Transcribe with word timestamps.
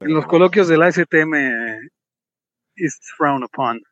En 0.00 0.14
los 0.14 0.26
coloquios 0.26 0.66
de 0.68 0.78
la 0.78 0.90
STM 0.90 1.34
is 2.76 2.98
frowned 3.16 3.44
upon 3.44 3.82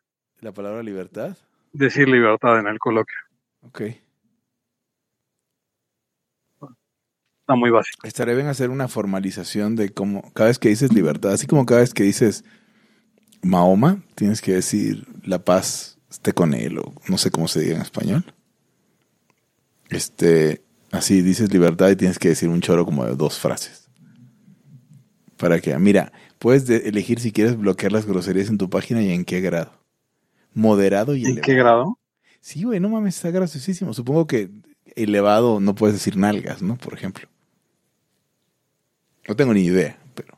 ¿La 0.41 0.51
palabra 0.51 0.81
libertad? 0.81 1.37
decir 1.71 2.07
libertad 2.09 2.59
en 2.59 2.67
el 2.67 2.79
coloquio. 2.79 3.17
Ok. 3.61 3.81
Está 7.41 7.55
muy 7.55 7.69
básico. 7.69 8.07
Estaré 8.07 8.35
bien 8.35 8.47
hacer 8.47 8.69
una 8.69 8.87
formalización 8.87 9.75
de 9.75 9.89
cómo 9.89 10.31
cada 10.33 10.49
vez 10.49 10.59
que 10.59 10.69
dices 10.69 10.93
libertad, 10.93 11.31
así 11.31 11.45
como 11.45 11.65
cada 11.65 11.81
vez 11.81 11.93
que 11.93 12.03
dices 12.03 12.43
Mahoma, 13.43 14.01
tienes 14.15 14.41
que 14.41 14.53
decir 14.53 15.05
la 15.23 15.39
paz 15.39 15.99
esté 16.09 16.33
con 16.33 16.53
él 16.53 16.79
o 16.79 16.93
no 17.07 17.17
sé 17.17 17.29
cómo 17.29 17.47
se 17.47 17.61
diga 17.61 17.75
en 17.75 17.81
español. 17.81 18.33
Este, 19.89 20.63
así 20.91 21.21
dices 21.21 21.51
libertad 21.53 21.89
y 21.89 21.95
tienes 21.95 22.17
que 22.17 22.29
decir 22.29 22.49
un 22.49 22.61
choro 22.61 22.85
como 22.85 23.05
de 23.05 23.15
dos 23.15 23.39
frases. 23.39 23.78
Para 25.39 25.61
que, 25.61 25.75
mira, 25.79 26.11
puedes 26.37 26.67
de- 26.67 26.89
elegir 26.89 27.19
si 27.21 27.31
quieres 27.31 27.57
bloquear 27.57 27.93
las 27.93 28.05
groserías 28.05 28.49
en 28.49 28.57
tu 28.57 28.69
página 28.69 29.01
y 29.01 29.11
en 29.13 29.23
qué 29.23 29.39
grado. 29.39 29.71
Moderado 30.53 31.15
y 31.15 31.21
¿En 31.21 31.27
elevado. 31.31 31.45
qué 31.45 31.53
grado? 31.55 31.99
Sí, 32.41 32.63
güey, 32.63 32.79
no 32.81 32.89
mames, 32.89 33.15
está 33.15 33.31
graciosísimo. 33.31 33.93
Supongo 33.93 34.27
que 34.27 34.49
elevado 34.95 35.61
no 35.61 35.75
puedes 35.75 35.95
decir 35.95 36.17
nalgas, 36.17 36.61
¿no? 36.61 36.77
Por 36.77 36.93
ejemplo. 36.93 37.29
No 39.29 39.35
tengo 39.37 39.53
ni 39.53 39.61
idea, 39.61 39.97
pero. 40.13 40.37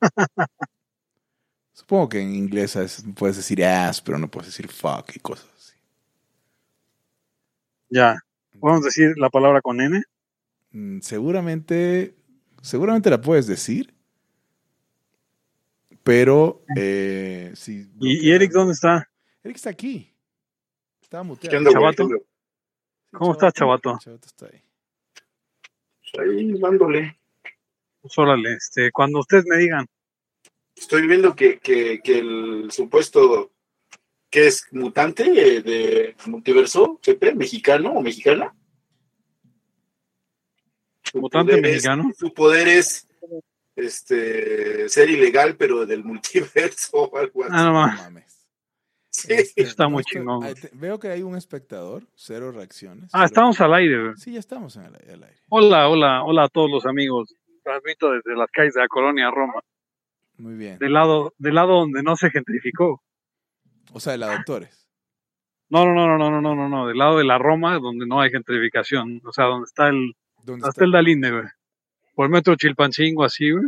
Supongo 1.72 2.08
que 2.08 2.20
en 2.20 2.34
inglés 2.34 2.76
es- 2.76 3.04
puedes 3.16 3.36
decir 3.36 3.64
ass, 3.64 4.00
pero 4.00 4.16
no 4.18 4.30
puedes 4.30 4.46
decir 4.48 4.68
fuck 4.68 5.16
y 5.16 5.18
cosas 5.18 5.48
así. 5.56 5.74
Ya. 7.88 8.16
¿Podemos 8.60 8.84
decir 8.84 9.14
la 9.16 9.30
palabra 9.30 9.60
con 9.60 9.80
N? 9.80 10.02
Mm, 10.72 11.00
Seguramente, 11.00 12.14
seguramente 12.62 13.10
la 13.10 13.20
puedes 13.20 13.46
decir, 13.46 13.94
pero 16.02 16.64
eh, 16.76 17.52
si 17.54 17.90
¿Y, 18.00 18.28
y 18.28 18.30
Eric 18.30 18.52
dónde 18.52 18.72
está? 18.72 19.08
Eric 19.42 19.56
está 19.56 19.70
aquí. 19.70 20.12
Estaba 21.02 21.22
muteado. 21.22 21.50
¿Qué 21.50 21.56
onda? 21.56 21.72
Chavato. 21.72 22.08
¿Cómo 23.12 23.32
estás, 23.32 23.52
chavato? 23.52 23.98
Chavato 24.00 24.26
está 24.26 24.46
ahí. 24.46 24.62
Pues 26.12 26.28
Ahí 26.28 26.58
dándole. 26.58 27.18
Pues 28.00 28.16
órale, 28.16 28.54
este, 28.54 28.90
cuando 28.92 29.20
ustedes 29.20 29.44
me 29.46 29.56
digan. 29.58 29.86
Estoy 30.74 31.06
viendo 31.06 31.34
que, 31.34 31.58
que, 31.58 32.00
que 32.02 32.18
el 32.18 32.70
supuesto 32.70 33.52
que 34.30 34.46
es 34.46 34.66
mutante 34.70 35.24
eh, 35.24 35.60
de 35.60 36.16
multiverso, 36.26 36.98
Pepe, 37.04 37.34
mexicano 37.34 37.92
o 37.92 38.00
mexicana. 38.00 38.54
Votante 41.14 41.60
mexicano. 41.60 42.10
Su 42.16 42.32
poder 42.32 42.68
es 42.68 43.08
este, 43.76 44.88
ser 44.88 45.10
ilegal, 45.10 45.56
pero 45.56 45.86
del 45.86 46.04
multiverso 46.04 46.98
o 46.98 47.16
algo 47.16 47.44
ah, 47.44 47.46
así. 47.46 47.56
Ah, 47.56 47.64
no 47.64 47.72
mames. 47.72 48.48
Este, 49.28 49.62
está 49.62 49.88
muy 49.88 50.04
chingón. 50.04 50.46
Veo 50.72 50.98
que 50.98 51.08
hay 51.08 51.22
un 51.22 51.36
espectador, 51.36 52.06
cero 52.14 52.52
reacciones. 52.52 53.10
Ah, 53.12 53.24
estamos 53.24 53.60
al 53.60 53.74
aire. 53.74 54.16
Sí, 54.16 54.32
ya 54.32 54.38
estamos 54.38 54.76
al, 54.76 54.94
al 54.94 55.24
aire. 55.24 55.40
Hola, 55.48 55.88
hola, 55.88 56.22
hola 56.22 56.44
a 56.44 56.48
todos 56.48 56.70
los 56.70 56.86
amigos. 56.86 57.34
Transmito 57.64 58.12
desde 58.12 58.36
las 58.36 58.50
calles 58.50 58.74
de 58.74 58.80
la 58.80 58.88
colonia 58.88 59.30
Roma. 59.30 59.60
Muy 60.38 60.54
bien. 60.54 60.78
Del 60.78 60.92
lado, 60.92 61.34
del 61.38 61.54
lado 61.54 61.80
donde 61.80 62.02
no 62.02 62.16
se 62.16 62.30
gentrificó. 62.30 63.02
O 63.92 64.00
sea, 64.00 64.12
de 64.12 64.18
la 64.18 64.32
doctores. 64.32 64.88
No, 65.68 65.84
no, 65.84 65.94
no, 65.94 66.18
no, 66.18 66.30
no, 66.30 66.40
no, 66.40 66.54
no, 66.54 66.68
no, 66.68 66.86
del 66.86 66.98
lado 66.98 67.18
de 67.18 67.24
la 67.24 67.38
Roma, 67.38 67.78
donde 67.78 68.06
no 68.06 68.20
hay 68.20 68.30
gentrificación, 68.30 69.20
o 69.24 69.32
sea, 69.32 69.44
donde 69.44 69.66
está 69.66 69.88
el, 69.88 70.16
¿Dónde 70.44 70.62
hasta 70.66 70.70
está? 70.70 70.84
el 70.84 70.92
Dalinde, 70.92 71.30
güey. 71.30 71.44
Por 72.14 72.26
el 72.26 72.32
metro 72.32 72.54
Chilpancingo, 72.56 73.24
así, 73.24 73.50
güey. 73.50 73.64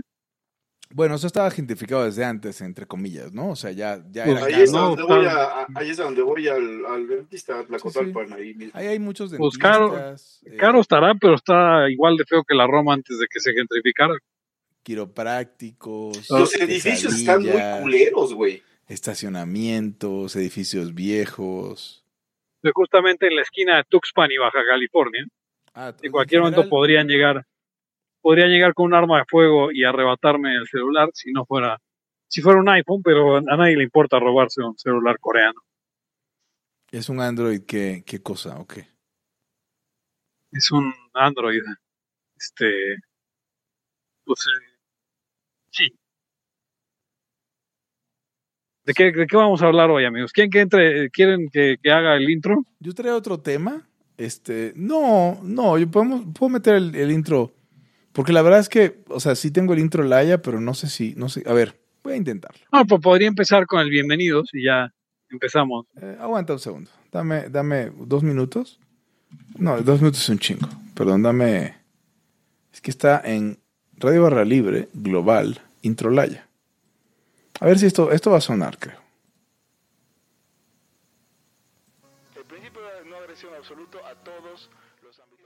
Bueno, 0.95 1.15
eso 1.15 1.27
estaba 1.27 1.51
gentrificado 1.51 2.05
desde 2.05 2.23
antes, 2.23 2.61
entre 2.61 2.85
comillas, 2.87 3.33
¿no? 3.33 3.49
O 3.51 3.57
sea, 3.57 3.71
ya, 3.71 4.05
ya 4.11 4.25
Pues 4.27 4.37
era 4.37 4.45
Ahí 4.47 4.63
es, 4.63 4.73
no, 4.73 4.95
voy 4.95 5.25
a, 5.25 5.67
ahí 5.75 5.89
es 5.89 5.99
a 6.01 6.05
donde 6.05 6.21
voy 6.21 6.49
al, 6.49 6.85
al 6.85 7.09
dentista, 7.09 7.61
a 7.61 7.65
Tlacotalpan, 7.65 8.31
ahí 8.35 8.53
mismo. 8.53 8.73
Ahí 8.79 8.89
hay 8.89 8.99
muchos 8.99 9.31
Pues 9.31 9.55
dentistas. 9.59 10.41
caro- 10.43 10.55
eh, 10.55 10.57
Caro 10.59 10.81
estará, 10.81 11.15
pero 11.19 11.37
está 11.37 11.89
igual 11.89 12.19
de 12.19 12.27
feo 12.27 12.45
que 12.45 12.55
la 12.55 12.67
Roma 12.67 12.93
antes 12.93 13.19
de 13.19 13.27
que 13.31 13.41
se 13.41 13.55
gentrificara. 13.55 14.13
quiroprácticos. 14.83 16.29
Los 16.31 16.55
edificios 16.57 17.15
están 17.15 17.43
muy 17.43 17.53
culeros, 17.81 18.35
güey. 18.35 18.63
Estacionamientos, 18.89 20.37
edificios 20.37 20.95
viejos. 20.95 22.05
Justamente 22.75 23.27
en 23.29 23.37
la 23.37 23.43
esquina 23.43 23.77
de 23.79 23.85
Tuxpan 23.89 24.31
y 24.31 24.37
Baja 24.37 24.59
California. 24.69 25.25
Ah, 25.75 25.95
En 26.03 26.13
cualquier 26.13 26.43
momento 26.43 26.69
podrían 26.69 27.07
llegar, 27.07 27.47
podrían 28.21 28.51
llegar 28.51 28.75
con 28.75 28.87
un 28.87 28.95
arma 28.95 29.19
de 29.19 29.25
fuego 29.29 29.73
y 29.73 29.85
arrebatarme 29.85 30.55
el 30.55 30.67
celular 30.67 31.09
si 31.15 31.33
no 31.33 31.47
fuera, 31.47 31.79
si 32.29 32.43
fuera 32.43 32.61
un 32.61 32.69
iPhone, 32.69 33.03
pero 33.03 33.37
a 33.37 33.41
nadie 33.41 33.77
le 33.77 33.85
importa 33.85 34.19
robarse 34.19 34.63
un 34.63 34.77
celular 34.77 35.19
coreano. 35.19 35.61
¿Es 36.91 37.09
un 37.09 37.21
Android 37.21 37.63
qué, 37.67 38.03
qué 38.07 38.23
cosa 38.23 38.59
o 38.61 38.67
qué? 38.67 38.87
Es 40.53 40.71
un 40.71 40.93
Android. 41.15 41.63
Este, 42.37 42.97
pues, 44.25 44.47
eh, 44.47 44.77
sí. 45.71 45.99
¿De 48.85 48.93
qué, 48.93 49.13
¿De 49.13 49.27
qué 49.27 49.37
vamos 49.37 49.63
a 49.63 49.67
hablar 49.67 49.91
hoy, 49.91 50.05
amigos? 50.05 50.33
¿Quién 50.33 50.51
que 50.51 50.61
entre, 50.61 51.09
quieren 51.11 51.49
que, 51.51 51.77
que 51.83 51.91
haga 51.91 52.17
el 52.17 52.29
intro? 52.29 52.65
Yo 52.81 52.93
traigo 52.93 53.17
otro 53.17 53.41
tema. 53.41 53.89
Este, 54.17 54.73
no, 54.77 55.41
no, 55.43 55.79
yo 55.79 55.91
podemos, 55.91 56.25
puedo 56.39 56.51
meter 56.51 56.75
el, 56.75 56.95
el 56.95 57.11
intro. 57.11 57.53
Porque 58.13 58.33
la 58.33 58.43
verdad 58.43 58.61
es 58.61 58.69
que, 58.69 59.03
o 59.09 59.21
sea, 59.21 59.35
sí 59.35 59.51
tengo 59.51 59.73
el 59.73 59.79
intro 59.79 60.05
Laya, 60.05 60.43
pero 60.43 60.61
no 60.61 60.75
sé 60.75 60.89
si, 60.89 61.15
no 61.17 61.29
sé, 61.29 61.43
a 61.47 61.53
ver, 61.53 61.81
voy 62.05 62.15
a 62.15 62.17
intentarlo. 62.17 62.61
No, 62.71 62.87
pues 62.87 63.01
podría 63.01 63.29
empezar 63.29 63.67
con 63.67 63.81
el 63.81 63.89
bienvenidos 63.91 64.51
y 64.53 64.65
ya 64.65 64.93
empezamos. 65.31 65.87
Eh, 66.01 66.17
aguanta 66.21 66.53
un 66.53 66.59
segundo. 66.59 66.91
Dame, 67.11 67.49
dame 67.49 67.91
dos 67.97 68.23
minutos. 68.23 68.79
No, 69.57 69.81
dos 69.81 70.01
minutos 70.01 70.21
es 70.23 70.29
un 70.29 70.39
chingo. 70.39 70.69
Perdón, 70.95 71.23
dame. 71.23 71.75
Es 72.73 72.81
que 72.81 72.91
está 72.91 73.21
en 73.25 73.59
Radio 73.97 74.23
Barra 74.23 74.45
Libre, 74.45 74.89
Global, 74.93 75.61
Introlaya. 75.83 76.47
A 77.61 77.67
ver 77.67 77.79
si 77.79 77.87
esto, 77.87 78.11
esto 78.13 78.31
va 78.31 78.39
a 78.39 78.43
sonar, 78.43 78.79
creo. 78.79 79.02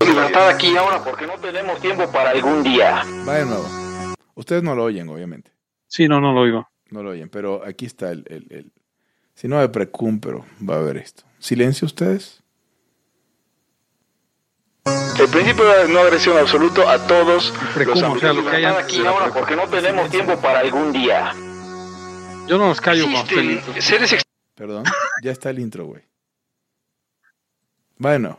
Libertad 0.01 0.49
aquí 0.51 0.69
y 0.73 0.77
ahora 0.77 1.03
porque 1.03 1.27
no 1.27 1.35
tenemos 1.39 1.81
tiempo 1.81 2.11
para 2.11 2.31
algún 2.31 2.63
día. 2.63 3.03
Va 3.29 3.35
de 3.35 3.47
nuevo. 3.47 3.67
Ustedes 4.35 4.63
no 4.63 4.75
lo 4.75 4.85
oyen, 4.85 5.09
obviamente. 5.09 5.53
Sí, 5.89 6.07
no, 6.09 6.21
no 6.21 6.33
lo 6.33 6.41
oigo. 6.43 6.69
No 6.91 7.03
lo 7.03 7.11
oyen, 7.11 7.29
pero 7.29 7.65
aquí 7.65 7.87
está 7.87 8.11
el. 8.11 8.25
el, 8.29 8.47
el- 8.51 8.73
si 9.35 9.49
no 9.49 9.59
hay 9.59 9.69
precum, 9.69 10.19
pero 10.21 10.47
va 10.69 10.77
a 10.77 10.79
haber 10.79 10.97
esto. 10.99 11.25
¿Silencio 11.39 11.85
ustedes? 11.87 12.43
El 15.19 15.29
principio 15.29 15.65
de 15.65 15.89
no 15.89 15.99
agresión 16.01 16.39
absoluto 16.39 16.89
a 16.89 17.07
todos 17.07 17.53
Precum, 17.75 18.01
los 18.01 18.17
o 18.17 18.19
sea, 18.19 18.33
lo 18.33 18.49
que 18.49 18.65
aquí 18.65 19.05
ahora 19.05 19.25
precum. 19.27 19.41
porque 19.41 19.57
no 19.57 19.69
tenemos 19.69 20.11
tiempo 20.11 20.39
para 20.41 20.61
algún 20.61 20.93
día. 20.93 21.33
Yo 22.47 22.57
no 22.59 22.69
los 22.69 22.81
callo 22.81 23.07
listo. 23.09 23.35
seres 23.81 24.23
Perdón. 24.55 24.85
Ya 25.23 25.33
está 25.33 25.51
el 25.51 25.59
intro, 25.59 25.87
güey. 25.87 26.03
Bueno. 27.99 28.39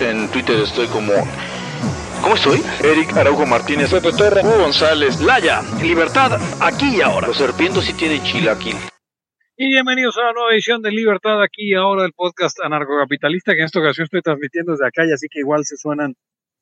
en 0.00 0.28
Twitter 0.28 0.56
estoy 0.60 0.86
como. 0.86 1.12
¿Cómo 2.22 2.34
estoy? 2.34 2.62
Eric 2.82 3.16
Araujo 3.16 3.44
Martínez, 3.46 3.90
Pepe 3.90 4.12
Torre, 4.12 4.42
Hugo 4.42 4.58
González, 4.58 5.20
Laya, 5.20 5.60
libertad 5.82 6.40
aquí 6.60 6.96
y 6.96 7.00
ahora. 7.00 7.26
Los 7.26 7.36
serpientes 7.36 7.84
sí 7.84 7.92
tienen 7.94 8.22
chilaquil. 8.22 8.76
Y 9.56 9.68
bienvenidos 9.68 10.16
a 10.16 10.22
una 10.22 10.32
nueva 10.32 10.52
edición 10.52 10.82
de 10.82 10.90
Libertad 10.90 11.42
aquí 11.42 11.70
y 11.70 11.74
ahora 11.74 12.04
el 12.04 12.12
podcast 12.12 12.58
anarcocapitalista 12.62 13.52
que 13.52 13.60
en 13.60 13.66
esta 13.66 13.80
ocasión 13.80 14.04
estoy 14.04 14.22
transmitiendo 14.22 14.72
desde 14.72 14.86
acá 14.86 15.04
y 15.04 15.12
así 15.12 15.26
que 15.28 15.40
igual 15.40 15.64
se 15.64 15.76
suenan 15.76 16.14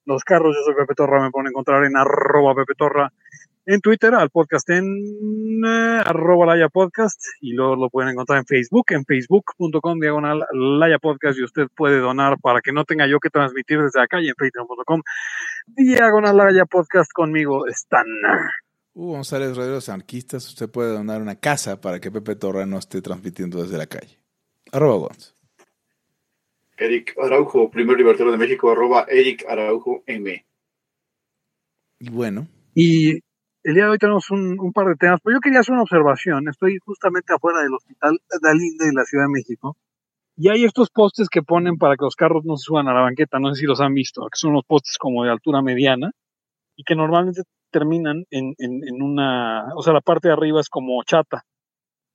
los 0.07 0.25
carros. 0.25 0.57
Yo 0.57 0.63
soy 0.65 0.75
Pepe 0.75 0.95
Torra, 0.95 1.23
me 1.23 1.31
pueden 1.31 1.49
encontrar 1.49 1.85
en 1.85 1.97
arroba 1.97 2.55
Pepe 2.55 2.75
Torra 2.77 3.13
en 3.67 3.81
Twitter, 3.81 4.15
al 4.15 4.31
podcast 4.31 4.69
en 4.71 4.85
eh, 5.65 6.03
arroba 6.05 6.47
Laya 6.47 6.69
Podcast 6.69 7.21
y 7.41 7.53
luego 7.53 7.77
lo 7.77 7.91
pueden 7.91 8.11
encontrar 8.11 8.39
en 8.39 8.47
Facebook, 8.47 8.87
en 8.91 9.05
facebook.com 9.05 10.01
diagonal 10.01 10.45
Laya 10.53 10.99
Podcast 10.99 11.39
y 11.39 11.45
usted 11.45 11.69
puede 11.75 11.99
donar 11.99 12.39
para 12.41 12.61
que 12.61 12.73
no 12.73 12.85
tenga 12.85 13.07
yo 13.07 13.21
que 13.21 13.31
transmitir 13.31 13.81
desde 13.83 14.01
acá 14.01 14.21
y 14.21 14.29
en 14.29 14.35
facebook.com 14.37 15.03
diagonal 15.67 16.37
Laya 16.37 16.65
Podcast 16.65 17.13
conmigo 17.13 17.67
están. 17.67 18.07
Hugo 18.93 19.13
González, 19.13 19.57
Radios 19.57 19.89
Anarquistas, 19.89 20.47
usted 20.49 20.69
puede 20.69 20.93
donar 20.93 21.23
una 21.23 21.37
casa 21.37 21.81
para 21.81 22.01
que 22.01 22.11
Pepe 22.11 22.37
Torra 22.37 22.67
no 22.67 22.79
esté 22.79 23.01
transmitiendo 23.01 23.63
desde 23.63 23.79
la 23.79 23.87
calle. 23.87 24.19
Arroba 24.73 25.09
Gonz. 25.09 25.35
Eric 26.77 27.15
Araujo, 27.23 27.71
primer 27.71 27.99
libertario 27.99 28.33
de 28.33 28.39
México, 28.39 28.71
arroba 28.71 29.05
Eric 29.09 29.45
Araujo 29.49 30.03
M. 30.07 30.45
Y 32.01 32.11
bueno, 32.11 32.49
Y 32.75 33.21
el 33.63 33.75
día 33.75 33.85
de 33.85 33.91
hoy 33.91 33.99
tenemos 33.99 34.31
un, 34.31 34.73
par 34.73 34.87
de 34.87 34.97
temas, 34.97 35.21
pero 35.23 35.37
yo 35.37 35.41
quería 35.41 35.61
hacer 35.61 35.73
una 35.73 35.83
observación. 35.83 36.49
Estoy 36.49 36.79
justamente 36.85 37.35
afuera 37.35 37.61
del 37.61 37.75
hospital 37.75 38.19
Dalinde 38.43 38.87
de 38.87 38.93
la 38.93 39.05
Ciudad 39.05 39.25
de 39.25 39.33
México. 39.33 39.77
Y 40.37 40.49
hay 40.49 40.65
estos 40.65 40.89
postes 40.91 41.29
que 41.29 41.43
ponen 41.43 41.77
para 41.77 41.97
que 41.97 42.05
los 42.05 42.17
carros 42.17 42.45
no 42.45 42.57
se 42.57 42.65
suban 42.65 42.89
a 42.89 42.95
la 42.95 43.01
banqueta, 43.01 43.39
no 43.39 43.53
sé 43.55 43.61
si 43.61 43.67
los 43.67 43.81
han 43.81 43.93
visto, 43.93 44.23
que 44.23 44.39
son 44.39 44.53
unos 44.53 44.65
postes 44.65 44.97
como 44.99 45.25
de 45.25 45.31
altura 45.31 45.61
mediana 45.61 46.13
y 46.77 46.85
que 46.85 46.95
normalmente 46.95 47.43
terminan 47.71 48.25
en, 48.31 48.55
una, 49.03 49.75
o 49.77 49.83
sea, 49.83 49.93
la 49.93 50.01
parte 50.01 50.29
de 50.29 50.35
arriba 50.35 50.61
es 50.61 50.71
como 50.71 51.03
chata, 51.05 51.45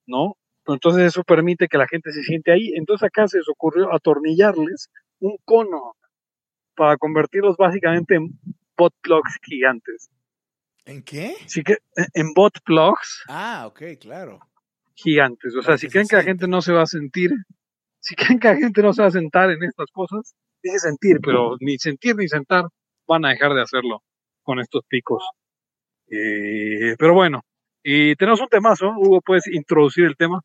¿no? 0.06 0.36
Entonces 0.66 1.04
eso 1.04 1.22
permite 1.22 1.68
que 1.68 1.78
la 1.78 1.86
gente 1.86 2.10
se 2.10 2.24
siente 2.24 2.50
ahí. 2.50 2.72
Entonces 2.74 3.06
acá 3.06 3.28
se 3.28 3.38
les 3.38 3.48
ocurrió 3.48 3.94
atornillarles 3.94 4.90
un 5.20 5.36
cono 5.44 5.94
para 6.74 6.96
convertirlos 6.96 7.56
básicamente 7.56 8.16
en 8.16 8.30
bot 8.76 8.92
plugs 9.02 9.38
gigantes. 9.44 10.10
¿En 10.86 11.02
qué? 11.02 11.34
Así 11.44 11.62
que 11.62 11.74
eh, 11.74 12.06
en 12.14 12.32
bot 12.34 12.54
plugs 12.64 13.24
Ah, 13.28 13.64
ok, 13.66 13.82
claro. 14.00 14.40
gigantes. 14.94 15.54
O 15.54 15.62
sea, 15.62 15.76
si 15.76 15.88
creen 15.88 16.06
se 16.06 16.10
que 16.10 16.16
la 16.16 16.22
gente 16.22 16.48
no 16.48 16.62
se 16.62 16.72
va 16.72 16.82
a 16.82 16.86
sentir, 16.86 17.30
si 18.00 18.14
creen 18.14 18.38
que 18.38 18.48
la 18.48 18.56
gente 18.56 18.80
no 18.82 18.92
se 18.92 19.02
va 19.02 19.08
a 19.08 19.12
sentar 19.12 19.50
en 19.50 19.62
estas 19.62 19.90
cosas, 19.92 20.34
dije 20.62 20.78
sentir, 20.78 21.18
pero 21.22 21.56
ni 21.60 21.78
sentir 21.78 22.16
ni 22.16 22.28
sentar 22.28 22.64
van 23.06 23.24
a 23.24 23.30
dejar 23.30 23.52
de 23.54 23.62
hacerlo 23.62 24.02
con 24.42 24.58
estos 24.60 24.82
picos. 24.88 25.22
Eh, 26.08 26.94
pero 26.98 27.14
bueno, 27.14 27.42
y 27.82 28.14
tenemos 28.16 28.40
un 28.40 28.48
temazo. 28.48 28.90
Hugo, 28.96 29.20
¿puedes 29.20 29.46
introducir 29.48 30.04
el 30.04 30.16
tema? 30.16 30.42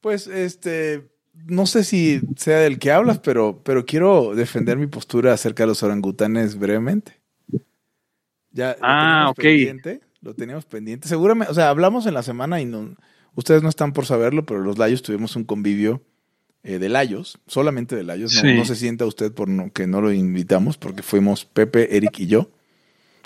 Pues, 0.00 0.26
este, 0.26 1.08
no 1.32 1.66
sé 1.66 1.84
si 1.84 2.20
sea 2.36 2.58
del 2.58 2.78
que 2.78 2.90
hablas, 2.92 3.18
pero, 3.20 3.62
pero 3.64 3.86
quiero 3.86 4.34
defender 4.34 4.76
mi 4.76 4.86
postura 4.88 5.32
acerca 5.32 5.62
de 5.62 5.68
los 5.68 5.82
orangutanes 5.82 6.58
brevemente. 6.58 7.21
Ya 8.52 8.70
lo 8.70 8.76
Ah, 8.82 9.00
teníamos 9.00 9.30
ok. 9.32 9.36
pendiente, 9.42 10.00
lo 10.20 10.34
teníamos 10.34 10.64
pendiente. 10.66 11.08
Seguramente, 11.08 11.50
o 11.50 11.54
sea, 11.54 11.68
hablamos 11.70 12.06
en 12.06 12.14
la 12.14 12.22
semana 12.22 12.60
y 12.60 12.64
no, 12.64 12.94
ustedes 13.34 13.62
no 13.62 13.68
están 13.68 13.92
por 13.92 14.06
saberlo, 14.06 14.44
pero 14.46 14.60
los 14.60 14.78
Layos 14.78 15.02
tuvimos 15.02 15.36
un 15.36 15.44
convivio 15.44 16.02
eh, 16.64 16.78
de 16.78 16.88
Layos, 16.88 17.38
solamente 17.46 17.96
de 17.96 18.04
Layos. 18.04 18.34
No, 18.34 18.40
Sí. 18.42 18.54
no 18.54 18.64
se 18.64 18.76
sienta 18.76 19.04
usted 19.06 19.32
por 19.32 19.48
no, 19.48 19.72
que 19.72 19.86
no 19.86 20.00
lo 20.00 20.12
invitamos, 20.12 20.76
porque 20.76 21.02
fuimos 21.02 21.44
Pepe, 21.44 21.96
Eric 21.96 22.20
y 22.20 22.26
yo. 22.26 22.50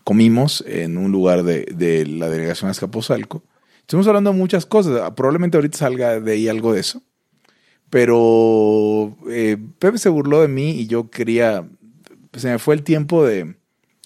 Comimos 0.04 0.64
en 0.66 0.96
un 0.98 1.10
lugar 1.12 1.42
de, 1.42 1.64
de 1.74 2.06
la 2.06 2.28
delegación 2.30 2.70
Azcapotzalco. 2.70 3.42
Estuvimos 3.80 4.06
hablando 4.06 4.32
de 4.32 4.38
muchas 4.38 4.64
cosas. 4.64 5.10
Probablemente 5.16 5.56
ahorita 5.56 5.76
salga 5.78 6.20
de 6.20 6.32
ahí 6.32 6.48
algo 6.48 6.72
de 6.72 6.80
eso. 6.80 7.02
Pero 7.90 9.16
eh, 9.30 9.56
Pepe 9.78 9.98
se 9.98 10.08
burló 10.08 10.40
de 10.42 10.48
mí 10.48 10.70
y 10.72 10.86
yo 10.86 11.10
quería. 11.10 11.68
Se 12.34 12.48
me 12.50 12.58
fue 12.58 12.74
el 12.74 12.82
tiempo 12.82 13.24
de 13.24 13.56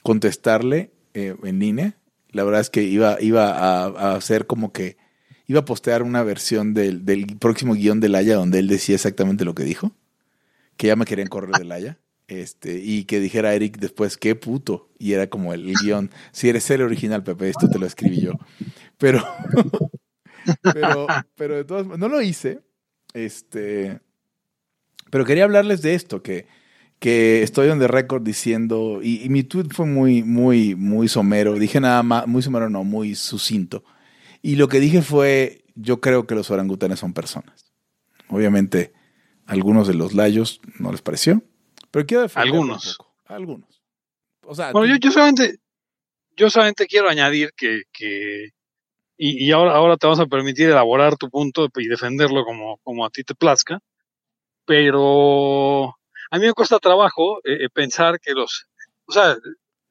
contestarle 0.02 0.90
eh, 1.14 1.36
en 1.42 1.58
línea. 1.58 1.94
La 2.30 2.44
verdad 2.44 2.60
es 2.60 2.70
que 2.70 2.82
iba, 2.82 3.16
iba 3.20 3.50
a, 3.50 4.14
hacer 4.14 4.46
como 4.46 4.72
que. 4.72 4.96
Iba 5.46 5.60
a 5.60 5.64
postear 5.64 6.04
una 6.04 6.22
versión 6.22 6.74
del, 6.74 7.04
del 7.04 7.26
próximo 7.38 7.74
guion 7.74 7.98
de 7.98 8.08
Laya 8.08 8.36
donde 8.36 8.60
él 8.60 8.68
decía 8.68 8.94
exactamente 8.94 9.44
lo 9.44 9.54
que 9.54 9.64
dijo. 9.64 9.92
Que 10.76 10.86
ya 10.86 10.96
me 10.96 11.04
querían 11.04 11.28
correr 11.28 11.56
de 11.56 11.64
Laya. 11.64 11.98
Este, 12.28 12.78
y 12.78 13.04
que 13.04 13.18
dijera 13.18 13.54
Eric 13.54 13.78
después, 13.78 14.16
qué 14.16 14.36
puto. 14.36 14.88
Y 14.98 15.12
era 15.12 15.28
como 15.28 15.52
el, 15.52 15.74
guion. 15.82 16.10
Si 16.30 16.48
eres 16.48 16.70
el 16.70 16.82
original, 16.82 17.24
Pepe, 17.24 17.48
esto 17.48 17.68
te 17.68 17.80
lo 17.80 17.86
escribí 17.86 18.20
yo. 18.20 18.34
Pero, 18.96 19.24
pero, 20.62 21.08
pero 21.34 21.56
de 21.56 21.64
todas 21.64 21.86
no 21.86 22.08
lo 22.08 22.22
hice. 22.22 22.60
Este, 23.12 23.98
pero 25.10 25.24
quería 25.24 25.44
hablarles 25.44 25.82
de 25.82 25.94
esto, 25.94 26.22
que, 26.22 26.46
que 27.00 27.42
estoy 27.42 27.68
on 27.70 27.78
the 27.78 27.88
record 27.88 28.22
diciendo, 28.22 29.00
y, 29.02 29.24
y 29.24 29.30
mi 29.30 29.42
tweet 29.42 29.68
fue 29.70 29.86
muy, 29.86 30.22
muy, 30.22 30.74
muy 30.74 31.08
somero. 31.08 31.54
Dije 31.54 31.80
nada 31.80 32.02
más, 32.02 32.26
muy 32.26 32.42
somero, 32.42 32.70
no, 32.70 32.84
muy 32.84 33.14
sucinto. 33.14 33.82
Y 34.42 34.56
lo 34.56 34.68
que 34.68 34.80
dije 34.80 35.02
fue, 35.02 35.64
yo 35.74 36.00
creo 36.00 36.26
que 36.26 36.34
los 36.34 36.50
orangutanes 36.50 37.00
son 37.00 37.14
personas. 37.14 37.72
Obviamente, 38.28 38.92
algunos 39.46 39.88
de 39.88 39.94
los 39.94 40.14
layos 40.14 40.60
no 40.78 40.92
les 40.92 41.02
pareció, 41.02 41.42
pero 41.90 42.06
quiero 42.06 42.22
defenderlo 42.22 42.54
Algunos. 42.60 42.86
un 42.86 42.92
poco. 42.96 43.14
Algunos. 43.26 43.82
O 44.42 44.54
sea, 44.54 44.72
Bueno, 44.72 44.86
yo, 44.86 44.96
yo 45.00 45.10
solamente, 45.10 45.56
yo 46.36 46.50
solamente 46.50 46.86
quiero 46.86 47.08
añadir 47.08 47.52
que, 47.56 47.82
que 47.92 48.50
y, 49.16 49.46
y 49.46 49.52
ahora, 49.52 49.74
ahora 49.74 49.96
te 49.96 50.06
vamos 50.06 50.20
a 50.20 50.26
permitir 50.26 50.68
elaborar 50.68 51.16
tu 51.16 51.30
punto 51.30 51.68
y 51.76 51.88
defenderlo 51.88 52.44
como, 52.44 52.78
como 52.82 53.04
a 53.04 53.10
ti 53.10 53.24
te 53.24 53.34
plazca, 53.34 53.80
pero 54.66 55.96
a 56.30 56.38
mí 56.38 56.46
me 56.46 56.52
cuesta 56.52 56.78
trabajo 56.78 57.38
eh, 57.44 57.64
eh, 57.64 57.68
pensar 57.72 58.20
que 58.20 58.32
los, 58.32 58.66
o 59.06 59.12
sea, 59.12 59.36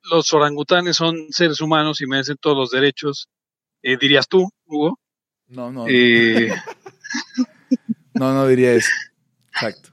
los 0.03 0.33
orangutanes 0.33 0.95
son 0.95 1.27
seres 1.31 1.59
humanos 1.61 2.01
y 2.01 2.07
merecen 2.07 2.37
todos 2.39 2.57
los 2.57 2.71
derechos, 2.71 3.27
eh, 3.81 3.97
dirías 3.97 4.27
tú, 4.27 4.49
Hugo. 4.65 4.99
no, 5.47 5.71
no, 5.71 5.85
Eh, 5.87 6.49
no, 8.13 8.33
no 8.33 8.47
diría 8.47 8.73
eso. 8.73 8.89
Exacto. 9.51 9.89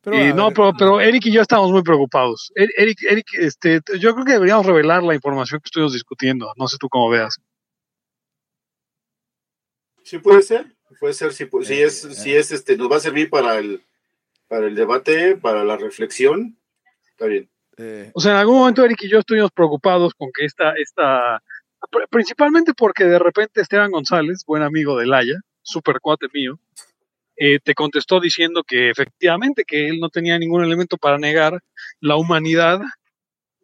Pero, 0.00 0.34
no, 0.34 0.50
pero, 0.50 0.72
pero 0.78 1.00
Eric 1.02 1.26
y 1.26 1.32
yo 1.32 1.42
estamos 1.42 1.70
muy 1.70 1.82
preocupados. 1.82 2.50
Er- 2.54 2.72
Eric, 2.76 3.02
Eric, 3.02 3.26
este, 3.34 3.80
yo 3.98 4.14
creo 4.14 4.24
que 4.24 4.32
deberíamos 4.32 4.64
revelar 4.64 5.02
la 5.02 5.14
información 5.14 5.60
que 5.60 5.66
estuvimos 5.66 5.92
discutiendo. 5.92 6.50
No 6.56 6.66
sé 6.66 6.78
tú 6.80 6.88
cómo 6.88 7.10
veas. 7.10 7.36
Sí 10.02 10.18
puede 10.18 10.40
ser, 10.42 10.74
puede 10.98 11.12
ser, 11.12 11.34
si, 11.34 11.46
si 11.64 11.74
es, 11.82 12.00
si 12.00 12.34
es, 12.34 12.50
este, 12.52 12.78
nos 12.78 12.90
va 12.90 12.96
a 12.96 13.00
servir 13.00 13.28
para 13.28 13.58
el, 13.58 13.84
para 14.48 14.66
el 14.66 14.74
debate, 14.74 15.36
para 15.36 15.62
la 15.64 15.76
reflexión, 15.76 16.58
está 17.10 17.26
bien. 17.26 17.48
eh, 17.76 18.10
O 18.14 18.20
sea, 18.20 18.32
en 18.32 18.38
algún 18.38 18.58
momento 18.58 18.84
Eric 18.84 19.02
y 19.04 19.08
yo 19.08 19.18
estuvimos 19.20 19.50
preocupados 19.52 20.14
con 20.14 20.30
que 20.36 20.44
esta, 20.44 20.72
esta, 20.72 21.42
pr- 21.90 22.08
principalmente 22.10 22.72
porque 22.74 23.04
de 23.04 23.18
repente 23.18 23.60
Esteban 23.60 23.90
González, 23.90 24.42
buen 24.46 24.62
amigo 24.62 24.96
de 24.98 25.06
Laia, 25.06 25.40
super 25.62 26.00
cuate 26.00 26.26
mío, 26.32 26.58
eh, 27.36 27.60
te 27.62 27.74
contestó 27.74 28.18
diciendo 28.20 28.64
que 28.66 28.90
efectivamente 28.90 29.64
que 29.64 29.88
él 29.88 30.00
no 30.00 30.08
tenía 30.08 30.38
ningún 30.38 30.64
elemento 30.64 30.96
para 30.96 31.18
negar 31.18 31.62
la 32.00 32.16
humanidad, 32.16 32.80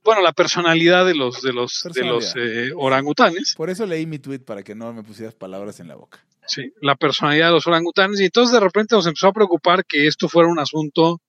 bueno, 0.04 0.20
la 0.22 0.32
personalidad 0.32 1.06
de 1.06 1.14
los, 1.14 1.42
de 1.42 1.52
los, 1.54 1.80
de 1.94 2.04
los 2.04 2.34
eh, 2.36 2.72
orangutanes, 2.76 3.54
por 3.56 3.70
eso 3.70 3.86
leí 3.86 4.06
mi 4.06 4.18
tweet 4.18 4.40
para 4.40 4.62
que 4.62 4.74
no 4.74 4.92
me 4.92 5.02
pusieras 5.02 5.34
palabras 5.34 5.80
en 5.80 5.88
la 5.88 5.94
boca. 5.96 6.18
Sí, 6.46 6.72
la 6.80 6.94
personalidad 6.96 7.46
de 7.48 7.52
los 7.54 7.66
orangutanes, 7.66 8.20
y 8.20 8.24
entonces 8.24 8.52
de 8.52 8.60
repente 8.60 8.94
nos 8.94 9.06
empezó 9.06 9.28
a 9.28 9.32
preocupar 9.32 9.84
que 9.84 10.06
esto 10.06 10.28
fuera 10.28 10.48
un 10.48 10.58
asunto, 10.58 11.20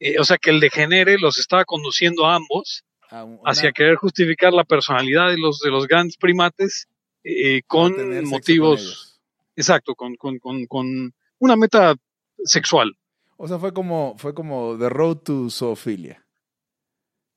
eh, 0.00 0.18
o 0.18 0.24
sea, 0.24 0.38
que 0.38 0.50
el 0.50 0.60
degenere 0.60 1.18
los 1.18 1.38
estaba 1.38 1.64
conduciendo 1.64 2.26
a 2.26 2.34
ambos 2.36 2.82
un- 3.10 3.38
una- 3.40 3.40
hacia 3.50 3.72
querer 3.72 3.96
justificar 3.96 4.52
la 4.52 4.64
personalidad 4.64 5.28
de 5.30 5.38
los 5.38 5.60
de 5.60 5.70
los 5.70 5.86
grandes 5.86 6.16
primates 6.16 6.86
eh, 7.22 7.62
para 7.62 7.66
con 7.68 8.24
motivos, 8.24 9.18
con 9.54 9.54
exacto, 9.56 9.94
con, 9.94 10.16
con, 10.16 10.38
con, 10.38 10.66
con 10.66 11.14
una 11.38 11.56
meta 11.56 11.94
sexual. 12.44 12.92
O 13.36 13.48
sea, 13.48 13.58
fue 13.58 13.72
como, 13.72 14.14
fue 14.18 14.34
como 14.34 14.76
The 14.78 14.88
Road 14.88 15.16
to 15.18 15.50
Zoofilia. 15.50 16.24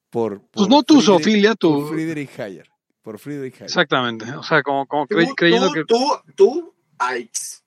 Por, 0.10 0.40
Pues 0.52 0.68
por 0.68 0.70
no 0.70 0.84
tu 0.84 1.02
zoofilia, 1.02 1.50
Por 1.52 1.58
tu... 1.58 1.88
Friedrich 1.88 2.40
Hayek. 2.40 2.70
Por 3.02 3.20
Friedrich 3.20 3.56
Hayek. 3.56 3.66
Exactamente, 3.66 4.32
o 4.32 4.44
sea, 4.44 4.64
como, 4.64 4.86
como 4.88 5.06
Tú, 5.08 5.16
cre- 5.16 5.34
creyendo 5.36 5.68
tú, 5.68 5.74
que... 5.74 5.86
tú, 5.86 5.98
tú, 6.36 6.74
Aikes. 7.00 7.64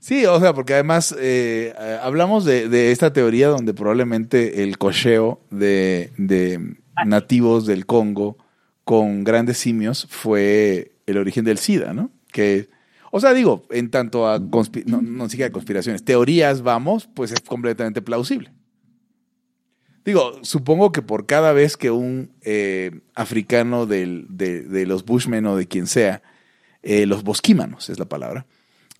Sí, 0.00 0.24
o 0.24 0.40
sea, 0.40 0.54
porque 0.54 0.72
además 0.72 1.14
eh, 1.18 1.74
eh, 1.78 1.98
hablamos 2.02 2.46
de, 2.46 2.70
de 2.70 2.92
esta 2.92 3.12
teoría 3.12 3.48
donde 3.48 3.74
probablemente 3.74 4.62
el 4.62 4.78
cocheo 4.78 5.42
de, 5.50 6.12
de 6.16 6.76
nativos 7.04 7.66
del 7.66 7.84
Congo 7.84 8.38
con 8.84 9.22
grandes 9.22 9.58
simios 9.58 10.06
fue 10.08 10.92
el 11.04 11.18
origen 11.18 11.44
del 11.44 11.58
SIDA, 11.58 11.92
¿no? 11.92 12.10
Que, 12.32 12.70
o 13.10 13.20
sea, 13.20 13.34
digo, 13.34 13.66
en 13.68 13.90
tanto 13.90 14.26
a 14.26 14.38
no, 14.38 15.02
no 15.02 15.28
siquiera 15.28 15.52
conspiraciones, 15.52 16.02
teorías 16.02 16.62
vamos, 16.62 17.06
pues 17.12 17.30
es 17.30 17.40
completamente 17.40 18.00
plausible. 18.00 18.50
Digo, 20.08 20.38
supongo 20.42 20.90
que 20.90 21.02
por 21.02 21.26
cada 21.26 21.52
vez 21.52 21.76
que 21.76 21.90
un 21.90 22.30
eh, 22.40 23.00
africano 23.14 23.84
del- 23.84 24.24
de, 24.30 24.62
de 24.62 24.86
los 24.86 25.04
Bushmen 25.04 25.44
o 25.44 25.54
de 25.54 25.66
quien 25.68 25.86
sea 25.86 26.22
eh, 26.82 27.04
los 27.04 27.24
bosquímanos 27.24 27.90
es 27.90 27.98
la 27.98 28.06
palabra, 28.08 28.46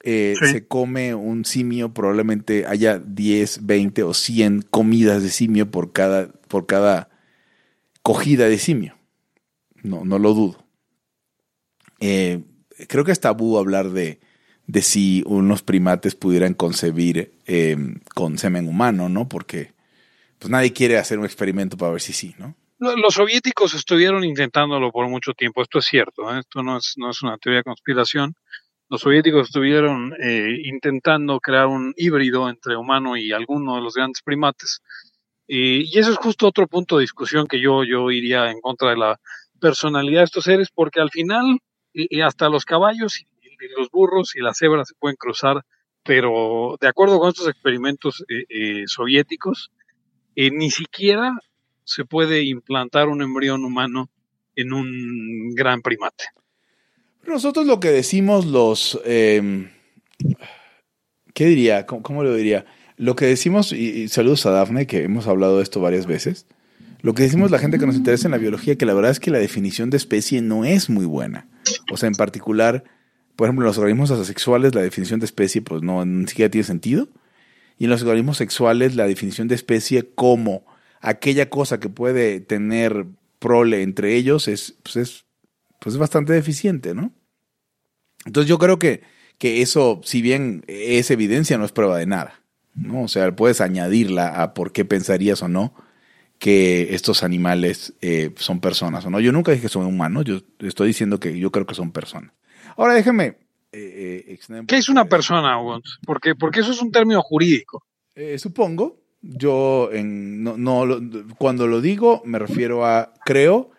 eh, 0.03 0.35
Sí. 0.39 0.47
se 0.49 0.67
come 0.67 1.15
un 1.15 1.47
simio, 1.47 1.95
probablemente 1.95 2.67
haya 2.67 2.99
10, 2.99 3.65
20 3.65 4.03
o 4.03 4.13
100 4.13 4.61
comidas 4.63 5.23
de 5.23 5.31
simio 5.31 5.71
por 5.71 5.93
cada, 5.93 6.29
por 6.49 6.67
cada 6.67 7.09
cogida 8.03 8.47
de 8.51 8.59
simio. 8.59 8.95
No, 9.83 10.05
no 10.05 10.19
lo 10.19 10.35
dudo. 10.35 10.67
Creo 11.99 13.05
que 13.05 13.13
es 13.13 13.21
tabú 13.21 13.59
hablar 13.59 13.91
de, 13.91 14.21
de 14.67 14.83
si 14.83 15.23
unos 15.27 15.63
primates 15.63 16.15
pudieran 16.15 16.53
concebir 16.55 17.33
con 18.15 18.39
semen 18.39 18.69
humano, 18.69 19.09
¿no? 19.09 19.29
Porque 19.29 19.73
pues 20.39 20.51
nadie 20.51 20.73
quiere 20.73 20.99
hacer 20.99 21.19
un 21.19 21.25
experimento 21.25 21.77
para 21.77 21.93
ver 21.93 22.01
si 22.01 22.13
sí, 22.13 22.35
¿no? 22.39 22.55
Lo- 22.79 22.97
Los 22.97 23.15
soviéticos 23.15 23.75
estuvieron 23.75 24.25
intentándolo 24.25 24.91
por 24.93 25.09
mucho 25.09 25.33
tiempo, 25.33 25.63
esto 25.63 25.81
es 25.81 25.87
cierto, 25.87 26.33
¿eh? 26.35 26.41
esto 26.41 26.63
no 26.63 26.79
es, 26.79 26.95
no 26.97 27.11
es 27.11 27.23
una 27.23 27.37
teoría 27.39 27.59
de 27.59 27.65
conspiración. 27.65 28.35
Los 28.89 29.03
soviéticos 29.03 29.49
estuvieron 29.49 30.15
eh, 30.23 30.57
intentando 30.65 31.41
crear 31.41 31.67
un 31.67 31.93
híbrido 31.97 32.49
entre 32.49 32.77
humano 32.77 33.17
y 33.17 33.33
alguno 33.33 33.77
de 33.77 33.83
los 33.83 33.95
grandes 33.95 34.23
primates. 34.23 34.81
Y, 35.47 35.99
eso 35.99 36.13
es 36.13 36.17
justo 36.17 36.47
otro 36.47 36.67
punto 36.67 36.97
de 36.97 37.03
discusión 37.03 37.47
que 37.47 37.61
yo, 37.61 37.85
yo 37.85 38.11
iría 38.11 38.51
en 38.51 38.61
contra 38.61 38.91
de 38.91 38.97
la 38.97 39.21
personalidad 39.61 40.21
de 40.21 40.25
estos 40.25 40.45
seres, 40.45 40.69
porque 40.75 41.01
al 41.01 41.11
final 41.11 41.59
hasta 42.25 42.49
los 42.49 42.65
caballos 42.65 43.21
y, 43.21 43.27
los 43.77 43.91
burros 43.91 44.37
y 44.37 44.41
las 44.41 44.57
cebras 44.57 44.89
se 44.89 44.95
pueden 44.95 45.17
cruzar, 45.17 45.63
pero 46.05 46.77
de 46.81 46.87
acuerdo 46.87 47.19
con 47.19 47.31
estos 47.31 47.49
experimentos 47.49 48.25
eh, 48.29 48.85
soviéticos, 48.87 49.71
eh, 50.39 50.53
ni 50.53 50.71
siquiera 50.71 51.37
se 51.83 52.05
puede 52.05 52.45
implantar 52.45 53.09
un 53.09 53.23
embrión 53.23 53.65
humano 53.65 54.09
en 54.55 54.73
un 54.73 55.53
gran 55.57 55.83
primate. 55.83 56.27
Nosotros 57.27 57.67
lo 57.67 57.81
que 57.81 57.91
decimos 57.91 58.47
los... 58.47 59.01
eh, 59.05 59.69
¿Qué 61.35 61.47
diría? 61.47 61.87
¿Cómo, 61.87 62.05
cómo 62.05 62.23
lo 62.23 62.37
diría? 62.37 62.67
Lo 62.97 63.17
que 63.17 63.27
decimos, 63.27 63.73
y, 63.73 64.03
y 64.03 64.09
saludos 64.09 64.47
a 64.47 64.51
Dafne, 64.51 64.87
que 64.87 65.03
hemos 65.03 65.27
hablado 65.27 65.57
de 65.57 65.65
esto 65.65 65.81
varias 65.81 66.07
veces, 66.07 66.47
lo 67.01 67.15
que 67.15 67.25
decimos 67.25 67.51
la 67.51 67.59
gente 67.59 67.81
que 67.81 67.87
nos 67.87 67.97
interesa 67.97 68.29
en 68.29 68.33
la 68.33 68.39
biología, 68.39 68.77
que 68.77 68.87
la 68.87 68.95
verdad 68.95 69.11
es 69.11 69.19
que 69.19 69.33
la 69.33 69.39
definición 69.39 69.91
de 69.91 69.97
especie 69.97 70.41
no 70.41 70.65
es 70.65 70.89
muy 70.89 71.05
buena. 71.05 71.49
O 71.93 71.97
sea, 71.97 72.07
en 72.07 72.15
particular, 72.15 72.85
por 73.35 73.47
ejemplo, 73.49 73.65
en 73.65 73.69
los 73.69 73.79
organismos 73.79 74.13
asexuales 74.13 74.73
la 74.75 74.83
definición 74.83 75.19
de 75.19 75.27
especie 75.27 75.63
pues 75.63 75.83
no 75.83 76.05
ni 76.05 76.29
siquiera 76.29 76.49
tiene 76.49 76.65
sentido. 76.65 77.09
Y 77.79 77.85
en 77.85 77.91
los 77.91 78.03
organismos 78.03 78.37
sexuales 78.37 78.97
la 78.97 79.07
definición 79.07 79.49
de 79.49 79.55
especie 79.55 80.11
como 80.15 80.65
aquella 81.01 81.49
cosa 81.49 81.79
que 81.81 81.89
puede 81.89 82.41
tener 82.41 83.07
prole 83.39 83.83
entre 83.83 84.17
ellos 84.17 84.49
es, 84.49 84.75
pues 84.83 84.97
es, 84.97 85.25
pues 85.81 85.95
es 85.95 85.99
bastante 85.99 86.33
deficiente, 86.33 86.95
¿no? 86.95 87.13
Entonces 88.27 88.49
yo 88.49 88.59
creo 88.59 88.79
que, 88.79 89.03
que 89.39 89.63
eso, 89.63 90.01
si 90.05 90.23
bien 90.23 90.65
es 90.67 91.11
evidencia, 91.11 91.57
no 91.57 91.65
es 91.65 91.73
prueba 91.73 91.97
de 91.97 92.07
nada. 92.07 92.43
¿no? 92.75 93.03
O 93.03 93.09
sea, 93.09 93.35
puedes 93.35 93.61
añadirla 93.61 94.43
a 94.43 94.55
por 94.55 94.73
qué 94.73 94.85
pensarías 94.85 95.43
o 95.43 95.49
no 95.49 95.75
que 96.39 96.95
estos 96.95 97.23
animales 97.23 97.95
eh, 98.01 98.33
son 98.37 98.61
personas 98.61 99.05
o 99.05 99.11
no. 99.11 99.19
Yo 99.19 99.33
nunca 99.33 99.51
dije 99.51 99.63
que 99.63 99.69
son 99.69 99.87
humanos, 99.87 100.25
yo 100.25 100.41
estoy 100.61 100.89
diciendo 100.89 101.19
que 101.19 101.37
yo 101.39 101.51
creo 101.51 101.67
que 101.67 101.75
son 101.75 101.93
personas. 101.93 102.33
Ahora 102.77 102.95
déjeme... 102.95 103.37
eh, 103.79 104.25
eh, 104.29 104.65
¿Qué 104.67 104.77
es 104.77 104.89
una 104.89 105.05
persona, 105.07 105.61
Hugo? 105.61 105.81
Porque, 106.07 106.35
porque 106.35 106.61
eso 106.61 106.73
es 106.73 106.81
un 106.83 106.91
término 106.93 107.23
jurídico. 107.23 107.85
Eh, 108.15 108.39
supongo. 108.39 109.01
Yo 109.21 109.91
en, 109.93 110.45
no, 110.45 110.57
no 110.57 110.87
lo- 110.87 111.01
cuando 111.39 111.67
lo 111.67 111.81
digo 111.81 112.23
me 112.25 112.39
refiero 112.39 112.87
a 112.87 113.13
creo 113.25 113.73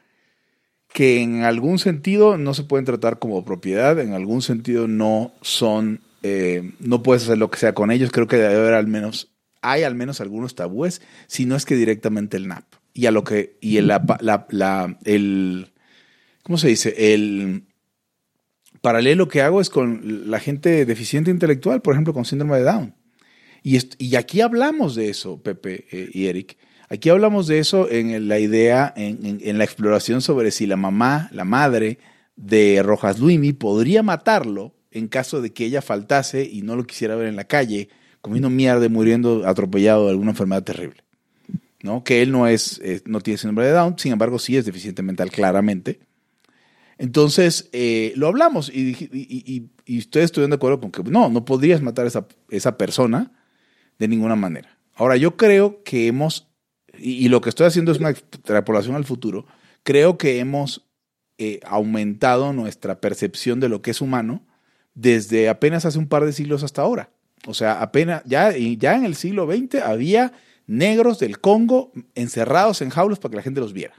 que 0.92 1.22
en 1.22 1.44
algún 1.44 1.80
sentido 1.80 2.38
no 2.38 2.54
se 2.54 2.64
pueden 2.64 2.84
tratar 2.86 3.20
como 3.20 3.46
propiedad, 3.46 3.98
en 4.00 4.14
algún 4.14 4.42
sentido 4.42 4.88
no 4.88 5.32
son, 5.42 6.02
no 6.80 7.04
puedes 7.04 7.24
hacer 7.24 7.38
lo 7.38 7.50
que 7.50 7.60
sea 7.60 7.74
con 7.74 7.90
ellos. 7.92 8.12
Creo 8.12 8.28
que 8.28 8.38
debe 8.38 8.56
haber 8.56 8.74
al 8.74 8.88
menos, 8.88 9.32
hay 9.62 9.84
al 9.84 9.96
menos 9.96 10.20
algunos 10.20 10.56
tabúes, 10.56 11.02
si 11.28 11.46
no 11.46 11.56
es 11.56 11.66
que 11.66 11.76
directamente 11.76 12.36
el 12.38 12.48
NAP. 12.50 12.66
Y 12.94 13.06
a 13.06 13.12
lo 13.12 13.24
que, 13.24 13.56
y 13.62 13.78
el, 13.78 13.88
la, 13.88 14.04
la- 14.20 14.46
la- 14.50 14.98
el, 15.06 15.72
¿cómo 16.44 16.58
se 16.58 16.68
dice? 16.68 17.14
El 17.14 17.64
paralelo 18.82 19.28
que 19.28 19.42
hago 19.42 19.62
es 19.62 19.70
con 19.70 20.30
la 20.30 20.40
gente 20.40 20.86
deficiente 20.86 21.32
intelectual, 21.32 21.82
por 21.82 21.94
ejemplo, 21.94 22.14
con 22.14 22.26
síndrome 22.26 22.58
de 22.58 22.64
Down. 22.64 22.96
Y, 23.64 23.78
y 23.98 24.16
aquí 24.16 24.42
hablamos 24.42 24.96
de 24.96 25.10
eso, 25.10 25.42
Pepe 25.42 25.86
eh, 25.92 26.10
y 26.14 26.28
Eric. 26.28 26.58
Aquí 26.90 27.10
hablamos 27.10 27.46
de 27.46 27.60
eso 27.60 27.90
en 27.90 28.28
la 28.28 28.40
idea, 28.40 28.92
en, 28.98 29.58
la 29.58 29.64
exploración 29.64 30.22
sobre 30.22 30.50
si 30.50 30.66
la 30.66 30.76
mamá, 30.76 31.30
la 31.32 31.46
madre 31.46 32.00
de 32.36 32.82
Rojas 32.82 33.20
Luimi 33.20 33.54
podría 33.54 34.02
matarlo 34.02 34.74
en 34.90 35.08
caso 35.08 35.40
de 35.40 35.54
que 35.54 35.66
ella 35.66 35.84
faltase 35.84 36.44
y 36.52 36.64
no 36.64 36.76
lo 36.76 36.88
quisiera 36.88 37.16
ver 37.16 37.28
en 37.28 37.36
la 37.36 37.44
calle, 37.44 37.90
comiendo 38.22 38.50
mierda, 38.50 38.90
muriendo 38.90 39.48
atropellado 39.48 40.06
de 40.06 40.12
alguna 40.12 40.32
enfermedad 40.32 40.64
terrible. 40.64 41.04
¿no? 41.84 42.04
Que 42.04 42.24
él 42.24 42.32
no 42.32 42.48
es, 42.48 42.82
eh, 42.84 43.04
no 43.06 43.22
tiene 43.22 43.38
síndrome 43.38 43.68
de 43.68 43.74
Down, 43.74 44.00
sin 44.00 44.12
embargo 44.12 44.40
sí 44.40 44.58
es 44.58 44.66
deficiente 44.66 45.04
mental 45.04 45.30
claramente. 45.30 46.00
Entonces, 47.00 47.70
eh, 47.72 48.12
lo 48.18 48.28
hablamos 48.28 48.70
y, 48.70 48.90
y, 48.90 49.10
y- 49.12 49.70
y- 49.86 49.98
ustedes 50.00 50.26
estuvieron 50.26 50.52
de 50.52 50.58
acuerdo 50.58 50.82
con 50.82 50.92
que 50.92 51.02
no, 51.04 51.30
no 51.30 51.46
podrías 51.46 51.82
matar 51.82 52.04
a 52.06 52.10
esa, 52.10 52.28
esa 52.50 52.78
persona 52.78 53.32
de 53.98 54.08
ninguna 54.10 54.36
manera. 54.36 54.78
Ahora, 54.96 55.16
yo 55.16 55.38
creo 55.38 55.82
que 55.84 56.08
hemos, 56.08 56.50
y, 56.98 57.30
lo 57.30 57.40
que 57.40 57.50
estoy 57.50 57.68
haciendo 57.68 57.94
es 57.94 58.00
una 58.00 58.10
extrapolación 58.10 58.96
al 58.98 59.06
futuro, 59.06 59.46
creo 59.84 60.18
que 60.18 60.40
hemos 60.40 60.86
eh, 61.38 61.62
aumentado 61.66 62.52
nuestra 62.52 63.00
percepción 63.00 63.62
de 63.62 63.70
lo 63.70 63.82
que 63.82 63.92
es 63.92 64.02
humano 64.02 64.46
desde 64.94 65.48
apenas 65.48 65.86
hace 65.86 65.98
un 66.00 66.10
par 66.10 66.26
de 66.26 66.34
siglos 66.34 66.64
hasta 66.64 66.82
ahora. 66.82 67.12
O 67.48 67.54
sea, 67.54 67.82
apenas, 67.82 68.24
ya, 68.26 68.52
ya 68.58 68.96
en 68.96 69.06
el 69.06 69.16
siglo 69.16 69.48
XX 69.50 69.76
había 69.86 70.34
negros 70.68 71.18
del 71.20 71.40
Congo 71.40 71.94
encerrados 72.14 72.82
en 72.82 72.90
jaulas 72.90 73.20
para 73.20 73.30
que 73.32 73.38
la 73.38 73.44
gente 73.44 73.62
los 73.62 73.72
viera. 73.72 73.96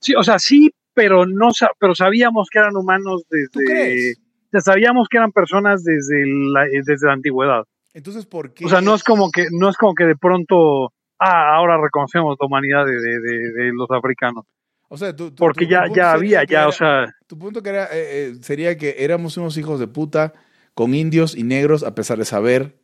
Sí, 0.00 0.14
o 0.14 0.22
sea, 0.22 0.38
sí, 0.38 0.70
pero 0.94 1.26
no 1.26 1.50
pero 1.78 1.94
sabíamos 1.94 2.48
que 2.50 2.58
eran 2.60 2.76
humanos 2.76 3.24
¿Tú 3.52 3.58
desde 3.60 4.14
sabíamos 4.60 5.08
que 5.08 5.16
eran 5.16 5.32
personas 5.32 5.82
desde 5.84 6.24
la, 6.26 6.66
eh, 6.66 6.82
desde 6.84 7.06
la 7.08 7.12
antigüedad. 7.14 7.64
Entonces, 7.92 8.24
¿por 8.26 8.54
qué? 8.54 8.64
O 8.64 8.68
sea, 8.68 8.80
no 8.80 8.94
es 8.94 9.02
como 9.04 9.30
que 9.30 9.46
no 9.50 9.68
es 9.68 9.76
como 9.76 9.94
que 9.94 10.04
de 10.04 10.16
pronto 10.16 10.92
ah, 11.18 11.54
ahora 11.56 11.80
reconocemos 11.80 12.36
la 12.40 12.46
humanidad 12.46 12.84
de, 12.86 12.92
de- 13.00 13.20
de- 13.20 13.52
de 13.52 13.72
los 13.72 13.88
africanos, 13.90 14.44
O 14.88 14.96
sea, 14.96 15.14
tú- 15.14 15.30
tú- 15.30 15.36
porque 15.36 15.66
ya 15.66 15.84
ya 15.94 16.12
había 16.12 16.44
ya, 16.44 16.60
era- 16.60 16.68
o 16.68 16.72
sea, 16.72 17.06
Tu 17.26 17.38
punto 17.38 17.62
que 17.62 17.70
era, 17.70 17.84
eh, 17.86 18.30
eh, 18.30 18.34
sería 18.42 18.76
que 18.76 18.96
éramos 18.98 19.36
unos 19.36 19.56
hijos 19.58 19.78
de 19.80 19.86
puta 19.88 20.32
con 20.74 20.94
indios 20.94 21.36
y 21.36 21.42
negros 21.44 21.82
a 21.84 21.94
pesar 21.94 22.18
de 22.18 22.24
saber 22.24 22.76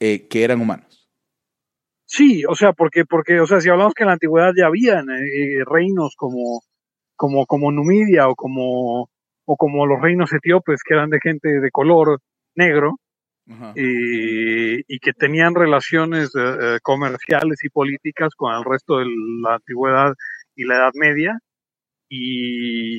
eh, 0.00 0.28
que 0.28 0.44
eran 0.44 0.60
humanos. 0.60 1.08
sí, 2.04 2.44
o 2.48 2.54
sea, 2.54 2.72
porque 2.72 3.04
porque 3.04 3.40
o 3.40 3.46
sea, 3.46 3.60
si 3.60 3.68
hablamos 3.68 3.92
que 3.94 4.04
en 4.04 4.08
la 4.08 4.12
antigüedad 4.14 4.52
ya 4.56 4.66
habían 4.66 5.10
eh, 5.10 5.64
reinos 5.66 6.14
como 6.16 6.62
como 7.18 7.46
como 7.46 7.72
Numidia 7.72 8.28
o 8.30 8.36
como 8.36 9.10
o 9.46 9.56
como 9.58 9.86
los 9.86 10.00
reinos 10.02 10.32
etíopes 10.34 10.82
que 10.84 10.94
eran 10.94 11.10
de 11.10 11.20
gente 11.22 11.60
de 11.60 11.72
color 11.72 12.20
negro, 12.56 12.98
Ajá. 13.50 13.72
y, 13.76 14.80
y 14.94 14.98
que 15.00 15.12
tenían 15.14 15.54
relaciones 15.56 16.30
eh, 16.36 16.40
eh, 16.76 16.78
comerciales 16.82 17.64
y 17.64 17.70
políticas 17.70 18.34
con 18.36 18.54
el 18.54 18.64
resto 18.64 18.98
de 18.98 19.06
la 19.42 19.56
antigüedad 19.56 20.14
y 20.56 20.64
la 20.66 20.76
Edad 20.76 20.92
Media. 20.94 21.38
Y, 22.10 22.98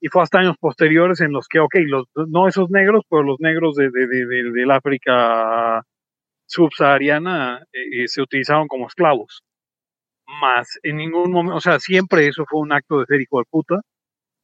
y 0.00 0.08
fue 0.12 0.22
hasta 0.22 0.40
años 0.40 0.56
posteriores 0.60 1.20
en 1.22 1.32
los 1.32 1.48
que, 1.48 1.60
ok, 1.60 1.76
los, 1.86 2.06
no 2.28 2.48
esos 2.48 2.70
negros, 2.70 3.04
pero 3.10 3.22
los 3.24 3.38
negros 3.40 3.76
de, 3.76 3.90
de, 3.90 4.06
de, 4.08 4.26
de- 4.26 4.52
del 4.52 4.70
África 4.72 5.82
subsahariana 6.46 7.64
eh, 7.72 8.08
se 8.08 8.22
utilizaron 8.22 8.68
como 8.68 8.88
esclavos. 8.88 9.42
Más 10.40 10.78
en 10.82 10.96
ningún 10.98 11.30
momento, 11.32 11.56
o 11.56 11.60
sea, 11.60 11.78
siempre 11.80 12.28
eso 12.28 12.44
fue 12.48 12.60
un 12.60 12.72
acto 12.72 13.00
de 13.00 13.06
ser 13.06 13.20
hijo 13.20 13.38
de 13.38 13.44
puta. 13.50 13.80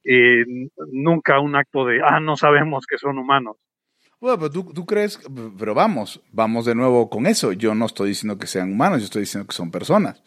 eh, 0.04 0.44
nunca 0.92 1.40
un 1.40 1.56
acto 1.56 1.84
de, 1.84 2.00
ah, 2.02 2.20
no 2.20 2.36
sabemos 2.36 2.86
que 2.86 2.96
son 2.96 3.18
humanos. 3.18 3.56
Bueno, 4.20 4.38
pero 4.38 4.50
tú, 4.50 4.72
tú 4.72 4.86
crees, 4.86 5.20
pero 5.58 5.74
vamos, 5.74 6.22
vamos 6.32 6.64
de 6.64 6.74
nuevo 6.74 7.10
con 7.10 7.26
eso. 7.26 7.52
Yo 7.52 7.74
no 7.74 7.86
estoy 7.86 8.10
diciendo 8.10 8.38
que 8.38 8.46
sean 8.46 8.72
humanos, 8.72 9.00
yo 9.00 9.04
estoy 9.06 9.22
diciendo 9.22 9.46
que 9.46 9.54
son 9.54 9.70
personas. 9.70 10.22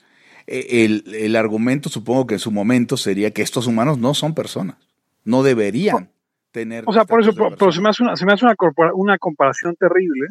Eh, 0.47 0.83
El, 0.85 1.03
el 1.15 1.35
argumento, 1.35 1.89
supongo 1.89 2.27
que 2.27 2.35
en 2.35 2.39
su 2.39 2.51
momento 2.51 2.97
sería 2.97 3.31
que 3.31 3.41
estos 3.41 3.67
humanos 3.67 3.97
no 3.97 4.13
son 4.13 4.35
personas. 4.35 4.75
No 5.23 5.43
deberían 5.43 6.11
tener. 6.51 6.83
O 6.87 6.93
sea, 6.93 7.05
por 7.05 7.21
eso, 7.21 7.33
pero, 7.33 7.55
pero 7.57 7.71
se 7.71 7.81
me 7.81 7.89
hace 7.89 8.03
una, 8.03 8.15
se 8.15 8.25
me 8.25 8.33
hace 8.33 8.45
una, 8.45 8.55
una 8.93 9.17
comparación 9.17 9.75
terrible, 9.75 10.27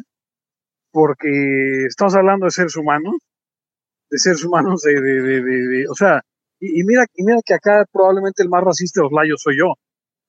porque 0.91 1.85
estamos 1.87 2.15
hablando 2.15 2.45
de 2.45 2.51
seres 2.51 2.75
humanos, 2.75 3.15
de 4.09 4.17
seres 4.17 4.43
humanos 4.43 4.81
de, 4.81 4.99
de, 4.99 5.21
de, 5.21 5.41
de- 5.41 5.67
de- 5.67 5.87
o 5.89 5.95
sea, 5.95 6.21
y, 6.59 6.79
y 6.81 6.83
mira, 6.83 7.05
y 7.13 7.23
mira 7.23 7.39
que 7.45 7.53
acá 7.53 7.85
probablemente 7.91 8.41
el 8.43 8.49
más 8.49 8.63
racista 8.63 8.99
de 9.01 9.03
los 9.05 9.13
layos 9.13 9.41
soy 9.41 9.57
yo, 9.57 9.75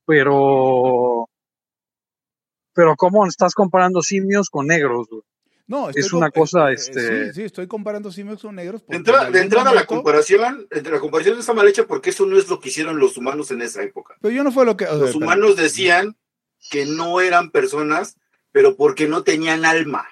pero, 0.06 1.28
pero 2.74 2.94
cómo 2.96 3.26
estás 3.26 3.54
comparando 3.54 4.02
simios 4.02 4.48
con 4.50 4.66
negros, 4.66 5.08
güey? 5.10 5.22
No, 5.66 5.88
es 5.88 6.12
una 6.12 6.32
cosa, 6.32 6.70
eh, 6.70 6.72
eh, 6.72 6.74
este- 6.74 7.26
Sí, 7.26 7.32
sí, 7.34 7.42
estoy 7.44 7.68
comparando 7.68 8.10
simios 8.10 8.42
con 8.42 8.56
negros. 8.56 8.80
De 8.80 8.86
porque 8.86 8.96
entrada, 8.96 9.26
en 9.28 9.32
de 9.32 9.40
entrada 9.40 9.72
la 9.72 9.86
comparación, 9.86 10.66
entre 10.68 10.92
la 10.92 10.98
comparación 10.98 11.38
está 11.38 11.52
mal 11.54 11.68
hecha 11.68 11.86
porque 11.86 12.10
eso 12.10 12.26
no 12.26 12.36
es 12.36 12.48
lo 12.48 12.58
que 12.58 12.70
hicieron 12.70 12.98
los 12.98 13.16
humanos 13.16 13.52
en 13.52 13.62
esa 13.62 13.80
época. 13.84 14.16
Pero 14.20 14.34
yo 14.34 14.42
no 14.42 14.50
fue 14.50 14.66
lo 14.66 14.76
que. 14.76 14.86
o 14.86 14.88
sea, 14.88 14.96
Los 14.98 15.14
humanos 15.14 15.54
decían 15.54 16.16
que 16.72 16.86
no 16.86 17.20
eran 17.20 17.50
personas, 17.52 18.16
pero 18.50 18.74
porque 18.76 19.06
no 19.06 19.22
tenían 19.22 19.64
alma. 19.64 20.08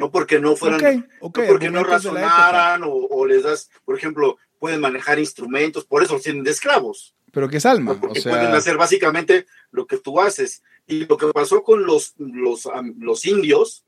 No 0.00 0.10
porque 0.10 0.40
no 0.40 0.56
fueran, 0.56 1.06
no 1.20 1.30
porque 1.30 1.70
no 1.70 1.84
razonaran 1.84 2.82
o, 2.84 2.88
o 2.90 3.26
les 3.26 3.42
das, 3.42 3.70
por 3.84 3.98
ejemplo, 3.98 4.38
pueden 4.58 4.80
manejar 4.80 5.18
instrumentos, 5.18 5.84
por 5.84 6.02
eso 6.02 6.18
tienen 6.18 6.42
de 6.42 6.52
esclavos. 6.52 7.14
Pero 7.30 7.50
que 7.50 7.58
es 7.58 7.66
alma, 7.66 8.00
Porque 8.00 8.22
pueden 8.22 8.46
sea, 8.46 8.56
hacer 8.56 8.78
básicamente 8.78 9.46
lo 9.70 9.86
que 9.86 9.98
tú 9.98 10.18
haces. 10.18 10.62
Y 10.86 11.04
lo 11.04 11.18
que 11.18 11.26
pasó 11.28 11.62
con 11.62 11.84
los, 11.84 12.14
los, 12.16 12.66
los 12.96 13.24
indios 13.26 13.84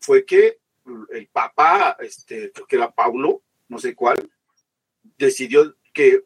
fue 0.00 0.26
que 0.26 0.58
el 1.12 1.26
papá, 1.28 1.96
este, 2.00 2.52
creo 2.52 2.66
que 2.66 2.76
era 2.76 2.90
Paulo, 2.90 3.42
no 3.68 3.78
sé 3.78 3.94
cuál, 3.94 4.30
decidió 5.16 5.76
que, 5.94 6.24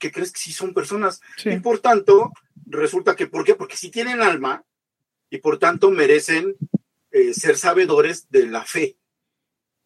que 0.00 0.10
crees 0.10 0.32
que 0.32 0.40
sí 0.40 0.52
son 0.52 0.74
personas. 0.74 1.20
sí. 1.36 1.50
Y 1.50 1.60
por 1.60 1.78
tanto, 1.78 2.32
resulta 2.66 3.14
que, 3.14 3.28
¿por 3.28 3.44
qué? 3.44 3.54
Porque 3.54 3.76
sí 3.76 3.88
tienen 3.88 4.20
alma 4.20 4.64
y 5.30 5.38
por 5.38 5.58
tanto 5.58 5.92
merecen 5.92 6.56
eh, 7.14 7.32
ser 7.32 7.56
sabedores 7.56 8.26
de 8.28 8.46
la 8.46 8.64
fe. 8.64 8.96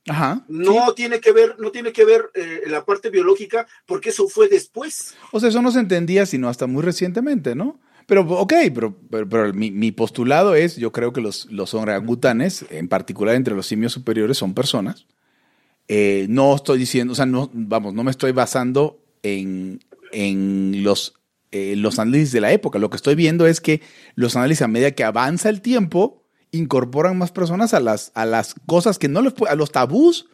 Ajá. 0.09 0.45
No 0.49 0.95
tiene 0.95 1.21
que 1.21 1.33
ver, 1.33 1.57
no 1.59 1.71
tiene 1.71 1.93
que 1.93 2.05
ver 2.07 2.31
eh, 2.35 2.63
la 2.67 2.87
parte 2.87 3.11
biológica, 3.11 3.67
porque 3.85 4.09
eso 4.09 4.29
fue 4.29 4.49
después. 4.49 5.15
O 5.31 5.39
sea, 5.39 5.51
eso 5.51 5.61
no 5.61 5.71
se 5.71 5.81
entendía 5.81 6.25
sino 6.25 6.49
hasta 6.49 6.67
muy 6.67 6.83
recientemente, 6.83 7.55
¿no? 7.55 7.79
Pero, 8.07 8.23
ok, 8.23 8.55
pero, 8.75 8.97
pero, 9.11 9.29
pero 9.29 9.53
mi, 9.53 9.71
mi 9.71 9.93
postulado 9.93 10.55
es, 10.55 10.77
yo 10.77 10.91
creo 10.93 11.13
que 11.13 11.21
los, 11.21 11.45
los 11.53 11.75
orangutanes, 11.75 12.65
en 12.71 12.89
particular 12.89 13.35
entre 13.35 13.55
los 13.55 13.67
simios 13.67 13.93
superiores, 13.93 14.39
son 14.39 14.55
personas. 14.55 15.07
Eh, 15.89 16.25
no 16.31 16.55
estoy 16.55 16.79
diciendo, 16.79 17.13
o 17.13 17.15
sea, 17.15 17.27
no, 17.27 17.51
vamos, 17.53 17.93
no 17.93 18.05
me 18.05 18.11
estoy 18.11 18.33
basando 18.33 19.05
en, 19.23 19.81
en 20.13 20.83
los, 20.83 21.21
eh, 21.51 21.75
los 21.77 21.99
análisis 21.99 22.33
de 22.33 22.41
la 22.41 22.53
época. 22.53 22.79
Lo 22.79 22.89
que 22.89 22.97
estoy 22.97 23.15
viendo 23.15 23.47
es 23.47 23.61
que 23.61 23.83
los 24.15 24.37
análisis 24.37 24.63
a 24.63 24.69
medida 24.69 24.93
que 24.93 25.05
avanza 25.05 25.51
el 25.51 25.61
tiempo, 25.61 26.25
incorporan 26.51 27.17
más 27.19 27.31
personas 27.33 27.75
a 27.75 27.81
las, 27.81 28.11
a 28.15 28.25
las 28.27 28.55
cosas 28.67 28.99
que 28.99 29.09
no 29.09 29.23
les 29.23 29.35
pu- 29.35 29.49
a 29.49 29.55
los 29.55 29.71
tabús 29.73 30.29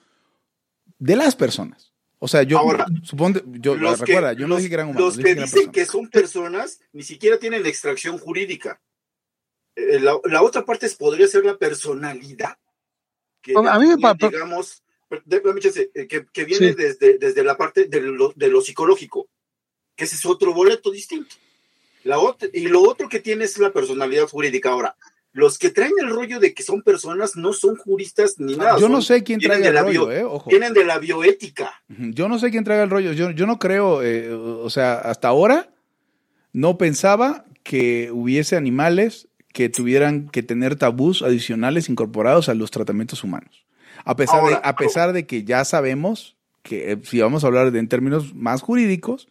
de 0.99 1.17
las 1.17 1.35
personas. 1.37 1.93
O 2.19 2.29
sea, 2.29 2.43
yo 2.43 2.59
Ahora, 2.59 2.87
supongo, 3.03 3.41
yo 3.47 3.75
los 3.75 4.01
que- 4.03 4.13
yo 4.15 4.47
no 4.47 4.47
los- 4.49 4.59
dije 4.59 4.69
que 4.71 4.75
eran 4.75 4.89
humanos, 4.89 5.17
Los 5.17 5.25
que 5.25 5.35
dicen 5.35 5.71
que 5.73 5.85
son 5.85 6.09
personas 6.09 6.81
ni 6.93 7.03
siquiera 7.03 7.39
tienen 7.39 7.67
extracción 7.67 8.19
jurídica. 8.19 8.81
Eh, 9.77 9.99
la, 10.01 10.19
la 10.25 10.43
otra 10.43 10.65
parte 10.65 10.87
es, 10.87 10.95
podría 10.95 11.27
ser 11.27 11.45
la 11.45 11.59
personalidad. 11.59 12.57
Que, 13.43 13.53
A 13.57 13.79
mí 13.79 13.87
me 13.89 13.97
digamos, 14.31 14.83
eh, 15.11 16.07
que, 16.09 16.25
que 16.33 16.45
viene 16.45 16.69
Sí. 16.71 16.75
desde, 16.77 17.19
desde 17.19 17.45
la 17.45 17.57
parte 17.59 17.87
de 17.87 18.01
lo, 18.01 18.33
de 18.35 18.49
lo 18.49 18.61
psicológico, 18.63 19.29
que 19.97 20.05
ese 20.05 20.17
es 20.17 20.25
otro 20.25 20.55
boleto 20.55 20.91
distinto. 20.91 21.35
La 22.05 22.19
otra, 22.19 22.49
y 22.53 22.69
lo 22.69 22.83
otro 22.83 23.09
que 23.09 23.21
tiene 23.21 23.45
es 23.45 23.59
la 23.59 23.73
personalidad 23.73 24.29
jurídica. 24.29 24.71
Ahora, 24.71 24.97
los 25.35 25.59
que 25.59 25.69
traen 25.69 25.93
el 26.01 26.09
rollo 26.11 26.39
de 26.41 26.55
que 26.55 26.63
son 26.63 26.81
personas 26.83 27.37
no 27.37 27.53
son 27.53 27.75
juristas 27.77 28.37
ni 28.39 28.57
nada. 28.57 28.75
Ah, 28.75 28.79
Yo 28.81 28.89
no 28.89 29.03
sé 29.03 29.23
quién 29.23 29.41
de 29.41 29.47
el 29.47 29.77
rollo, 29.77 30.07
bio- 30.07 30.13
eh, 30.13 30.25
ojo. 30.25 30.49
Vienen 30.49 30.73
de 30.73 30.85
la 30.85 30.99
bioética. 30.99 31.71
Yo 31.89 32.29
no 32.29 32.39
sé 32.39 32.51
quién 32.51 32.65
traiga 32.65 32.85
el 32.85 32.91
rollo. 32.91 33.13
Yo, 33.13 33.31
yo 33.33 33.47
no 33.47 33.59
creo, 33.59 34.03
eh, 34.03 34.33
o 34.33 34.71
sea, 34.71 34.95
hasta 34.95 35.29
ahora 35.29 35.71
no 36.53 36.79
pensaba 36.79 37.45
que 37.65 38.11
hubiese 38.13 38.57
animales 38.57 39.29
que 39.53 39.69
tuvieran 39.69 40.29
que 40.29 40.43
tener 40.43 40.77
tabús 40.77 41.23
adicionales 41.23 41.89
incorporados 41.89 42.49
a 42.49 42.55
los 42.55 42.71
tratamientos 42.71 43.23
humanos. 43.25 43.67
A 44.05 44.17
pesar, 44.17 44.41
Ahora, 44.41 44.57
de, 44.57 44.61
a 44.65 44.77
pesar 44.77 45.13
de 45.13 45.27
que 45.27 45.45
ya 45.45 45.65
sabemos 45.65 46.37
que, 46.63 46.93
eh, 46.93 46.99
si 47.03 47.21
vamos 47.21 47.43
a 47.45 47.49
hablar 47.49 47.71
de, 47.73 47.79
en 47.79 47.89
términos 47.89 48.35
más 48.35 48.63
jurídicos, 48.63 49.29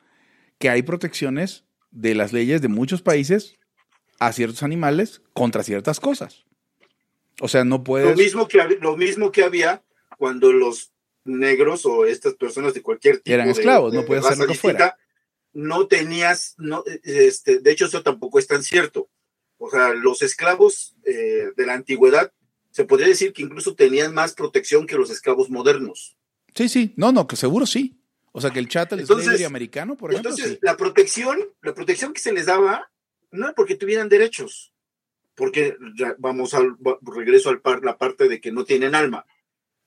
que 0.60 0.70
hay 0.70 0.82
protecciones 0.84 1.64
de 1.92 2.16
las 2.16 2.34
leyes 2.34 2.62
de 2.62 2.68
muchos 2.70 3.02
países 3.02 3.56
a 4.28 4.34
ciertos 4.34 4.64
animales 4.64 5.22
contra 5.34 5.64
ciertas 5.64 6.00
cosas. 6.00 6.46
O 7.42 7.48
sea, 7.48 7.64
no 7.64 7.78
Lo 7.78 7.84
puedes... 7.84 8.18
mismo, 8.18 8.48
que, 8.48 8.60
lo 8.80 8.96
mismo 8.98 9.32
que 9.32 9.44
había 9.44 9.84
cuando 10.18 10.54
los 10.54 10.92
negros 11.26 11.86
o 11.86 12.06
estas 12.06 12.36
personas 12.36 12.74
de 12.74 12.82
cualquier 12.82 13.18
tipo 13.20 13.34
Eran 13.34 13.50
esclavos, 13.50 13.92
de 13.92 14.00
no 14.00 14.06
podías 14.06 14.26
hacer 14.26 14.38
lo 14.40 14.48
que 14.48 14.54
fuera. 14.60 14.80
distinta, 14.80 14.98
No 15.54 15.88
tenías, 15.88 16.54
no, 16.58 16.84
este, 17.04 17.60
de 17.60 17.72
hecho 17.72 17.86
eso 17.86 18.04
tampoco 18.04 18.40
es 18.40 18.48
tan 18.48 18.64
cierto. 18.64 19.10
O 19.58 19.70
sea, 19.70 19.94
los 19.94 20.22
esclavos 20.22 20.96
eh, 21.06 21.52
de 21.56 21.66
la 21.66 21.74
antigüedad 21.74 22.32
se 22.72 22.86
podría 22.86 23.08
decir 23.08 23.34
que 23.34 23.42
incluso 23.44 23.76
tenían 23.76 24.14
más 24.14 24.34
protección 24.34 24.86
que 24.88 24.96
los 24.98 25.10
esclavos 25.10 25.50
modernos. 25.50 26.18
Sí, 26.56 26.70
sí, 26.70 26.94
no, 26.98 27.12
no, 27.12 27.28
que 27.28 27.36
seguro 27.36 27.66
sí. 27.66 28.00
O 28.32 28.42
sea, 28.42 28.50
que 28.52 28.60
el 28.60 28.68
chat, 28.68 28.92
el 28.94 29.02
Entonces- 29.02 29.26
slavery 29.26 29.44
americano, 29.46 29.96
por 29.96 30.12
ejemplo, 30.12 30.32
Entonces, 30.32 30.54
sí. 30.54 30.60
la 30.62 30.76
protección, 30.76 31.40
la 31.62 31.74
protección 31.74 32.14
que 32.14 32.22
se 32.22 32.32
les 32.34 32.48
daba 32.48 32.92
no 33.34 33.54
porque 33.54 33.76
tuvieran 33.76 34.10
derechos, 34.10 34.74
porque 35.36 35.76
vamos 36.18 36.54
al 36.54 36.78
regreso 37.02 37.50
al 37.50 37.62
par, 37.62 37.84
la 37.84 37.98
parte 37.98 38.28
de 38.28 38.40
que 38.40 38.52
no 38.52 38.64
tienen 38.64 38.96
alma, 38.96 39.26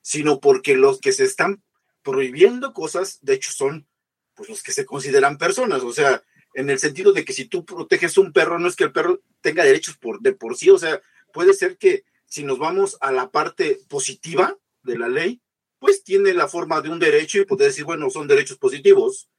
sino 0.01 0.39
porque 0.39 0.75
los 0.75 0.99
que 0.99 1.11
se 1.11 1.23
están 1.23 1.63
prohibiendo 2.03 2.73
cosas, 2.73 3.19
de 3.21 3.33
hecho, 3.33 3.51
son 3.51 3.87
pues 4.35 4.49
los 4.49 4.61
que 4.61 4.71
se 4.71 4.85
consideran 4.85 5.37
personas, 5.37 5.81
o 5.81 5.91
sea, 5.91 6.23
en 6.53 6.69
el 6.69 6.79
sentido 6.79 7.11
de 7.11 7.25
que 7.25 7.33
si 7.33 7.45
tú 7.45 7.65
proteges 7.65 8.17
un 8.17 8.31
perro, 8.31 8.59
no 8.59 8.67
es 8.67 8.75
que 8.75 8.83
el 8.83 8.91
perro 8.91 9.21
tenga 9.41 9.63
derechos 9.63 9.97
por 9.97 10.21
de 10.21 10.33
por 10.33 10.55
sí, 10.55 10.69
o 10.69 10.77
sea, 10.77 11.01
puede 11.33 11.53
ser 11.53 11.77
que 11.77 12.03
si 12.25 12.43
nos 12.43 12.59
vamos 12.59 12.97
a 12.99 13.11
la 13.11 13.31
parte 13.31 13.79
positiva 13.87 14.57
de 14.83 14.97
la 14.97 15.07
ley, 15.07 15.41
pues 15.79 16.03
tiene 16.03 16.33
la 16.33 16.47
forma 16.47 16.81
de 16.81 16.89
un 16.89 16.99
derecho 16.99 17.39
y 17.39 17.45
poder 17.45 17.69
decir, 17.69 17.85
bueno, 17.85 18.09
son 18.09 18.27
derechos 18.27 18.57
positivos. 18.57 19.29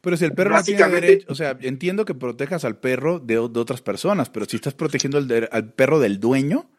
Pero 0.00 0.16
si 0.16 0.24
el 0.24 0.32
perro 0.32 0.54
no 0.56 0.62
tiene 0.62 0.88
derecho, 0.88 1.26
o 1.30 1.34
sea, 1.34 1.56
entiendo 1.60 2.04
que 2.04 2.14
protejas 2.14 2.64
al 2.64 2.78
perro 2.78 3.18
de, 3.18 3.34
de 3.34 3.40
otras 3.60 3.82
personas, 3.82 4.30
pero 4.30 4.46
si 4.46 4.56
estás 4.56 4.74
protegiendo 4.74 5.18
al, 5.18 5.28
de- 5.28 5.48
al 5.50 5.72
perro 5.72 5.98
del 6.00 6.20
dueño, 6.20 6.70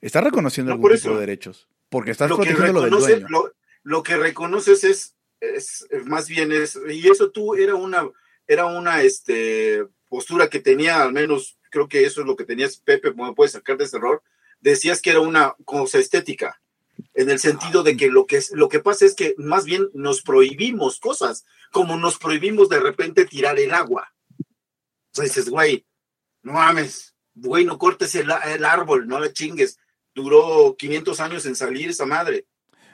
estás 0.00 0.24
reconociendo 0.24 0.70
No, 0.70 0.74
algún 0.74 0.90
por 0.90 0.96
tipo 0.96 1.08
eso. 1.10 1.14
de 1.14 1.20
derechos. 1.20 1.68
Porque 1.88 2.10
estás 2.10 2.30
lo 2.30 2.36
protegiendo 2.36 2.72
lo 2.72 2.80
del 2.82 2.90
dueño. 2.90 3.26
lo, 3.28 3.52
lo 3.82 4.02
que 4.02 4.16
reconoces 4.16 4.84
es, 4.84 5.14
es 5.40 5.86
más 6.06 6.28
bien 6.28 6.52
es, 6.52 6.78
y 6.90 7.08
eso 7.08 7.30
tú 7.30 7.54
era 7.54 7.74
una, 7.74 8.08
era 8.46 8.66
una 8.66 9.02
este, 9.02 9.84
postura 10.08 10.48
que 10.48 10.60
tenía, 10.60 11.02
al 11.02 11.12
menos 11.12 11.58
creo 11.70 11.88
que 11.88 12.04
eso 12.04 12.20
es 12.20 12.26
lo 12.26 12.36
que 12.36 12.44
tenías, 12.44 12.76
Pepe, 12.78 13.12
me 13.14 13.32
puedes 13.34 13.52
sacar 13.52 13.76
de 13.76 13.84
ese 13.84 13.96
error, 13.96 14.22
decías 14.60 15.00
que 15.02 15.10
era 15.10 15.20
una 15.20 15.54
cosa 15.64 15.98
estética, 15.98 16.60
en 17.14 17.28
el 17.30 17.38
sentido 17.38 17.82
de 17.82 17.96
que 17.96 18.08
lo 18.08 18.26
que, 18.26 18.36
es- 18.36 18.52
lo 18.52 18.68
que 18.68 18.78
pasa 18.78 19.04
es 19.04 19.14
que 19.14 19.34
más 19.36 19.64
bien 19.64 19.88
nos 19.94 20.22
prohibimos 20.22 20.98
cosas, 21.00 21.44
como 21.72 21.96
nos 21.96 22.18
prohibimos 22.18 22.68
de 22.68 22.78
repente 22.78 23.24
tirar 23.24 23.58
el 23.58 23.72
agua. 23.72 24.12
O 24.38 25.14
sea, 25.14 25.24
dices, 25.24 25.48
güey, 25.48 25.84
no 26.42 26.52
mames, 26.52 27.14
güey, 27.34 27.64
no 27.64 27.78
cortes 27.78 28.14
el, 28.14 28.30
el 28.46 28.64
árbol, 28.64 29.08
no 29.08 29.18
le 29.18 29.32
chingues. 29.32 29.78
Duró 30.14 30.76
500 30.78 31.20
años 31.20 31.46
en 31.46 31.56
salir 31.56 31.88
esa 31.88 32.06
madre. 32.06 32.46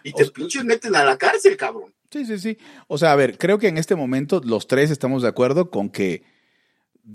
Y 0.05 0.13
te 0.13 0.25
O 0.25 0.33
pinches 0.33 0.65
meten 0.65 0.95
a 0.97 1.05
la 1.05 1.19
cárcel, 1.19 1.57
cabrón. 1.57 1.93
Sí, 2.11 2.25
sí, 2.25 2.39
sí. 2.39 2.59
O 2.87 2.97
sea, 2.97 3.13
a 3.13 3.17
ver, 3.17 3.37
creo 3.37 3.59
que 3.59 3.69
en 3.69 3.77
este 3.77 3.97
momento 3.97 4.41
los 4.43 4.67
tres 4.67 4.91
estamos 4.91 5.23
de 5.23 5.29
acuerdo 5.29 5.71
con 5.71 5.91
que 5.91 6.23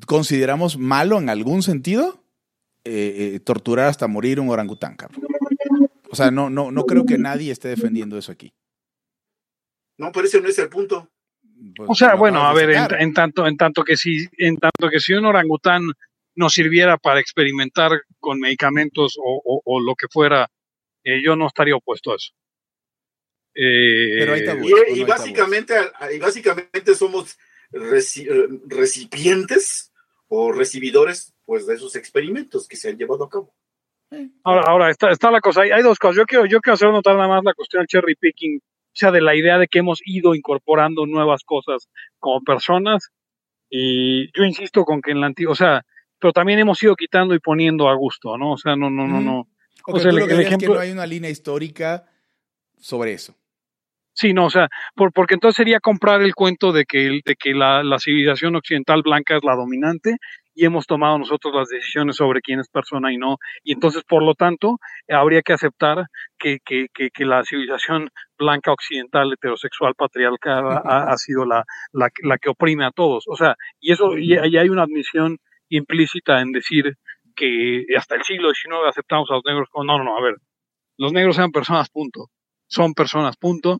consideramos 0.06 0.78
malo 0.78 1.18
en 1.18 1.30
algún 1.30 1.64
sentido 1.64 2.24
eh, 2.84 3.34
eh, 3.36 3.40
torturar 3.40 3.88
hasta 3.88 4.08
morir 4.08 4.40
un 4.40 4.50
orangután, 4.50 4.96
cabrón. 4.96 5.26
O 6.12 6.16
sea, 6.16 6.30
no, 6.30 6.50
no, 6.50 6.72
no 6.72 6.86
creo 6.86 7.06
que 7.06 7.18
nadie 7.18 7.52
esté 7.52 7.70
defendiendo 7.70 8.18
eso 8.18 8.32
aquí. 8.32 8.54
No, 9.98 10.12
pero 10.12 10.28
ese 10.28 10.42
no 10.42 10.50
es 10.50 10.60
el 10.60 10.70
punto. 10.70 11.10
Pues, 11.76 11.90
O 11.90 11.96
sea, 11.96 12.16
bueno, 12.16 12.42
a 12.46 12.54
ver, 12.54 12.70
en, 12.72 13.02
en 13.02 13.14
tanto, 13.14 13.48
en 13.48 13.58
tanto 13.58 13.84
que 13.84 13.96
si, 13.98 14.26
en 14.38 14.58
tanto 14.58 14.90
que 14.90 15.00
si 15.00 15.14
un 15.14 15.26
orangután 15.26 15.84
nos 16.36 16.54
sirviera 16.54 16.98
para 16.98 17.20
experimentar 17.20 17.92
con 18.20 18.40
medicamentos 18.40 19.16
o, 19.18 19.42
o- 19.44 19.62
o 19.66 19.80
lo 19.80 19.96
que 19.96 20.08
fuera, 20.10 20.48
eh, 21.04 21.22
yo 21.24 21.36
no 21.36 21.48
estaría 21.48 21.76
opuesto 21.76 22.12
a 22.12 22.16
eso. 22.16 22.32
Eh, 23.56 24.16
Pero 24.20 24.34
hay 24.34 24.46
tabú. 24.46 24.68
Y, 24.68 24.72
y 24.72 24.74
ahí 25.00 25.04
básicamente, 25.04 25.74
y 26.14 26.20
básicamente 26.20 26.96
somos 26.96 27.38
reci- 27.72 28.28
eh, 28.28 28.48
recipientes 28.68 29.92
o 30.28 30.52
recibidores 30.52 31.34
pues, 31.46 31.68
de 31.68 31.76
esos 31.76 31.96
experimentos 31.96 32.68
que 32.68 32.76
se 32.76 32.90
han 32.90 32.98
llevado 32.98 33.26
a 33.26 33.30
cabo. 33.30 33.54
Ahora, 34.44 34.64
ahora 34.68 34.90
está, 34.92 35.10
está 35.12 35.32
la 35.32 35.42
cosa, 35.42 35.62
hay, 35.62 35.72
hay 35.72 35.82
dos 35.84 35.98
cosas. 36.00 36.18
Yo 36.18 36.26
quiero, 36.26 36.46
yo 36.46 36.62
quiero 36.62 36.76
hacer 36.76 36.90
notar 36.90 37.16
nada 37.16 37.28
más 37.28 37.44
la 37.44 37.54
cuestión 37.54 37.82
del 37.82 37.88
cherry 37.88 38.16
picking, 38.16 38.60
sea, 38.96 39.12
de 39.12 39.22
la 39.22 39.36
idea 39.36 39.58
de 39.58 39.68
que 39.68 39.80
hemos 39.80 40.00
ido 40.06 40.36
incorporando 40.36 41.06
nuevas 41.06 41.44
cosas 41.44 41.90
como 42.20 42.42
personas. 42.42 43.10
Y 43.70 44.28
yo 44.38 44.44
insisto 44.44 44.84
con 44.86 45.02
que 45.02 45.12
en 45.12 45.22
la 45.22 45.28
antigua, 45.28 45.54
o 45.54 45.56
sea, 45.56 45.82
pero 46.20 46.32
también 46.32 46.60
hemos 46.60 46.82
ido 46.84 46.96
quitando 46.96 47.34
y 47.36 47.40
poniendo 47.40 47.90
a 47.90 47.96
gusto, 47.96 48.38
¿no? 48.38 48.52
O 48.54 48.58
sea, 48.58 48.76
no, 48.76 48.90
no, 48.90 49.08
no, 49.08 49.20
no. 49.20 49.40
Ok, 49.86 49.96
o 49.96 50.00
sea, 50.00 50.12
tú 50.12 50.16
el- 50.18 50.22
lo 50.22 50.28
que 50.28 50.34
el 50.36 50.40
es 50.42 50.46
ejemplo- 50.48 50.68
que 50.70 50.74
no 50.76 50.80
hay 50.80 50.92
una 50.92 51.06
línea 51.06 51.30
histórica 51.30 52.06
sobre 52.78 53.14
eso. 53.14 53.36
Sí, 54.16 54.32
no, 54.32 54.46
o 54.46 54.50
sea, 54.52 54.68
por, 54.96 55.12
porque 55.12 55.34
entonces 55.34 55.56
sería 55.58 55.80
comprar 55.80 56.22
el 56.22 56.36
cuento 56.36 56.72
de 56.72 56.86
que, 56.86 57.20
de 57.26 57.36
que 57.36 57.54
la, 57.56 57.82
la 57.84 57.98
civilización 57.98 58.56
occidental 58.56 59.02
blanca 59.02 59.36
es 59.36 59.44
la 59.44 59.56
dominante 59.56 60.18
y 60.56 60.66
hemos 60.66 60.86
tomado 60.86 61.18
nosotros 61.18 61.54
las 61.54 61.70
decisiones 61.70 62.18
sobre 62.18 62.42
quién 62.42 62.60
es 62.60 62.70
persona 62.70 63.12
y 63.12 63.18
no. 63.18 63.38
Y 63.64 63.74
entonces, 63.74 64.04
por 64.04 64.24
lo 64.24 64.36
tanto, 64.36 64.78
habría 65.10 65.42
que 65.42 65.54
aceptar 65.54 66.06
que, 66.38 66.60
que, 66.64 66.88
que, 66.94 67.10
que 67.10 67.26
la 67.26 67.44
civilización 67.44 68.10
blanca 68.38 68.72
occidental 68.72 69.34
heterosexual 69.34 69.96
patriarcal 69.96 70.66
ha, 70.66 71.12
ha 71.12 71.18
sido 71.18 71.46
la, 71.46 71.64
la, 71.92 72.10
la 72.24 72.38
que 72.38 72.50
oprime 72.50 72.86
a 72.86 72.92
todos. 72.92 73.26
O 73.28 73.36
sea, 73.36 73.56
y 73.80 73.92
eso, 73.92 74.18
y, 74.18 74.34
y 74.34 74.58
hay 74.58 74.70
una 74.70 74.84
admisión 74.84 75.38
implícita 75.70 76.42
en 76.42 76.52
decir 76.52 76.98
que 77.36 77.86
hasta 77.98 78.16
el 78.16 78.24
siglo 78.24 78.52
XIX 78.54 78.88
aceptamos 78.88 79.30
a 79.32 79.36
los 79.36 79.44
negros 79.46 79.68
como, 79.72 79.86
no, 79.86 79.98
no, 79.98 80.04
no, 80.04 80.18
a 80.18 80.22
ver, 80.22 80.36
los 80.98 81.12
negros 81.12 81.38
eran 81.38 81.52
personas, 81.52 81.90
punto, 81.90 82.28
son 82.68 82.94
personas, 82.94 83.38
punto. 83.38 83.80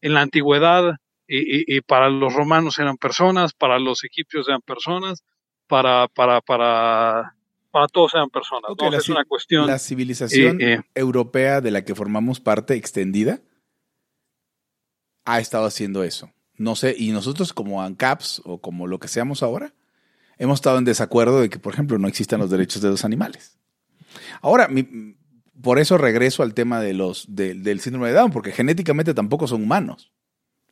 En 0.00 0.14
la 0.14 0.20
antigüedad, 0.22 0.96
y, 1.26 1.76
y, 1.76 1.80
para 1.80 2.10
los 2.10 2.34
romanos 2.34 2.78
eran 2.78 2.96
personas, 2.96 3.54
para 3.54 3.78
los 3.78 4.04
egipcios 4.04 4.48
eran 4.48 4.60
personas, 4.60 5.24
para, 5.66 6.08
para, 6.08 6.40
para, 6.40 7.36
para 7.70 7.88
todos 7.88 8.14
eran 8.14 8.30
personas. 8.30 8.70
Ok, 8.70 8.82
¿no? 8.82 8.90
la 8.90 8.98
es 8.98 9.08
una 9.08 9.24
cuestión. 9.24 9.66
La 9.66 9.78
civilización 9.78 10.60
eh, 10.60 10.74
eh. 10.74 10.80
europea 10.94 11.60
de 11.60 11.70
la 11.70 11.84
que 11.84 11.94
formamos 11.94 12.40
parte 12.40 12.74
extendida 12.74 13.40
ha 15.24 15.40
estado 15.40 15.66
haciendo 15.66 16.02
eso. 16.04 16.30
No 16.56 16.76
sé, 16.76 16.94
y 16.96 17.10
nosotros 17.10 17.52
como 17.52 17.82
ANCAPs 17.82 18.42
o 18.44 18.60
como 18.60 18.86
lo 18.86 18.98
que 18.98 19.08
seamos 19.08 19.42
ahora, 19.42 19.74
hemos 20.38 20.56
estado 20.58 20.78
en 20.78 20.84
desacuerdo 20.84 21.40
de 21.40 21.50
que, 21.50 21.58
por 21.58 21.72
ejemplo, 21.72 21.98
no 21.98 22.06
existan 22.08 22.40
los 22.40 22.50
derechos 22.50 22.80
de 22.82 22.90
los 22.90 23.04
animales. 23.04 23.58
Ahora, 24.40 24.68
mi- 24.68 25.16
por 25.60 25.78
eso 25.78 25.98
regreso 25.98 26.42
al 26.42 26.54
tema 26.54 26.80
de 26.80 26.92
los, 26.94 27.24
de- 27.34 27.54
del 27.54 27.80
síndrome 27.80 28.08
de 28.08 28.14
Down, 28.14 28.30
porque 28.30 28.52
genéticamente 28.52 29.14
tampoco 29.14 29.46
son 29.48 29.62
humanos. 29.62 30.12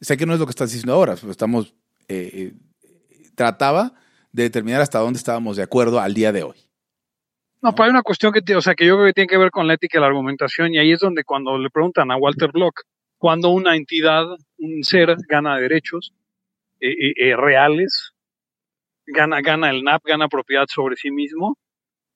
Sé 0.00 0.16
que 0.16 0.26
no 0.26 0.34
es 0.34 0.40
lo 0.40 0.46
que 0.46 0.50
estás 0.50 0.70
diciendo 0.70 0.94
ahora, 0.94 1.16
pero 1.16 1.30
estamos, 1.32 1.74
eh, 2.08 2.30
eh, 2.34 2.54
trataba 3.34 3.94
de 4.32 4.44
determinar 4.44 4.80
hasta 4.80 4.98
dónde 4.98 5.18
estábamos 5.18 5.56
de 5.56 5.62
acuerdo 5.62 6.00
al 6.00 6.14
día 6.14 6.32
de 6.32 6.42
hoy. 6.42 6.56
No, 7.60 7.72
pero 7.72 7.84
hay 7.84 7.90
una 7.90 8.02
cuestión 8.02 8.32
que, 8.32 8.56
o 8.56 8.60
sea, 8.60 8.74
que 8.74 8.86
yo 8.86 8.96
creo 8.96 9.06
que 9.06 9.12
tiene 9.12 9.28
que 9.28 9.38
ver 9.38 9.50
con 9.50 9.68
la 9.68 9.74
ética 9.74 9.98
y 9.98 10.00
la 10.00 10.08
argumentación, 10.08 10.74
y 10.74 10.78
ahí 10.78 10.92
es 10.92 11.00
donde 11.00 11.22
cuando 11.22 11.56
le 11.58 11.70
preguntan 11.70 12.10
a 12.10 12.16
Walter 12.16 12.50
Block, 12.50 12.82
cuando 13.18 13.50
una 13.50 13.76
entidad, 13.76 14.24
un 14.58 14.82
ser, 14.82 15.14
gana 15.28 15.56
derechos 15.58 16.12
eh, 16.80 16.90
eh, 16.90 17.14
eh, 17.16 17.36
reales, 17.36 18.12
gana, 19.06 19.40
gana 19.40 19.70
el 19.70 19.84
NAP, 19.84 20.04
gana 20.04 20.28
propiedad 20.28 20.66
sobre 20.68 20.96
sí 20.96 21.12
mismo, 21.12 21.56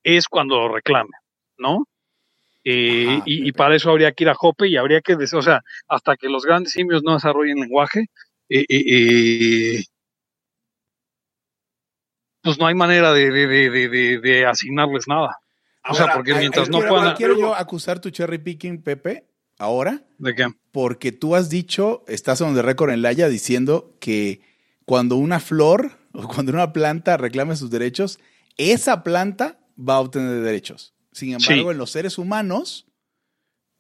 es 0.03 0.27
cuando 0.27 0.57
lo 0.57 0.75
reclame, 0.75 1.11
¿no? 1.59 1.85
Eh, 2.69 3.07
Ajá, 3.09 3.23
y, 3.27 3.53
para 3.53 3.77
eso 3.77 3.91
habría 3.91 4.11
que 4.11 4.25
ir 4.25 4.31
a 4.31 4.35
Jope 4.35 4.67
y 4.67 4.77
habría 4.77 5.01
que, 5.01 5.15
o 5.15 5.43
sea, 5.43 5.63
hasta 5.87 6.17
que 6.17 6.29
los 6.29 6.45
grandes 6.45 6.73
simios 6.73 7.05
no 7.05 7.15
desarrollen 7.15 7.61
lenguaje, 7.61 8.07
eh, 8.49 8.65
eh, 8.69 9.85
pues 12.47 12.59
no 12.59 12.67
hay 12.67 12.75
manera 12.75 13.13
de, 13.13 13.31
de, 13.31 13.47
de, 13.47 13.71
de, 13.71 13.89
de- 13.91 14.19
de 14.21 14.47
asignarles 14.47 15.07
nada. 15.07 15.39
O 15.89 15.95
sea, 15.95 16.05
Ahora, 16.05 16.15
porque 16.15 16.35
mientras 16.35 16.69
hay 16.69 16.73
no 16.73 16.87
puedan... 16.89 17.15
Quiero 17.17 17.39
yo 17.39 17.55
acusar 17.55 18.01
tu 18.01 18.09
cherry 18.11 18.39
picking, 18.39 18.81
Pepe, 18.83 19.27
ahora, 19.59 20.03
¿De 20.19 20.35
qué? 20.35 20.47
porque 20.73 21.13
tú 21.13 21.37
has 21.37 21.51
dicho, 21.51 22.05
estás 22.09 22.41
on 22.41 22.55
the 22.55 22.63
record 22.63 22.91
en 22.91 23.03
Laya 23.03 23.29
diciendo 23.29 23.95
que 24.01 24.41
cuando 24.85 25.17
una 25.17 25.41
flor 25.41 25.93
o 26.13 26.27
cuando 26.29 26.53
una 26.53 26.73
planta 26.73 27.17
reclame 27.19 27.55
sus 27.57 27.71
derechos, 27.71 28.19
esa 28.57 29.03
planta 29.03 29.59
va 29.79 29.97
a 29.97 30.01
obtener 30.01 30.41
derechos. 30.41 30.95
Sin 31.13 31.33
embargo, 31.35 31.65
Sí. 31.65 31.73
en 31.73 31.79
los 31.79 31.91
seres 31.91 32.17
humanos, 32.19 32.87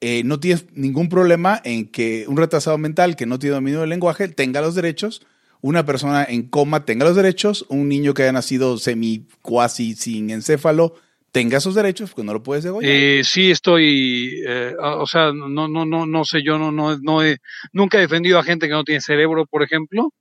eh, 0.00 0.22
no 0.24 0.38
tienes 0.40 0.66
ningún 0.72 1.09
problema 1.09 1.61
en 1.64 1.87
que 1.90 2.24
un 2.29 2.37
retrasado 2.37 2.76
mental 2.79 3.16
que 3.16 3.24
no 3.26 3.38
tiene 3.38 3.55
dominio 3.55 3.81
del 3.81 3.88
lenguaje 3.90 4.29
tenga 4.29 4.61
los 4.61 4.74
derechos, 4.74 5.26
una 5.66 5.85
persona 5.85 6.24
en 6.24 6.44
coma 6.48 6.85
tenga 6.85 7.05
los 7.05 7.16
derechos, 7.16 7.66
un 7.68 7.88
niño 7.88 8.14
que 8.14 8.22
haya 8.22 8.33
nacido 8.33 8.79
semi, 8.79 9.26
cuasi, 9.42 9.94
sin 9.94 10.31
encéfalo, 10.31 10.94
tenga 11.33 11.59
esos 11.59 11.74
derechos, 11.74 12.11
porque 12.11 12.24
no 12.24 12.33
lo 12.35 12.42
puedes 12.44 12.62
degollar. 12.62 12.88
Eh, 12.88 13.22
sí 13.24 13.50
estoy, 13.50 14.44
eh, 14.46 14.74
o 14.79 15.07
sea, 15.07 15.33
no, 15.33 15.48
no, 15.48 15.85
no, 15.85 16.07
no 16.07 16.24
sé, 16.24 16.42
yo 16.44 16.57
no, 16.57 16.70
no, 16.70 16.96
no 16.98 17.24
he, 17.24 17.38
nunca 17.72 17.98
he 17.98 18.02
defendido 18.02 18.38
a 18.38 18.44
gente 18.44 18.68
que 18.68 18.74
no 18.74 18.85
tiene 18.85 19.00
cerebro, 19.00 19.44
por 19.44 19.64
ejemplo, 19.64 20.12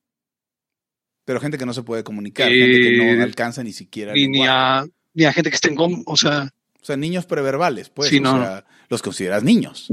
Pero 1.25 1.39
gente 1.39 1.57
que 1.59 1.65
no 1.65 1.73
se 1.73 1.83
puede 1.83 2.03
comunicar, 2.03 2.51
Eh, 2.51 2.55
gente 2.55 2.81
que 2.81 3.15
no 3.15 3.23
alcanza 3.23 3.63
ni 3.63 3.71
siquiera 3.71 4.13
ni 4.13 4.47
a, 4.47 4.83
ni 5.13 5.25
a 5.25 5.33
gente 5.33 5.51
que 5.51 5.55
esté 5.55 5.69
en 5.69 5.75
coma, 5.75 5.99
o 6.07 6.17
sea, 6.17 6.49
O 6.81 6.85
sea, 6.85 6.97
niños 6.97 7.25
preverbales, 7.27 7.89
pues. 7.89 8.09
Sí, 8.09 8.17
o 8.17 8.21
no, 8.21 8.37
sea, 8.41 8.65
los 8.89 9.01
consideras 9.03 9.43
niños. 9.43 9.91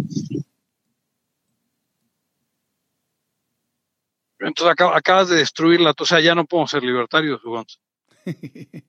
Entonces 4.42 4.72
acá- 4.72 4.96
acabas 4.96 5.28
de 5.28 5.36
destruirla, 5.36 5.94
o 5.98 6.04
sea, 6.04 6.20
ya 6.20 6.34
no 6.34 6.44
podemos 6.44 6.70
ser 6.70 6.82
libertarios. 6.82 7.40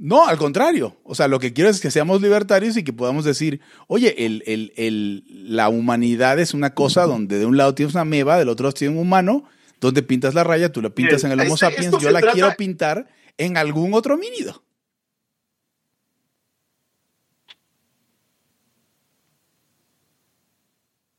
No, 0.00 0.28
al 0.28 0.38
contrario. 0.38 0.96
O 1.02 1.16
sea, 1.16 1.26
lo 1.26 1.40
que 1.40 1.52
quiero 1.52 1.68
es 1.68 1.80
que 1.80 1.90
seamos 1.90 2.22
libertarios 2.22 2.76
y 2.76 2.84
que 2.84 2.92
podamos 2.92 3.24
decir, 3.24 3.60
oye, 3.88 4.26
el, 4.26 4.44
el- 4.46 4.72
el- 4.76 5.24
la 5.56 5.68
humanidad 5.68 6.38
es 6.38 6.54
una 6.54 6.72
cosa 6.72 7.02
donde 7.04 7.40
de 7.40 7.46
un 7.46 7.56
lado 7.56 7.74
tienes 7.74 7.96
una 7.96 8.04
meba, 8.04 8.38
del 8.38 8.48
otro 8.48 8.70
tienes 8.70 8.94
un 8.96 9.02
humano, 9.02 9.42
donde 9.80 10.04
pintas 10.04 10.34
la 10.34 10.44
raya, 10.44 10.70
tú 10.70 10.82
la 10.82 10.90
pintas 10.90 11.24
en 11.24 11.32
el 11.32 11.40
Homo 11.40 11.54
Este- 11.54 11.66
sapiens, 11.66 11.98
yo 12.00 12.10
la 12.12 12.20
trata- 12.20 12.32
quiero 12.32 12.54
pintar 12.56 13.08
en 13.38 13.56
algún 13.56 13.92
otro 13.92 14.14
homínido. 14.14 14.62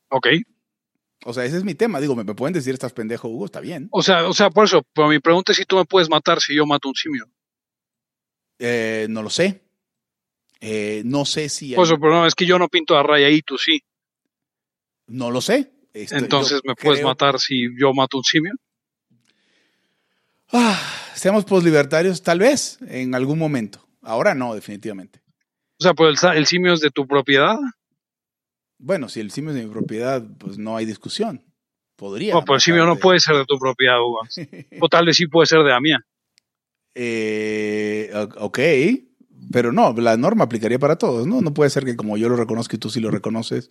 Ok. 0.10 0.28
O 1.26 1.34
sea, 1.34 1.44
ese 1.46 1.58
es 1.58 1.64
mi 1.64 1.76
tema. 1.76 2.00
Digo, 2.00 2.16
me, 2.16 2.24
me 2.24 2.34
pueden 2.36 2.54
decir, 2.54 2.74
estás 2.74 2.94
pendejo, 2.94 3.28
Hugo, 3.28 3.46
está 3.46 3.60
bien. 3.60 3.88
O 3.92 4.02
sea, 4.02 4.28
o 4.28 4.34
sea, 4.34 4.50
por 4.50 4.66
eso, 4.66 4.84
pero 4.94 5.08
mi 5.10 5.20
pregunta 5.20 5.52
es 5.52 5.58
si 5.58 5.66
tú 5.66 5.76
me 5.78 5.86
puedes 5.86 6.10
matar 6.10 6.40
si 6.40 6.56
yo 6.56 6.66
mato 6.66 6.88
un 6.90 6.96
simio. 6.96 7.26
Eh, 8.58 9.08
no 9.10 9.22
lo 9.22 9.30
sé. 9.30 9.62
Eh, 10.62 11.02
no 11.06 11.26
sé 11.26 11.50
si... 11.50 11.74
Por 11.76 11.86
eso, 11.86 11.98
pero 12.00 12.14
no, 12.14 12.26
es 12.26 12.36
que 12.36 12.46
yo 12.46 12.58
no 12.60 12.68
pinto 12.68 12.98
a 12.98 13.04
raya 13.04 13.30
y 13.30 13.42
tú 13.42 13.58
sí. 13.58 13.82
No 15.08 15.32
lo 15.32 15.42
sé. 15.42 15.72
Esto- 15.94 16.18
Entonces, 16.18 16.62
¿me 16.64 16.76
puedes 16.76 17.00
creo- 17.00 17.08
matar 17.10 17.40
si 17.40 17.68
yo 17.80 17.94
mato 17.94 18.18
un 18.18 18.24
simio? 18.24 18.54
Ah, 20.52 20.80
seamos 21.16 21.46
poslibertarios, 21.46 22.22
tal 22.24 22.40
vez, 22.40 22.80
en 22.88 23.14
algún 23.16 23.38
momento. 23.38 23.86
Ahora 24.02 24.34
no, 24.34 24.56
definitivamente. 24.56 25.22
O 25.80 25.84
sea, 25.84 25.94
pues 25.94 26.22
el 26.24 26.46
simio 26.46 26.74
es 26.74 26.82
de 26.82 26.90
tu 26.92 27.08
propiedad. 27.08 27.56
Bueno, 28.80 29.10
si 29.10 29.20
el 29.20 29.30
simio 29.32 29.52
es 29.52 29.58
de 29.58 29.66
mi 29.66 29.72
propiedad, 29.72 30.24
pues 30.40 30.58
no 30.58 30.76
hay 30.78 30.86
discusión. 30.86 31.44
Podría. 31.96 32.34
No, 32.34 32.42
pero 32.46 32.56
el 32.56 32.62
simio 32.62 32.86
no 32.86 32.96
puede 32.96 33.20
ser 33.20 33.36
de 33.36 33.46
tu 33.46 33.60
propiedad, 33.60 34.00
Hugo. 34.02 34.22
O 34.82 34.88
tal 34.90 35.06
vez 35.06 35.18
sí 35.18 35.28
puede 35.28 35.48
ser 35.48 35.60
de 35.60 35.70
la 35.70 35.80
mía. 35.82 36.00
Eh, 36.96 38.12
ok, 38.38 38.60
pero 39.52 39.72
no, 39.72 39.94
la 39.94 40.18
norma 40.18 40.44
aplicaría 40.46 40.80
para 40.80 40.98
todos, 40.98 41.28
¿no? 41.28 41.42
No 41.42 41.54
puede 41.54 41.70
ser 41.70 41.86
que 41.86 41.96
como 41.96 42.18
yo 42.18 42.30
lo 42.30 42.36
reconozco 42.36 42.76
y 42.76 42.80
tú 42.80 42.90
sí 42.90 43.00
lo 43.00 43.12
reconoces, 43.12 43.70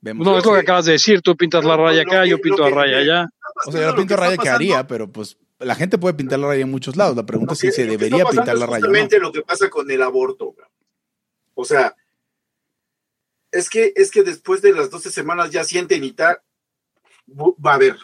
vemos. 0.00 0.26
No, 0.26 0.38
es 0.38 0.44
lo 0.44 0.52
que 0.54 0.60
acabas 0.60 0.84
de 0.86 0.92
decir. 0.92 1.20
Tú 1.22 1.36
pintas 1.36 1.64
la 1.64 1.76
raya 1.76 2.04
lo 2.04 2.10
acá, 2.10 2.22
que- 2.22 2.30
yo 2.30 2.40
pinto 2.40 2.68
la 2.68 2.74
raya 2.74 2.98
allá. 2.98 3.26
o 3.66 3.72
sea, 3.72 3.90
yo 3.90 3.96
pinto 3.96 4.16
raya 4.16 4.36
que 4.36 4.48
haría, 4.48 4.86
pero 4.86 5.10
pues 5.10 5.36
la 5.58 5.74
gente 5.74 5.98
puede 5.98 6.14
pintar 6.14 6.38
la 6.38 6.48
raya 6.48 6.62
en 6.62 6.70
muchos 6.70 6.96
lados. 6.96 7.16
La 7.16 7.26
pregunta 7.26 7.52
es 7.54 7.58
si 7.58 7.66
que- 7.68 7.72
se 7.72 7.86
debería 7.86 8.24
pintar 8.24 8.56
la 8.56 8.66
raya 8.66 8.78
justamente 8.86 9.18
lo 9.18 9.32
que 9.32 9.42
pasa 9.42 9.68
con 9.68 9.90
el 9.90 10.00
aborto. 10.02 10.54
O 11.54 11.64
sea, 11.64 11.94
es 13.52 13.68
que, 13.68 13.92
es 13.96 14.10
que 14.10 14.22
después 14.22 14.62
de 14.62 14.72
las 14.72 14.90
12 14.90 15.10
semanas 15.10 15.50
ya 15.50 15.64
sienten 15.64 16.04
y 16.04 16.12
tal, 16.12 16.40
va 17.28 17.72
a 17.72 17.74
haber. 17.74 17.98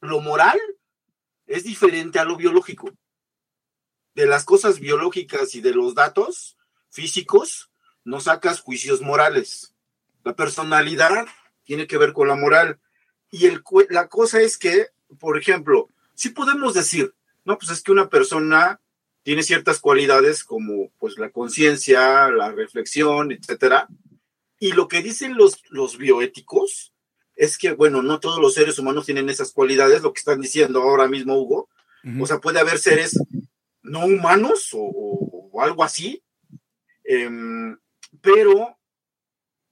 Lo 0.00 0.20
moral 0.20 0.58
es 1.46 1.64
diferente 1.64 2.18
a 2.18 2.24
lo 2.24 2.36
biológico. 2.36 2.90
De 4.14 4.26
las 4.26 4.44
cosas 4.44 4.80
biológicas 4.80 5.54
y 5.54 5.60
de 5.60 5.72
los 5.72 5.94
datos 5.94 6.56
físicos, 6.90 7.70
no 8.04 8.20
sacas 8.20 8.60
juicios 8.60 9.00
morales. 9.00 9.74
La 10.24 10.34
personalidad 10.34 11.26
tiene 11.64 11.86
que 11.86 11.98
ver 11.98 12.12
con 12.12 12.28
la 12.28 12.34
moral. 12.34 12.80
Y 13.30 13.46
el, 13.46 13.62
la 13.90 14.08
cosa 14.08 14.40
es 14.40 14.58
que, 14.58 14.88
por 15.18 15.38
ejemplo, 15.38 15.88
sí 16.14 16.30
podemos 16.30 16.74
decir, 16.74 17.14
no, 17.44 17.58
pues 17.58 17.70
es 17.70 17.82
que 17.82 17.92
una 17.92 18.08
persona 18.08 18.80
tiene 19.28 19.42
ciertas 19.42 19.78
cualidades 19.78 20.42
como 20.42 20.90
pues 20.98 21.18
la 21.18 21.28
conciencia, 21.28 22.30
la 22.30 22.50
reflexión, 22.50 23.30
etcétera. 23.30 23.86
Y 24.58 24.72
lo 24.72 24.88
que 24.88 25.02
dicen 25.02 25.36
los, 25.36 25.62
los 25.68 25.98
bioéticos 25.98 26.94
es 27.36 27.58
que, 27.58 27.72
bueno, 27.72 28.00
no 28.00 28.20
todos 28.20 28.40
los 28.40 28.54
seres 28.54 28.78
humanos 28.78 29.04
tienen 29.04 29.28
esas 29.28 29.52
cualidades, 29.52 30.00
lo 30.00 30.14
que 30.14 30.20
están 30.20 30.40
diciendo 30.40 30.80
ahora 30.80 31.08
mismo, 31.08 31.36
Hugo. 31.38 31.68
O 32.22 32.26
sea, 32.26 32.38
puede 32.40 32.58
haber 32.58 32.78
seres 32.78 33.22
no 33.82 34.06
humanos 34.06 34.70
o, 34.72 34.78
o- 34.80 35.50
o 35.52 35.60
algo 35.60 35.84
así. 35.84 36.22
Em, 37.04 37.76
pero 38.22 38.78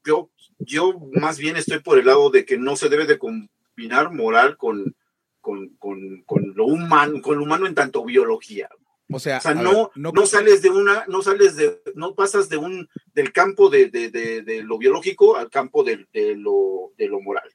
yo, 0.04 0.28
yo 0.58 1.00
más 1.14 1.38
bien 1.38 1.56
estoy 1.56 1.78
por 1.80 1.98
el 1.98 2.04
lado 2.04 2.28
de 2.28 2.44
que 2.44 2.58
no 2.58 2.76
se 2.76 2.90
debe 2.90 3.06
de 3.06 3.18
combinar 3.18 4.12
moral 4.12 4.58
con, 4.58 4.94
con, 5.40 5.70
con, 5.78 6.24
con 6.26 6.52
lo 6.54 6.66
humano, 6.66 7.22
con 7.22 7.38
lo 7.38 7.44
humano 7.44 7.66
en 7.66 7.74
tanto 7.74 8.04
biología. 8.04 8.68
O 9.10 9.18
sea, 9.20 9.38
O 9.38 9.40
sea, 9.40 9.54
ver, 9.54 9.62
no, 9.62 9.90
no, 9.94 10.26
sales 10.26 10.62
de 10.62 10.70
una, 10.70 11.04
no 11.06 11.22
sales 11.22 11.56
de, 11.56 11.80
no 11.94 12.14
pasas 12.14 12.48
de 12.48 12.56
un, 12.56 12.88
del 13.14 13.32
campo 13.32 13.70
de, 13.70 13.88
de, 13.88 14.10
de, 14.10 14.42
de 14.42 14.62
lo 14.62 14.78
biológico 14.78 15.36
al 15.36 15.48
campo 15.48 15.84
de, 15.84 16.06
de 16.12 16.34
lo, 16.34 16.92
de 16.98 17.08
lo 17.08 17.20
moral. 17.20 17.48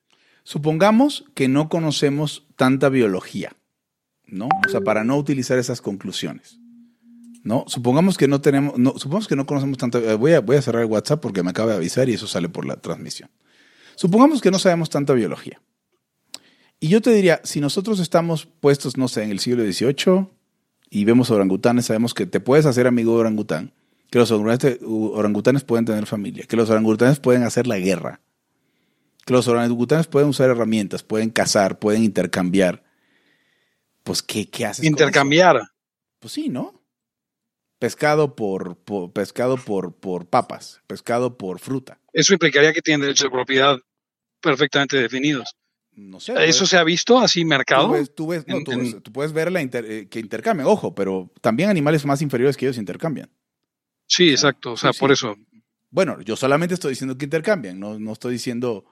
Supongamos 0.44 1.26
que 1.36 1.48
no 1.48 1.68
conocemos 1.70 2.48
tanta 2.56 2.90
biología, 2.90 3.56
¿no? 4.26 4.48
O 4.66 4.70
sea, 4.70 4.82
para 4.82 5.04
no 5.04 5.18
utilizar 5.18 5.60
esas 5.60 5.82
conclusiones, 5.82 6.58
¿no? 7.44 7.66
Supongamos 7.68 8.18
que 8.18 8.28
no 8.28 8.40
tenemos, 8.40 8.78
no, 8.78 8.94
supongamos 8.98 9.28
que 9.28 9.36
no 9.36 9.46
conocemos 9.46 9.78
tanta, 9.78 10.00
eh, 10.00 10.16
voy 10.16 10.34
a, 10.34 10.40
voy 10.40 10.56
a 10.56 10.62
cerrar 10.62 10.84
el 10.84 10.90
WhatsApp 10.90 11.22
porque 11.22 11.44
me 11.44 11.50
acaba 11.50 11.72
de 11.72 11.78
avisar 11.78 12.08
y 12.10 12.14
eso 12.14 12.28
sale 12.28 12.48
por 12.48 12.66
la 12.66 12.78
transmisión. 12.78 13.30
Supongamos 13.96 14.42
que 14.42 14.52
no 14.52 14.58
sabemos 14.58 14.90
tanta 14.90 15.14
biología. 15.14 15.62
Y 16.80 16.88
yo 16.88 17.02
te 17.02 17.12
diría, 17.12 17.42
si 17.44 17.60
nosotros 17.60 18.00
estamos 18.00 18.48
puestos, 18.48 18.98
no 18.98 19.08
sé, 19.08 19.24
en 19.24 19.32
el 19.32 19.40
siglo 19.40 19.64
XVIII 19.64 20.28
y 20.92 21.06
vemos 21.06 21.32
orangutanes, 21.32 21.86
sabemos 21.86 22.14
que 22.14 22.28
te 22.28 22.40
puedes 22.42 22.68
hacer 22.68 22.86
amigo 22.86 23.14
de 23.16 23.22
orangután, 23.22 23.72
que 24.12 24.20
los 24.20 24.30
orangutanes, 24.30 25.64
pueden 25.64 25.86
tener 25.86 26.06
familia, 26.06 26.46
que 26.46 26.58
los 26.58 26.70
orangutanes 26.70 27.20
pueden 27.20 27.44
hacer 27.44 27.66
la 27.66 27.80
guerra, 27.80 28.20
que 29.26 29.34
los 29.34 29.48
orangutanes 29.48 30.08
pueden 30.08 30.30
usar 30.30 30.50
herramientas, 30.50 31.02
pueden 31.02 31.30
cazar, 31.30 31.80
pueden 31.80 32.04
intercambiar. 32.04 32.84
Pues, 34.04 34.22
¿qué, 34.22 34.50
qué 34.50 34.66
haces? 34.66 34.80
con 34.80 34.86
eso? 34.86 34.92
Intercambiar. 34.92 35.62
Pues 36.20 36.34
sí, 36.34 36.50
¿no? 36.50 36.82
Pescado 37.80 38.36
por, 38.36 38.76
por- 38.78 39.12
pescado 39.14 39.58
por, 39.58 39.96
por 39.96 40.28
papas, 40.28 40.82
pescado 40.88 41.38
por 41.38 41.60
fruta. 41.60 42.00
Eso 42.14 42.34
implicaría 42.34 42.74
que 42.74 42.82
tienen 42.82 43.02
derechos 43.02 43.26
de 43.26 43.32
propiedad 43.32 43.78
perfectamente 44.42 44.98
definidos. 44.98 45.56
No 45.94 46.20
sé. 46.20 46.34
¿Eso 46.46 46.60
pues, 46.62 46.70
se 46.70 46.78
ha 46.78 46.84
visto 46.84 47.20
así 47.20 47.44
mercado? 47.46 47.88
Tú, 47.88 47.94
ves, 47.94 48.16
tú, 48.16 48.28
ves- 48.28 48.48
no, 48.48 48.58
En- 48.58 48.64
tú 48.64 48.72
en- 48.72 48.80
ves- 48.80 49.04
tú 49.04 49.12
puedes 49.12 49.34
ver 49.34 49.52
la 49.52 49.62
inter- 49.62 49.86
eh, 49.90 50.08
que 50.08 50.20
intercambian, 50.20 50.68
ojo, 50.68 50.96
pero 50.96 51.32
también 51.42 51.70
animales 51.70 52.06
más 52.06 52.22
inferiores 52.22 52.56
que 52.58 52.66
ellos 52.66 52.78
intercambian. 52.78 53.30
Sí, 54.08 54.30
exacto. 54.30 54.74
O 54.74 54.78
sea, 54.78 54.94
sí, 54.94 55.00
por 55.00 55.12
eso. 55.12 55.36
Bueno, 55.90 56.22
yo 56.22 56.36
solamente 56.36 56.74
estoy 56.74 56.92
diciendo 56.92 57.18
que 57.18 57.26
intercambian, 57.26 57.80
no, 57.80 58.00
no 58.00 58.14
estoy 58.14 58.34
diciendo 58.34 58.86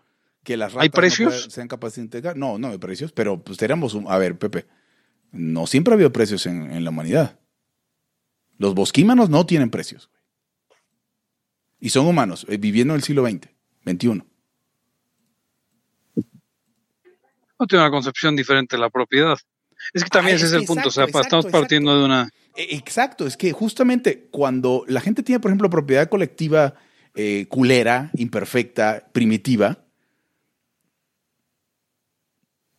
que 0.43 0.57
las 0.57 0.73
ratas 0.73 0.83
¿Hay 0.83 0.89
no 0.89 0.93
precios? 0.93 1.33
pueden- 1.33 1.51
sean 1.51 1.67
capaces 1.67 1.95
de 1.97 2.01
intercambiar. 2.03 2.37
No, 2.37 2.57
no 2.59 2.67
hay 2.69 2.77
precios, 2.77 3.11
pero 3.13 3.41
pues 3.41 3.57
tenemos 3.57 3.93
un... 3.93 4.05
A 4.09 4.17
ver, 4.17 4.37
Pepe, 4.37 4.65
no 5.31 5.67
siempre 5.67 5.93
ha 5.93 5.95
habido 5.95 6.11
precios 6.11 6.45
en, 6.45 6.71
en 6.71 6.83
la 6.83 6.89
humanidad. 6.89 7.39
Los 8.57 8.73
bosquímanos 8.75 9.29
no 9.29 9.45
tienen 9.45 9.69
precios. 9.69 10.09
Y 11.79 11.89
son 11.89 12.07
humanos, 12.07 12.45
eh, 12.49 12.57
viviendo 12.57 12.93
en 12.93 12.97
el 12.97 13.03
siglo 13.03 13.25
XX, 13.25 13.47
XXI. 13.85 14.23
No 17.59 17.67
tiene 17.67 17.83
una 17.83 17.91
concepción 17.91 18.35
diferente 18.35 18.75
de 18.77 18.81
la 18.81 18.89
propiedad. 18.89 19.37
Es 19.93 20.03
que 20.03 20.09
también 20.09 20.35
Ah, 20.35 20.37
ese 20.37 20.45
es 20.45 20.51
es 20.51 20.55
el 20.55 20.61
que 20.61 20.67
punto. 20.67 20.87
o 20.87 20.89
exacto, 20.89 21.11
sea, 21.11 21.21
estamos 21.21 21.45
exacto, 21.45 21.59
partiendo 21.61 21.97
de 21.99 22.05
una. 22.05 22.29
E- 22.55 22.75
Exacto, 22.75 23.27
es 23.27 23.37
que 23.37 23.51
justamente 23.51 24.27
cuando 24.31 24.83
la 24.87 25.01
gente 25.01 25.23
tiene, 25.23 25.39
por 25.39 25.49
ejemplo, 25.51 25.69
propiedad 25.69 26.09
colectiva 26.09 26.75
eh, 27.15 27.47
culera, 27.49 28.11
imperfecta, 28.15 29.07
primitiva, 29.11 29.83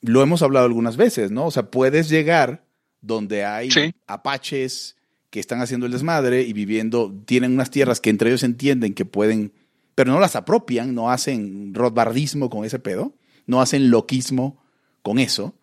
lo 0.02 0.22
hemos 0.22 0.42
hablado 0.42 0.66
algunas 0.66 0.96
veces, 0.96 1.30
¿no? 1.30 1.46
O 1.46 1.50
sea, 1.50 1.70
puedes 1.70 2.08
llegar 2.08 2.64
donde 3.00 3.44
hay 3.44 3.70
Sí. 3.70 3.94
apaches 4.06 4.96
que 5.30 5.40
están 5.40 5.60
haciendo 5.60 5.86
el 5.86 5.92
desmadre 5.92 6.42
y 6.42 6.52
viviendo, 6.52 7.12
tienen 7.26 7.52
unas 7.52 7.70
tierras 7.70 8.00
que 8.00 8.10
entre 8.10 8.30
ellos 8.30 8.42
entienden 8.42 8.94
que 8.94 9.04
pueden, 9.04 9.52
pero 9.94 10.12
no 10.12 10.20
las 10.20 10.36
apropian, 10.36 10.94
no 10.94 11.10
hacen 11.10 11.74
rodbardismo 11.74 12.50
con 12.50 12.64
ese 12.64 12.78
pedo, 12.78 13.14
no 13.46 13.60
hacen 13.60 13.90
loquismo 13.90 14.59
con 15.02 15.18
eso 15.18 15.54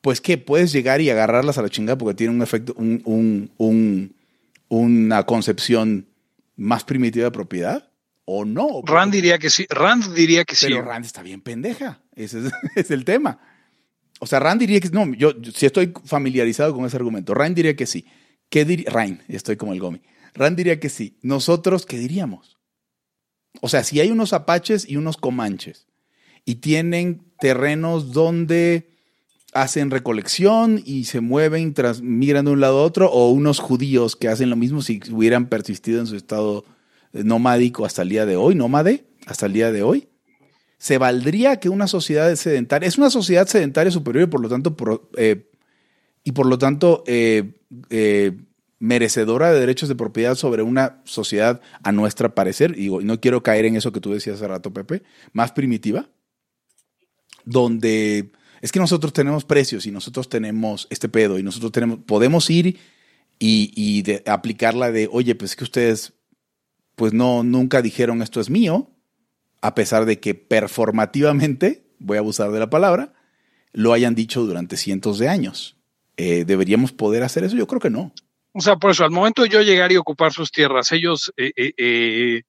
pues 0.00 0.20
que 0.20 0.36
puedes 0.36 0.70
llegar 0.70 1.00
y 1.00 1.08
agarrarlas 1.08 1.56
a 1.56 1.62
la 1.62 1.70
chingada 1.70 1.96
porque 1.96 2.14
tienen 2.14 2.36
un 2.36 2.42
efecto, 2.42 2.74
un, 2.76 3.00
un- 3.06 3.50
un- 3.56 4.14
una 4.68 5.24
concepción 5.24 6.06
más 6.56 6.84
primitiva 6.84 7.24
de 7.24 7.30
propiedad, 7.30 7.88
o 8.26 8.44
no. 8.44 8.82
Rand 8.84 9.12
diría 9.12 9.38
que 9.38 9.48
sí. 9.50 9.66
Rand 9.70 10.12
diría 10.14 10.44
que 10.44 10.56
sí. 10.56 10.66
Pero 10.66 10.82
Rand 10.82 11.06
está 11.06 11.22
bien 11.22 11.40
pendeja. 11.40 12.00
Ese 12.16 12.40
es, 12.46 12.52
es 12.76 12.90
el 12.90 13.04
tema. 13.06 13.38
O 14.20 14.26
sea, 14.26 14.40
Rand 14.40 14.60
diría 14.60 14.78
que 14.80 14.88
no, 14.90 15.10
yo, 15.14 15.40
yo 15.40 15.52
sí 15.52 15.64
estoy 15.66 15.92
familiarizado 16.04 16.74
con 16.74 16.84
ese 16.84 16.96
argumento. 16.96 17.32
Rand 17.34 17.56
diría 17.56 17.74
que 17.76 17.86
sí. 17.86 18.04
¿Qué 18.50 18.64
diría? 18.66 18.90
Rand, 18.90 19.22
estoy 19.28 19.56
como 19.56 19.72
el 19.72 19.80
Gomi. 19.80 20.02
Rand 20.34 20.56
diría 20.56 20.78
que 20.80 20.88
sí. 20.90 21.16
Nosotros, 21.22 21.86
¿qué 21.86 21.98
diríamos? 21.98 22.58
O 23.62 23.68
sea, 23.70 23.84
si 23.84 24.00
hay 24.00 24.10
unos 24.10 24.32
apaches 24.34 24.86
y 24.88 24.96
unos 24.96 25.16
comanches 25.16 25.86
y 26.44 26.56
tienen 26.56 27.22
terrenos 27.40 28.12
donde 28.12 28.88
hacen 29.54 29.90
recolección 29.90 30.82
y 30.84 31.04
se 31.04 31.20
mueven, 31.20 31.74
tras, 31.74 32.02
migran 32.02 32.44
de 32.44 32.50
un 32.50 32.60
lado 32.60 32.80
a 32.80 32.82
otro, 32.82 33.10
o 33.10 33.30
unos 33.30 33.60
judíos 33.60 34.16
que 34.16 34.28
hacen 34.28 34.50
lo 34.50 34.56
mismo 34.56 34.82
si 34.82 35.00
hubieran 35.10 35.46
persistido 35.48 36.00
en 36.00 36.06
su 36.06 36.16
estado 36.16 36.64
eh, 37.12 37.22
nomádico 37.22 37.86
hasta 37.86 38.02
el 38.02 38.08
día 38.08 38.26
de 38.26 38.36
hoy, 38.36 38.56
nómade, 38.56 39.04
hasta 39.26 39.46
el 39.46 39.52
día 39.52 39.70
de 39.70 39.82
hoy. 39.82 40.08
¿Se 40.78 40.98
valdría 40.98 41.60
que 41.60 41.68
una 41.68 41.86
sociedad 41.86 42.34
sedentaria, 42.34 42.88
es 42.88 42.98
una 42.98 43.10
sociedad 43.10 43.46
sedentaria 43.46 43.92
superior 43.92 44.24
y 44.24 44.30
por 44.30 44.40
lo 44.40 44.48
tanto, 44.48 44.76
eh, 45.16 45.48
y 46.24 46.32
por 46.32 46.46
lo 46.46 46.58
tanto 46.58 47.04
eh, 47.06 47.52
merecedora 48.80 49.52
de 49.52 49.60
derechos 49.60 49.88
de 49.88 49.94
propiedad 49.94 50.34
sobre 50.34 50.62
una 50.62 51.00
sociedad, 51.04 51.60
a 51.84 51.92
nuestra 51.92 52.34
parecer, 52.34 52.76
y 52.76 52.90
no 52.90 53.20
quiero 53.20 53.42
caer 53.42 53.66
en 53.66 53.76
eso 53.76 53.92
que 53.92 54.00
tú 54.00 54.12
decías 54.12 54.36
hace 54.36 54.48
rato, 54.48 54.72
Pepe, 54.72 55.04
más 55.32 55.52
primitiva, 55.52 56.08
donde 57.44 58.30
es 58.60 58.72
que 58.72 58.80
nosotros 58.80 59.12
tenemos 59.12 59.44
precios 59.44 59.86
y 59.86 59.90
nosotros 59.90 60.28
tenemos 60.28 60.86
este 60.90 61.08
pedo 61.08 61.38
y 61.38 61.42
nosotros 61.42 61.70
tenemos, 61.72 61.98
podemos 62.06 62.48
ir 62.50 62.78
y, 63.38 63.70
y 63.74 64.02
de- 64.02 64.22
aplicarla 64.26 64.90
de, 64.90 65.08
oye, 65.12 65.34
pues 65.34 65.52
es 65.52 65.56
que 65.56 65.64
ustedes, 65.64 66.14
pues 66.94 67.12
no, 67.12 67.42
nunca 67.42 67.82
dijeron 67.82 68.22
esto 68.22 68.40
es 68.40 68.48
mío, 68.48 68.90
a 69.60 69.74
pesar 69.74 70.04
de 70.06 70.20
que 70.20 70.34
performativamente, 70.34 71.84
voy 71.98 72.16
a 72.16 72.20
abusar 72.20 72.50
de 72.52 72.58
la 72.60 72.70
palabra, 72.70 73.12
lo 73.72 73.92
hayan 73.92 74.14
dicho 74.14 74.44
durante 74.44 74.76
cientos 74.76 75.18
de 75.18 75.28
años. 75.28 75.76
Eh, 76.16 76.44
¿Deberíamos 76.44 76.92
poder 76.92 77.22
hacer 77.22 77.44
eso? 77.44 77.56
Yo 77.56 77.66
creo 77.66 77.80
que 77.80 77.90
no. 77.90 78.12
O 78.52 78.60
sea, 78.60 78.76
por 78.76 78.92
eso, 78.92 79.04
al 79.04 79.10
momento 79.10 79.42
de 79.42 79.48
yo 79.48 79.62
llegar 79.62 79.90
y 79.90 79.96
ocupar 79.96 80.32
sus 80.32 80.52
tierras, 80.52 80.92
ellos 80.92 81.32
eh, 81.36 81.50
eh, 81.56 81.72
eh, 81.76 82.42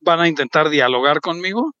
van 0.00 0.20
a 0.20 0.28
intentar 0.28 0.70
dialogar 0.70 1.20
conmigo 1.20 1.74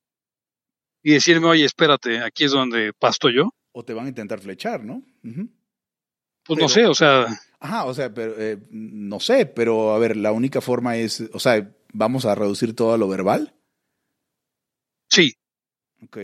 y 1.08 1.14
decirme, 1.14 1.46
oye, 1.46 1.64
espérate, 1.64 2.18
aquí 2.22 2.44
es 2.44 2.50
donde 2.52 2.92
pasto 2.92 3.30
yo. 3.30 3.50
O 3.72 3.82
te 3.82 3.94
van 3.94 4.06
a 4.06 4.08
intentar 4.10 4.40
flechar, 4.40 4.84
¿no? 4.84 5.02
Pues 5.22 5.46
Pero- 6.46 6.60
no 6.60 6.68
sé, 6.68 6.84
o 6.86 6.94
sea, 6.94 7.26
Ajá, 7.60 7.86
o 7.86 7.94
sea, 7.94 8.12
pero, 8.12 8.34
eh, 8.38 8.58
no 8.70 9.18
sé, 9.18 9.46
pero 9.46 9.92
a 9.94 9.98
ver, 9.98 10.16
la 10.16 10.32
única 10.32 10.60
forma 10.60 10.96
es, 10.96 11.28
o 11.32 11.38
sea, 11.40 11.68
vamos 11.92 12.24
a 12.26 12.34
reducir 12.34 12.74
todo 12.76 12.92
a 12.92 12.98
lo 12.98 13.08
verbal. 13.08 13.54
sí, 15.08 15.32
Ok. 16.04 16.18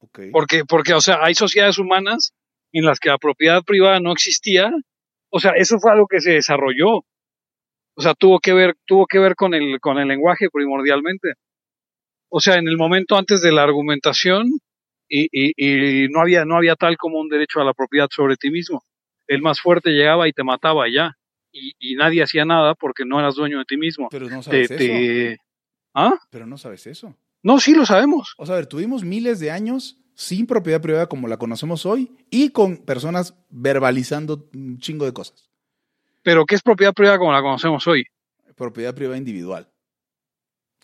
Ok. 0.00 0.20
porque, 0.32 0.64
porque, 0.66 0.92
o 0.92 1.00
sea, 1.00 1.18
hay 1.22 1.34
sociedades 1.34 1.78
humanas 1.78 2.34
en 2.72 2.84
las 2.84 2.98
que 3.00 3.08
la 3.08 3.18
propiedad 3.18 3.62
privada 3.62 4.00
no 4.00 4.12
existía. 4.12 4.70
O 5.30 5.40
sea, 5.40 5.52
eso 5.56 5.78
fue 5.78 5.92
algo 5.92 6.06
que 6.08 6.20
se 6.20 6.32
desarrolló. 6.32 6.96
O 7.96 8.02
sea, 8.02 8.14
tuvo 8.14 8.38
que 8.40 8.52
ver, 8.52 8.76
tuvo 8.86 9.06
que 9.06 9.18
ver 9.18 9.34
con 9.36 9.54
el, 9.54 9.80
con 9.80 9.98
el 9.98 10.08
lenguaje 10.08 10.50
primordialmente. 10.52 11.34
O 12.36 12.40
sea, 12.40 12.56
en 12.56 12.66
el 12.66 12.76
momento 12.76 13.16
antes 13.16 13.42
de 13.42 13.52
la 13.52 13.62
argumentación, 13.62 14.50
y, 15.08 15.28
y, 15.30 15.52
y 16.04 16.08
no 16.08 16.20
había, 16.20 16.44
no 16.44 16.56
había 16.56 16.74
tal 16.74 16.96
como 16.96 17.20
un 17.20 17.28
derecho 17.28 17.60
a 17.60 17.64
la 17.64 17.72
propiedad 17.74 18.08
sobre 18.10 18.34
ti 18.36 18.50
mismo. 18.50 18.82
El 19.28 19.40
más 19.40 19.60
fuerte 19.60 19.90
llegaba 19.90 20.26
y 20.26 20.32
te 20.32 20.42
mataba 20.42 20.86
ya. 20.92 21.12
Y, 21.52 21.74
y 21.78 21.94
nadie 21.94 22.24
hacía 22.24 22.44
nada 22.44 22.74
porque 22.74 23.04
no 23.04 23.20
eras 23.20 23.36
dueño 23.36 23.58
de 23.58 23.64
ti 23.66 23.76
mismo. 23.76 24.08
Pero 24.10 24.28
no 24.28 24.38
Te, 24.38 24.66
sabes 24.66 24.70
eso. 24.72 24.78
te- 24.78 25.38
¿Ah? 25.94 26.18
Pero 26.30 26.44
no 26.46 26.58
sabes 26.58 26.84
eso. 26.88 27.14
No, 27.44 27.60
sí 27.60 27.72
lo 27.72 27.86
sabemos. 27.86 28.34
O 28.36 28.46
sea, 28.46 28.56
a 28.56 28.58
ver, 28.58 28.66
tuvimos 28.66 29.04
miles 29.04 29.38
de 29.38 29.52
años 29.52 30.00
sin 30.16 30.48
propiedad 30.48 30.80
privada 30.80 31.06
como 31.08 31.28
la 31.28 31.36
conocemos 31.36 31.86
hoy 31.86 32.10
y 32.30 32.50
con 32.50 32.78
personas 32.78 33.34
verbalizando 33.48 34.48
un 34.54 34.78
chingo 34.78 35.04
de 35.04 35.12
cosas. 35.12 35.48
Pero 36.24 36.46
¿qué 36.46 36.56
es 36.56 36.62
propiedad 36.62 36.94
privada 36.94 37.18
como 37.18 37.32
la 37.32 37.42
conocemos 37.42 37.86
hoy? 37.86 38.04
Propiedad 38.56 38.92
privada 38.92 39.18
individual. 39.18 39.68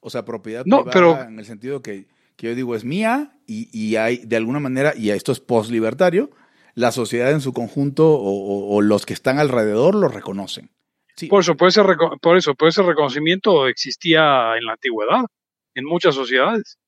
O 0.01 0.11
sea, 0.11 0.25
propiedad 0.25 0.65
No, 0.67 0.85
privada 0.85 0.93
pero- 0.93 1.29
en 1.29 1.39
el 1.39 1.45
sentido 1.45 1.83
que, 1.83 2.07
que 2.37 2.49
yo 2.49 2.55
digo 2.55 2.75
es 2.75 2.85
mía 2.85 3.37
y, 3.47 3.69
y 3.79 3.97
hay 3.97 4.19
de 4.19 4.37
alguna 4.37 4.61
manera, 4.61 4.95
y 4.97 5.11
esto 5.11 5.31
es 5.33 5.41
post-libertario, 5.41 6.31
la 6.75 6.91
sociedad 6.93 7.31
en 7.33 7.41
su 7.41 7.53
conjunto 7.53 8.09
o, 8.09 8.31
o- 8.31 8.77
o 8.77 8.81
los 8.81 9.05
que 9.07 9.13
están 9.13 9.39
alrededor 9.39 9.95
lo 9.95 10.09
reconocen. 10.09 10.71
Sí, 11.17 11.27
Por 11.27 11.43
eso, 11.43 11.55
por 11.57 11.69
ese, 11.69 11.83
por 12.23 12.37
eso, 12.39 12.55
por 12.55 12.69
ese 12.69 12.83
reconocimiento 12.83 13.67
existía 13.69 14.57
en 14.57 14.65
la 14.65 14.73
antigüedad, 14.73 15.25
en 15.75 15.85
muchas 15.85 16.15
sociedades. 16.15 16.79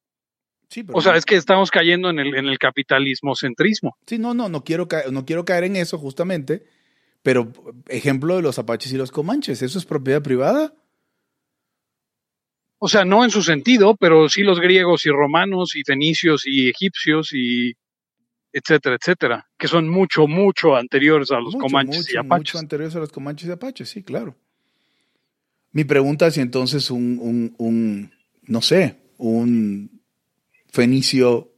sí, 0.68 0.82
pero 0.84 0.96
O 0.96 1.02
sea, 1.02 1.12
no- 1.12 1.18
es 1.18 1.26
que 1.26 1.34
estamos 1.36 1.70
cayendo 1.70 2.08
en 2.08 2.18
el, 2.18 2.34
en 2.34 2.46
el 2.46 2.58
capitalismo 2.58 3.36
centrismo. 3.36 3.94
Sí, 4.06 4.18
no, 4.18 4.32
no, 4.32 4.48
no 4.48 4.64
quiero, 4.64 4.88
caer, 4.88 5.12
no 5.12 5.26
quiero 5.26 5.44
caer 5.44 5.64
en 5.64 5.76
eso 5.76 5.98
justamente, 5.98 6.64
pero 7.22 7.52
ejemplo 7.88 8.36
de 8.36 8.42
los 8.42 8.58
apaches 8.58 8.90
y 8.92 8.96
los 8.96 9.10
comanches, 9.12 9.60
¿eso 9.60 9.78
es 9.78 9.84
propiedad 9.84 10.22
privada? 10.22 10.72
O 12.84 12.88
sea, 12.88 13.04
no 13.04 13.22
en 13.22 13.30
su 13.30 13.44
sentido, 13.44 13.94
pero 13.96 14.28
sí 14.28 14.42
los 14.42 14.58
griegos 14.58 15.06
y 15.06 15.10
romanos 15.10 15.76
y 15.76 15.84
fenicios 15.84 16.42
y 16.44 16.68
egipcios 16.68 17.32
y 17.32 17.74
etcétera, 18.52 18.96
etcétera, 19.00 19.46
que 19.56 19.68
son 19.68 19.88
mucho, 19.88 20.26
mucho 20.26 20.74
anteriores 20.74 21.30
a 21.30 21.36
los 21.36 21.54
Mucho, 21.54 21.58
comanches 21.58 21.98
mucho, 21.98 22.12
y 22.12 22.16
apaches. 22.16 22.54
Mucho 22.54 22.58
anteriores 22.58 22.96
a 22.96 22.98
los 22.98 23.12
comanches 23.12 23.48
y 23.48 23.52
apaches, 23.52 23.88
sí, 23.88 24.02
claro. 24.02 24.34
Mi 25.70 25.84
pregunta 25.84 26.26
es 26.26 26.34
si 26.34 26.40
entonces 26.40 26.90
un, 26.90 27.20
un, 27.20 27.54
un, 27.58 28.10
no 28.48 28.60
sé, 28.60 28.96
un 29.16 30.02
fenicio 30.68 31.52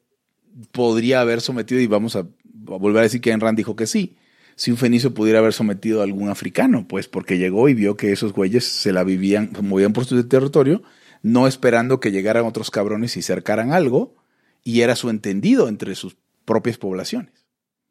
podría 0.73 1.23
haber 1.23 1.41
sometido, 1.41 1.81
y 1.81 1.87
vamos 1.87 2.17
a, 2.17 2.19
a 2.19 2.25
volver 2.65 2.99
a 2.99 3.05
decir 3.05 3.23
que 3.23 3.31
Enran 3.31 3.57
dijo 3.57 3.77
que 3.77 3.87
sí, 3.87 4.19
si 4.57 4.71
un 4.71 4.77
fenicio 4.77 5.15
pudiera 5.15 5.39
haber 5.39 5.55
sometido 5.55 6.03
a 6.03 6.05
algún 6.05 6.29
africano, 6.29 6.87
pues 6.87 7.09
porque 7.09 7.39
llegó 7.39 7.71
y 7.71 7.75
vio 7.75 7.97
que 7.97 8.13
esos 8.13 8.35
güeyes 8.35 8.67
se 8.67 8.93
la 8.93 9.05
vivían, 9.05 9.53
movían 9.63 9.95
por 9.95 10.05
su 10.05 10.23
territorio, 10.29 10.83
no 11.25 11.49
esperando 11.49 12.01
que 12.01 12.13
llegaran 12.13 12.45
otros 12.45 12.71
cabrones 12.71 13.17
y 13.17 13.23
cercaran 13.23 13.73
algo, 13.73 14.15
y 14.63 14.83
era 14.83 14.95
su 14.95 15.09
entendido 15.09 15.69
entre 15.69 15.95
sus 15.95 16.19
propias 16.45 16.77
poblaciones. 16.77 17.47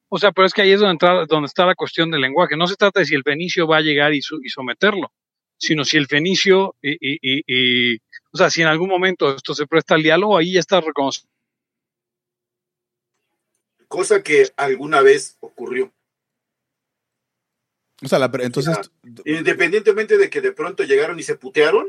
O 0.08 0.20
sea, 0.20 0.32
pero 0.32 0.46
es 0.46 0.54
que 0.54 0.62
ahí 0.62 0.72
es 0.72 0.80
donde, 0.80 0.94
entra- 0.94 1.26
donde 1.26 1.48
está 1.48 1.66
la 1.66 1.74
cuestión 1.74 2.12
del 2.12 2.22
lenguaje. 2.22 2.56
No 2.56 2.68
se 2.68 2.76
trata 2.76 3.00
de 3.00 3.08
si 3.08 3.16
el 3.16 3.24
fenicio 3.24 3.66
va 3.68 3.78
a 3.78 3.82
llegar 3.82 4.14
y, 4.14 4.22
su- 4.22 4.40
y 4.44 4.50
someterlo, 4.50 5.12
sino 5.58 5.84
si 5.84 5.98
el 5.98 6.06
fenicio, 6.06 6.76
y, 6.80 6.92
y- 6.92 7.18
y- 7.24 7.44
y- 7.48 7.98
o 8.32 8.38
sea, 8.38 8.52
si 8.52 8.62
en 8.62 8.68
algún 8.68 8.90
momento 8.90 9.36
esto 9.36 9.56
se 9.56 9.66
presta 9.66 9.96
al 9.96 10.04
diálogo, 10.04 10.38
ahí 10.38 10.54
ya 10.54 10.60
está 10.60 10.80
reconocido. 10.80 11.28
Cosa 13.88 14.22
que 14.22 14.48
alguna 14.58 15.02
vez 15.02 15.38
ocurrió. 15.40 15.92
O 18.04 18.08
sea, 18.08 18.20
la 18.20 18.30
entonces, 18.42 18.92
Independientemente 19.26 20.18
de 20.20 20.30
que 20.30 20.42
de 20.42 20.52
pronto 20.52 20.84
llegaron 20.84 21.18
y 21.20 21.24
se 21.24 21.36
putearon, 21.36 21.88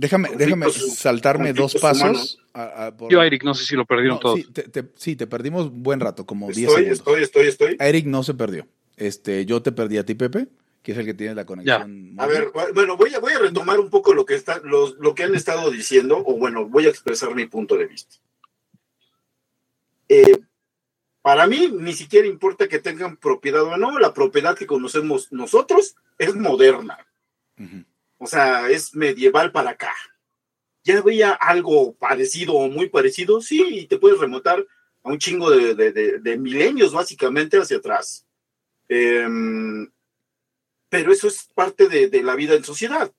déjame, 0.00 0.30
déjame 0.36 0.70
saltarme 0.70 1.52
dos 1.52 1.74
pasos. 1.74 2.02
humanos. 2.02 2.38
a- 2.52 2.86
a- 2.86 2.96
por- 2.96 3.12
Yo, 3.12 3.22
Eric, 3.22 3.44
no 3.44 3.54
sé 3.54 3.64
si 3.64 3.76
lo 3.76 3.84
perdieron 3.86 4.16
No, 4.16 4.20
todos. 4.20 4.38
sí, 4.40 4.44
te, 4.52 4.62
te- 4.64 4.90
sí, 4.96 5.14
te 5.14 5.26
perdimos 5.28 5.66
un 5.68 5.82
buen 5.82 6.00
rato, 6.00 6.26
como 6.26 6.46
10 6.46 6.58
estoy, 6.58 6.74
segundos. 6.84 6.98
estoy, 6.98 7.22
estoy, 7.22 7.46
estoy. 7.46 7.76
Eric 7.78 8.06
no 8.06 8.22
se 8.24 8.34
perdió. 8.34 8.66
Este, 8.96 9.46
yo 9.46 9.62
te 9.62 9.70
perdí 9.72 9.98
a 9.98 10.04
ti, 10.04 10.14
Pepe, 10.14 10.48
que 10.82 10.92
es 10.92 10.98
el 10.98 11.04
que 11.06 11.14
tiene 11.14 11.34
la 11.34 11.44
conexión. 11.46 12.14
A 12.18 12.26
ver, 12.26 12.50
bueno, 12.74 12.96
voy 12.96 13.14
a, 13.14 13.20
voy 13.20 13.32
a 13.34 13.38
retomar 13.38 13.78
un 13.78 13.88
poco 13.88 14.12
lo 14.14 14.24
que, 14.26 14.34
está, 14.34 14.58
los- 14.64 14.96
lo 14.98 15.14
que 15.14 15.22
han 15.24 15.34
estado 15.34 15.70
diciendo, 15.70 16.18
o 16.26 16.36
bueno, 16.36 16.66
voy 16.66 16.86
a 16.86 16.90
expresar 16.90 17.34
mi 17.34 17.46
punto 17.46 17.76
de 17.76 17.86
vista. 17.86 18.16
Eh, 20.08 20.40
para 21.22 21.46
mí, 21.46 21.70
ni 21.78 21.92
siquiera 21.92 22.26
importa 22.26 22.66
que 22.66 22.78
tengan 22.80 23.16
propiedad 23.16 23.62
o 23.62 23.76
no, 23.76 23.98
la 23.98 24.12
propiedad 24.12 24.56
que 24.56 24.66
conocemos 24.66 25.30
nosotros 25.30 25.94
es 26.18 26.34
moderna, 26.34 26.98
Ujú. 27.58 27.84
O 28.20 28.26
sea, 28.26 28.68
es 28.68 28.94
medieval 28.94 29.50
para 29.50 29.70
acá. 29.70 29.94
¿Ya 30.84 30.98
había 30.98 31.32
algo 31.32 31.94
parecido 31.94 32.52
o 32.54 32.68
muy 32.68 32.88
parecido? 32.90 33.40
Sí, 33.40 33.64
y 33.70 33.86
te 33.86 33.98
puedes 33.98 34.18
remontar 34.20 34.64
a 35.02 35.08
un 35.08 35.18
chingo 35.18 35.50
de, 35.50 35.74
de- 35.74 36.18
de- 36.18 36.36
milenios, 36.38 36.92
básicamente, 36.92 37.56
hacia 37.58 37.78
atrás. 37.78 38.26
Em, 38.88 39.90
pero 40.90 41.12
eso 41.12 41.28
es 41.28 41.48
parte 41.54 41.88
de, 41.88 42.22
la 42.22 42.34
vida 42.34 42.54
en 42.54 42.64
sociedad, 42.64 43.10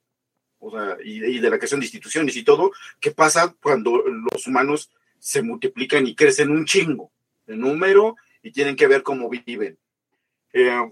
o 0.59 0.69
sea, 0.71 0.97
y, 1.03 1.23
y 1.23 1.39
de 1.39 1.49
la 1.49 1.57
creación 1.57 1.79
de 1.79 1.87
instituciones 1.87 2.35
y 2.35 2.43
todo, 2.43 2.71
que 2.99 3.11
pasa 3.11 3.55
cuando 3.61 4.03
los 4.05 4.45
humanos 4.45 4.91
se 5.17 5.41
multiplican 5.41 6.05
y 6.05 6.13
crecen 6.15 6.51
un 6.51 6.65
chingo 6.65 7.11
de 7.47 7.55
número 7.55 8.15
y 8.43 8.51
tienen 8.51 8.75
que 8.75 8.87
ver 8.87 9.01
cómo 9.01 9.29
viven. 9.29 9.77
Eh, 10.53 10.91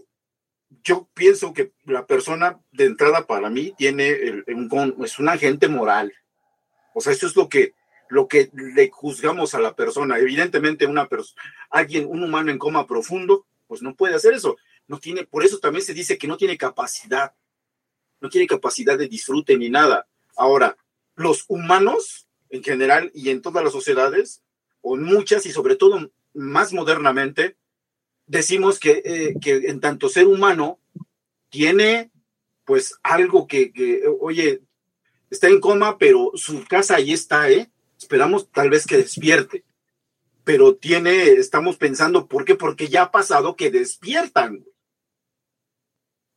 yo 0.84 1.10
pienso 1.13 1.53
que 1.53 1.73
la 1.86 2.05
persona 2.05 2.60
de 2.71 2.86
entrada 2.86 3.25
para 3.25 3.49
mí 3.49 3.73
tiene 3.77 4.43
es 4.47 5.19
un 5.19 5.29
agente 5.29 5.67
moral. 5.67 6.13
O 6.93 7.01
sea, 7.01 7.13
eso 7.13 7.27
es 7.27 7.36
lo 7.36 7.49
que, 7.49 7.73
lo 8.08 8.27
que 8.27 8.49
le 8.53 8.89
juzgamos 8.89 9.55
a 9.55 9.60
la 9.60 9.75
persona. 9.75 10.17
Evidentemente, 10.17 10.86
una 10.86 11.08
persona, 11.08 11.41
alguien, 11.69 12.08
un 12.08 12.23
humano 12.23 12.51
en 12.51 12.58
coma 12.58 12.88
profundo, 12.88 13.45
pues 13.67 13.82
no 13.82 13.95
puede 13.95 14.15
hacer 14.15 14.34
eso. 14.34 14.58
No 14.88 14.99
tiene, 14.99 15.25
por 15.25 15.43
eso 15.43 15.60
también 15.60 15.84
se 15.84 15.93
dice 15.93 16.17
que 16.17 16.27
no 16.27 16.38
tiene 16.38 16.58
capacidad. 16.58 17.34
No 18.21 18.29
tiene 18.29 18.47
capacidad 18.47 18.97
de 18.97 19.08
disfrute 19.08 19.58
ni 19.58 19.69
nada. 19.69 20.08
Ahora, 20.36 20.77
los 21.15 21.45
humanos, 21.47 22.27
en 22.49 22.63
general 22.63 23.12
y 23.13 23.29
en 23.29 23.41
todas 23.41 23.63
las 23.63 23.73
sociedades, 23.73 24.41
o 24.82 24.95
muchas 24.95 25.45
y 25.45 25.51
sobre 25.51 25.75
todo 25.75 26.12
más 26.34 26.73
modernamente, 26.73 27.58
decimos 28.29 28.79
que, 28.79 29.01
eh, 29.03 29.33
que 29.41 29.55
en 29.69 29.81
tanto 29.81 30.07
ser 30.07 30.27
humano 30.27 30.79
tiene 31.49 32.11
pues 32.63 32.93
algo 33.01 33.47
que, 33.47 33.73
oye, 34.21 34.61
está 35.31 35.47
en 35.47 35.59
coma, 35.59 35.97
pero 35.97 36.31
su 36.35 36.63
casa 36.65 36.95
ahí 36.95 37.11
está, 37.11 37.49
¿eh? 37.49 37.71
Esperamos 37.97 38.51
tal 38.51 38.69
vez 38.69 38.85
que 38.85 38.97
despierte. 38.97 39.65
Pero 40.43 40.75
tiene, 40.75 41.31
estamos 41.31 41.77
pensando, 41.77 42.27
¿por 42.27 42.45
qué? 42.45 42.53
Porque 42.53 42.87
ya 42.87 43.03
ha 43.03 43.11
pasado 43.11 43.55
que 43.55 43.71
despiertan. 43.71 44.63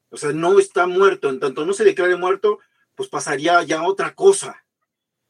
O 0.08 0.16
sea, 0.16 0.32
no 0.32 0.58
está 0.58 0.86
muerto. 0.86 1.28
En 1.28 1.38
tanto 1.38 1.66
no 1.66 1.74
se 1.74 1.84
declare 1.84 2.16
muerto, 2.16 2.60
pues 2.94 3.10
pasaría 3.10 3.62
ya 3.62 3.82
otra 3.82 4.14
cosa. 4.14 4.64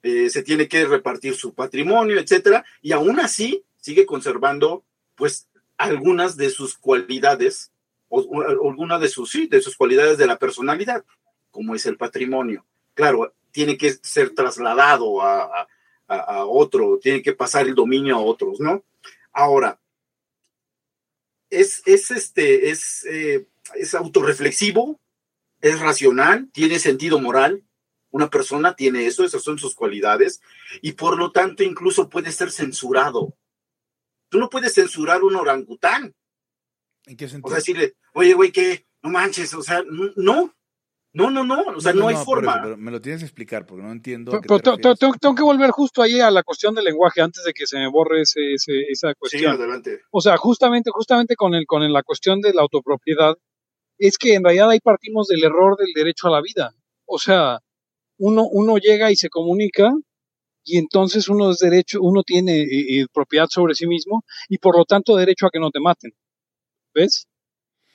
Eh, 0.05 0.31
se 0.31 0.45
tiene 0.45 0.69
que 0.69 0.85
repartir 0.85 1.35
su 1.35 1.53
patrimonio, 1.55 2.21
etcétera, 2.21 2.65
y 2.81 2.93
aún 2.93 3.19
así 3.19 3.65
sigue 3.77 4.07
conservando, 4.07 4.85
pues, 5.17 5.49
algunas 5.83 6.37
de 6.37 6.51
sus 6.51 6.77
cualidades, 6.77 7.73
o, 8.09 8.43
algunas 8.43 9.01
de 9.01 9.09
sus, 9.09 9.33
de 9.49 9.61
sus 9.61 9.77
cualidades 9.77 10.19
de 10.19 10.27
la 10.27 10.39
personalidad, 10.39 11.05
como 11.51 11.75
es 11.75 11.87
el 11.87 11.97
patrimonio. 11.97 12.65
Claro, 12.95 13.35
tiene 13.51 13.77
que 13.77 13.93
ser 14.03 14.35
trasladado 14.35 15.23
a- 15.23 15.67
a 16.09 16.45
otro, 16.45 16.99
tiene 17.01 17.23
que 17.23 17.33
pasar 17.33 17.67
el 17.67 17.75
dominio 17.75 18.17
a 18.17 18.21
otros, 18.21 18.61
¿no? 18.61 18.85
Ahora, 19.33 19.81
es, 21.49 21.83
es 21.87 22.11
este, 22.11 22.71
es, 22.71 23.05
eh, 23.07 23.47
es 23.75 23.95
autorreflexivo, 23.95 25.01
es 25.61 25.81
racional, 25.81 26.49
tiene 26.53 26.79
sentido 26.79 27.19
moral. 27.21 27.63
Una 28.11 28.29
persona 28.29 28.75
tiene 28.75 29.07
eso, 29.07 29.25
esas 29.25 29.43
son 29.43 29.59
sus 29.59 29.75
cualidades, 29.75 30.43
y 30.83 30.93
por 30.93 31.17
lo 31.19 31.33
tanto 31.33 31.63
incluso 31.63 32.11
puede 32.11 32.31
ser 32.31 32.51
censurado. 32.51 33.35
Tú 34.33 34.39
no 34.39 34.49
puedes 34.49 34.73
censurar 34.75 35.23
un 35.23 35.37
orangután. 35.37 36.13
¿En 37.05 37.17
qué 37.19 37.27
O 37.27 37.29
sentido? 37.29 37.49
sea, 37.51 37.57
decirle, 37.59 37.93
oye, 38.15 38.33
güey, 38.33 38.51
que 38.51 38.87
no 39.03 39.11
manches, 39.11 39.53
o 39.53 39.63
sea, 39.63 39.83
no, 39.87 40.11
no, 41.15 41.31
no, 41.31 41.45
no, 41.45 41.61
o 41.77 41.81
sea, 41.83 41.93
no, 41.93 42.09
hay 42.09 42.17
forma. 42.17 42.53
eso, 42.53 42.61
pero 42.63 42.77
me 42.79 42.91
lo 42.91 42.99
tienes 43.03 43.21
que 43.21 43.27
explicar 43.27 43.67
porque 43.67 43.83
no 43.83 43.93
entiendo. 43.93 44.33
a 44.35 44.41
Pero, 44.41 44.57
qué 44.57 44.63
te 44.63 44.95
tengo, 44.97 45.15
tengo 45.21 45.35
que 45.35 45.43
volver 45.43 45.71
justo 45.71 46.01
ahí 46.01 46.19
a 46.21 46.31
la 46.31 46.43
cuestión 46.43 46.75
del 46.75 46.85
lenguaje 46.87 47.21
antes 47.21 47.45
de 47.45 47.53
que 47.53 47.67
se 47.67 47.77
me 47.77 47.91
borre 47.91 48.23
ese, 48.23 48.55
ese- 48.55 48.87
esa 48.89 49.09
Sí, 49.11 49.15
cuestión. 49.19 49.53
adelante. 49.57 50.01
O 50.11 50.23
sea, 50.23 50.39
justamente, 50.39 50.91
justamente 50.91 51.37
con 51.37 51.53
el, 51.55 51.67
con 51.67 51.83
el- 51.83 51.93
la 51.93 52.03
cuestión 52.03 52.41
de 52.41 52.55
la 52.55 52.63
autopropiedad, 52.63 53.35
es 53.99 54.17
que 54.17 54.33
en 54.35 54.45
realidad 54.45 54.71
ahí 54.71 54.81
partimos 54.81 55.29
del 55.29 55.45
error 55.45 55.77
del 55.77 55.93
derecho 55.95 56.29
a 56.29 56.31
la 56.31 56.41
vida. 56.41 56.73
O 57.05 57.19
sea, 57.19 57.59
uno, 58.19 58.45
uno 58.51 58.79
llega 58.79 59.11
y 59.11 59.17
se 59.17 59.29
comunica 59.29 59.93
y 60.65 60.79
entonces 60.79 61.29
uno 61.29 61.51
es 61.51 61.59
derecho, 61.59 62.01
uno 62.03 62.23
tiene 62.23 62.61
eh, 62.63 63.01
eh, 63.01 63.07
propiedad 63.13 63.47
sobre 63.49 63.75
sí 63.75 63.87
mismo 63.87 64.25
y 64.49 64.59
por 64.59 64.77
lo 64.77 64.85
tanto 64.85 65.17
derecho 65.17 65.47
a 65.47 65.51
que 65.51 65.61
no 65.61 65.71
te 65.71 65.81
maten. 65.81 66.13
¿Ves? 66.95 67.27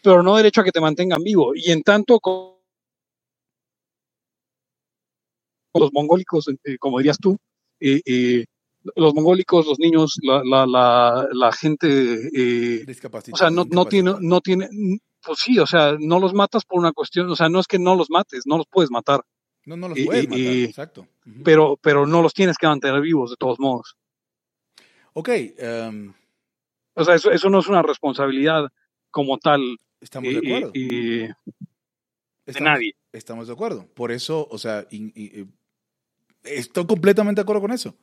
Pero 0.04 0.24
no 0.24 0.36
derecho 0.38 0.62
a 0.62 0.64
que 0.64 0.72
te 0.72 0.82
mantengan 0.82 1.24
vivo. 1.24 1.54
Y 1.56 1.72
en 1.72 1.84
tanto 1.84 2.20
con 2.20 2.58
los 5.74 5.94
mongólicos, 5.94 6.48
eh, 6.64 6.78
como 6.80 6.98
dirías 7.00 7.18
tú, 7.20 7.38
eh, 7.80 8.46
los 8.96 9.14
mongólicos, 9.14 9.68
los 9.68 9.80
niños, 9.80 10.18
la, 10.24 10.42
la, 10.44 10.66
la, 10.66 11.28
la 11.32 11.52
gente 11.52 12.86
o 13.32 13.38
sea, 13.38 13.50
no, 13.50 13.66
no 13.70 13.86
tiene, 13.86 14.16
no 14.20 14.42
tiene, 14.42 14.70
pues 15.24 15.40
sí, 15.40 15.60
o 15.60 15.68
sea, 15.68 15.96
no 16.00 16.20
los 16.20 16.34
matas 16.34 16.64
por 16.66 16.80
una 16.80 16.94
cuestión, 16.94 17.30
o 17.30 17.36
sea, 17.36 17.50
no 17.50 17.60
es 17.60 17.68
que 17.68 17.80
no 17.80 17.96
los 17.96 18.10
mates, 18.10 18.44
no 18.46 18.58
los 18.58 18.66
puedes 18.72 18.90
matar, 18.90 19.22
No, 19.68 19.76
no 19.76 19.90
los 19.90 20.00
y- 20.00 20.06
puedes 20.06 20.30
matar, 20.30 20.40
y- 20.40 20.64
exacto. 20.64 21.08
Pero, 21.44 21.78
pero 21.82 22.08
no 22.08 22.22
los 22.22 22.34
tienes 22.34 22.58
que 22.58 22.68
mantener 22.68 23.02
vivos 23.02 23.32
de 23.32 23.36
todos 23.38 23.60
modos. 23.60 23.98
Ok, 25.12 25.28
em, 25.30 26.14
O 26.94 27.04
sea, 27.04 27.16
eso, 27.16 27.32
eso 27.32 27.50
no 27.50 27.60
es 27.60 27.68
una 27.68 27.82
responsabilidad 27.82 28.70
como 29.12 29.38
tal 29.38 29.78
estamos 30.00 30.32
de 30.32 30.38
acuerdo. 30.40 30.72
de 30.72 31.36
nadie. 32.62 32.96
Estamos 33.12 33.48
de 33.48 33.54
acuerdo. 33.54 33.88
Por 33.94 34.14
eso, 34.14 34.48
o 34.50 34.58
sea, 34.58 34.88
estoy 36.44 36.88
completamente 36.88 37.40
de 37.40 37.44
acuerdo 37.44 37.62
con 37.62 37.72
eso. 37.72 37.94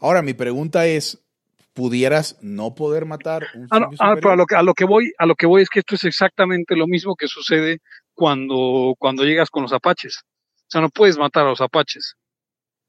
Ahora, 0.00 0.20
mi 0.20 0.34
pregunta 0.34 0.86
es, 0.86 1.24
¿pudieras 1.72 2.36
no 2.42 2.74
poder 2.74 3.06
matar 3.06 3.46
un 3.54 3.68
Ah, 3.70 3.80
no, 3.80 3.90
ah, 4.00 4.14
pero 4.16 4.32
a 4.32 4.36
lo, 4.36 4.44
que, 4.44 4.54
a 4.54 4.62
lo 4.62 4.74
que 4.74 4.84
voy, 4.84 5.12
a 5.16 5.24
lo 5.24 5.34
que 5.34 5.46
voy 5.46 5.62
es 5.62 5.70
que 5.70 5.78
esto 5.78 5.94
es 5.94 6.04
exactamente 6.04 6.76
lo 6.76 6.86
mismo 6.86 7.16
que 7.16 7.26
sucede 7.26 7.80
cuando, 8.12 8.94
cuando 8.98 9.24
llegas 9.24 9.48
con 9.48 9.62
los 9.62 9.72
apaches. 9.72 10.22
O 10.66 10.70
sea, 10.70 10.80
no 10.80 10.88
puedes 10.90 11.16
matar 11.18 11.46
a 11.46 11.50
los 11.50 11.60
apaches. 11.60 12.16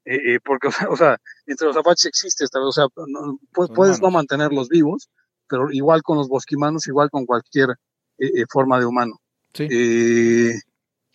Eh, 0.06 0.36
eh, 0.36 0.40
porque, 0.44 0.68
o 0.90 0.96
sea, 0.96 1.20
entre 1.46 1.68
los 1.68 1.78
apaches 1.78 2.06
existe 2.06 2.44
esta, 2.44 2.60
o 2.60 2.72
sea, 2.72 2.86
no- 3.08 3.40
pu- 3.54 3.68
Son 3.68 3.76
puedes 3.76 4.02
no 4.02 4.10
mantenerlos 4.12 4.70
vivos, 4.70 5.10
pero 5.48 5.72
igual 5.72 6.02
con 6.02 6.18
los 6.18 6.28
bosquimanos, 6.30 6.88
igual 6.88 7.10
con 7.10 7.26
cualquier 7.26 7.72
eh, 8.20 8.32
eh, 8.36 8.46
forma 8.50 8.80
de 8.80 8.86
humano. 8.86 9.20
Sí. 9.54 9.68
Eh, 9.70 10.54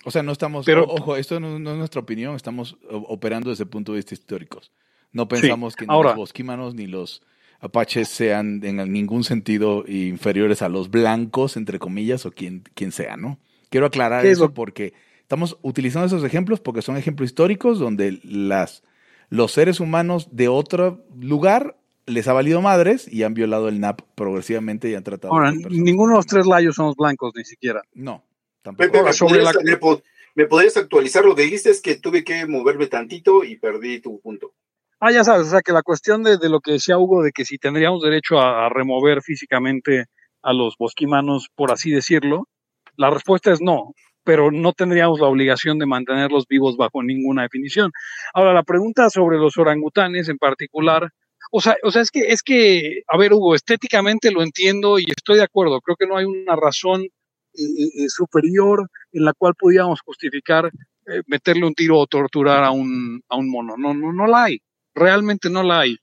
O 0.05 0.11
sea, 0.11 0.23
no 0.23 0.33
estamos, 0.33 0.67
Pero- 0.67 0.85
ojo, 0.85 1.17
esto 1.17 1.39
no, 1.41 1.59
no 1.59 1.73
es 1.73 1.79
nuestra 1.79 2.01
opinión, 2.01 2.35
estamos 2.35 2.77
operando 2.91 3.51
desde 3.51 3.65
el 3.65 3.71
punto 3.71 3.93
de 3.93 3.97
vista 3.99 4.15
históricos. 4.15 4.73
No 5.13 5.29
pensamos 5.29 5.77
que 5.77 5.87
ni 5.87 5.93
ahora- 5.95 6.11
los 6.11 6.17
bosquimanos 6.17 6.75
ni 6.75 6.87
los 6.87 7.23
apaches 7.61 8.09
sean 8.09 8.61
en 8.65 8.93
ningún 8.93 9.23
sentido 9.25 9.85
inferiores 9.87 10.61
a 10.63 10.69
los 10.69 10.91
blancos, 10.91 11.57
entre 11.57 11.79
comillas, 11.79 12.27
o 12.27 12.33
quien, 12.33 12.63
quien 12.75 12.91
sea, 12.93 13.17
¿no? 13.17 13.39
Quiero 13.71 13.87
aclarar 13.87 14.23
¿Qué 14.23 14.29
es 14.33 14.39
eso 14.39 14.47
lo- 14.47 14.55
porque 14.55 14.93
estamos 15.33 15.57
utilizando 15.63 16.05
esos 16.07 16.25
ejemplos 16.25 16.61
porque 16.61 16.83
son 16.83 16.99
ejemplos 16.99 17.31
históricos 17.31 17.79
donde 17.79 18.21
las, 18.23 18.83
los 19.31 19.51
seres 19.51 19.81
humanos 19.81 20.29
de 20.31 20.49
otro 20.49 21.07
lugar 21.19 21.79
les 22.05 22.29
ha 22.29 22.35
valido 22.35 22.61
madres 22.61 23.11
y 23.11 23.23
han 23.23 23.33
violado 23.33 23.69
el 23.69 23.81
NAP 23.81 24.03
progresivamente 24.15 24.91
y 24.91 24.95
han 24.95 25.05
tratado 25.05 25.33
ahora, 25.33 25.51
ninguno 25.71 26.13
de 26.13 26.17
los 26.19 26.27
tres 26.27 26.45
layos 26.45 26.75
somos 26.75 26.97
blancos, 26.97 27.33
ni 27.35 27.45
siquiera. 27.45 27.81
No, 27.95 28.23
tampoco. 28.61 28.95
Ahora, 28.99 29.09
¿me, 29.09 29.13
sobre 29.15 29.41
podrías, 29.41 29.55
la- 29.55 29.63
me 29.63 29.77
po- 29.79 30.03
me 30.35 30.45
podrías 30.45 30.77
actualizar? 30.77 31.25
Lo 31.25 31.35
que 31.35 31.45
dijiste 31.45 31.71
es 31.71 31.81
que 31.81 31.95
tuve 31.95 32.25
que 32.25 32.45
moverme 32.47 32.89
tantito 32.89 33.43
y 33.43 33.57
perdí 33.57 34.01
tu 34.01 34.21
punto. 34.21 34.53
Ah, 35.01 35.13
ya 35.13 35.25
sabes, 35.25 35.47
o 35.47 35.51
sea, 35.51 35.63
que 35.63 35.73
la 35.73 35.83
cuestión 35.83 36.23
de, 36.25 36.37
de 36.37 36.51
lo 36.51 36.61
que 36.61 36.73
decía 36.73 36.99
Hugo, 36.99 37.23
de 37.23 37.33
que 37.33 37.47
si 37.47 37.57
tendríamos 37.57 38.03
derecho 38.03 38.39
a, 38.39 38.67
a 38.67 38.69
remover 38.69 39.23
físicamente 39.23 40.05
a 40.43 40.53
los 40.53 40.77
bosquimanos, 40.77 41.49
por 41.55 41.73
así 41.73 41.91
decirlo, 41.91 42.49
la 42.97 43.09
respuesta 43.09 43.51
es 43.51 43.63
no, 43.63 43.95
pero 44.25 44.51
no 44.51 44.73
tendríamos 44.73 45.21
la 45.21 45.29
obligación 45.29 45.79
de 45.79 45.87
mantenerlos 45.87 46.47
vivos 46.49 46.77
bajo 46.77 47.03
ninguna 47.03 47.43
definición. 47.43 47.91
Ahora, 48.35 48.53
la 48.53 48.63
pregunta 48.63 49.11
sobre 49.11 49.39
los 49.39 49.57
orangutanes 49.57 50.29
en 50.29 50.39
particular, 50.39 51.09
o 51.51 51.61
sea, 51.61 51.77
o 51.83 51.91
sea, 51.91 52.03
es 52.03 52.11
que, 52.11 52.21
es 52.29 52.43
que, 52.43 53.03
a 53.09 53.17
ver, 53.19 53.33
Hugo, 53.33 53.55
estéticamente 53.55 54.31
lo 54.31 54.43
entiendo 54.43 54.99
y 54.99 55.05
estoy 55.09 55.37
de 55.37 55.45
acuerdo. 55.45 55.81
Creo 55.81 55.97
que 55.97 56.07
no 56.07 56.17
hay 56.17 56.25
una 56.25 56.57
razón 56.57 57.03
eh, 57.03 57.09
eh, 57.55 58.09
superior 58.09 58.89
en 59.13 59.25
la 59.25 59.33
cual 59.35 59.55
pudiéramos 59.59 60.01
justificar 60.01 60.71
eh, 61.07 61.23
meterle 61.27 61.67
un 61.67 61.75
tiro 61.75 61.99
o 61.99 62.07
torturar 62.07 62.65
a 62.65 62.71
un, 62.71 63.21
a 63.29 63.37
un 63.37 63.51
mono. 63.51 63.75
No, 63.77 63.93
no, 63.93 64.13
no 64.13 64.27
la 64.27 64.45
hay. 64.45 64.59
Realmente 64.95 65.51
no 65.51 65.63
la 65.63 65.81
hay. 65.81 65.97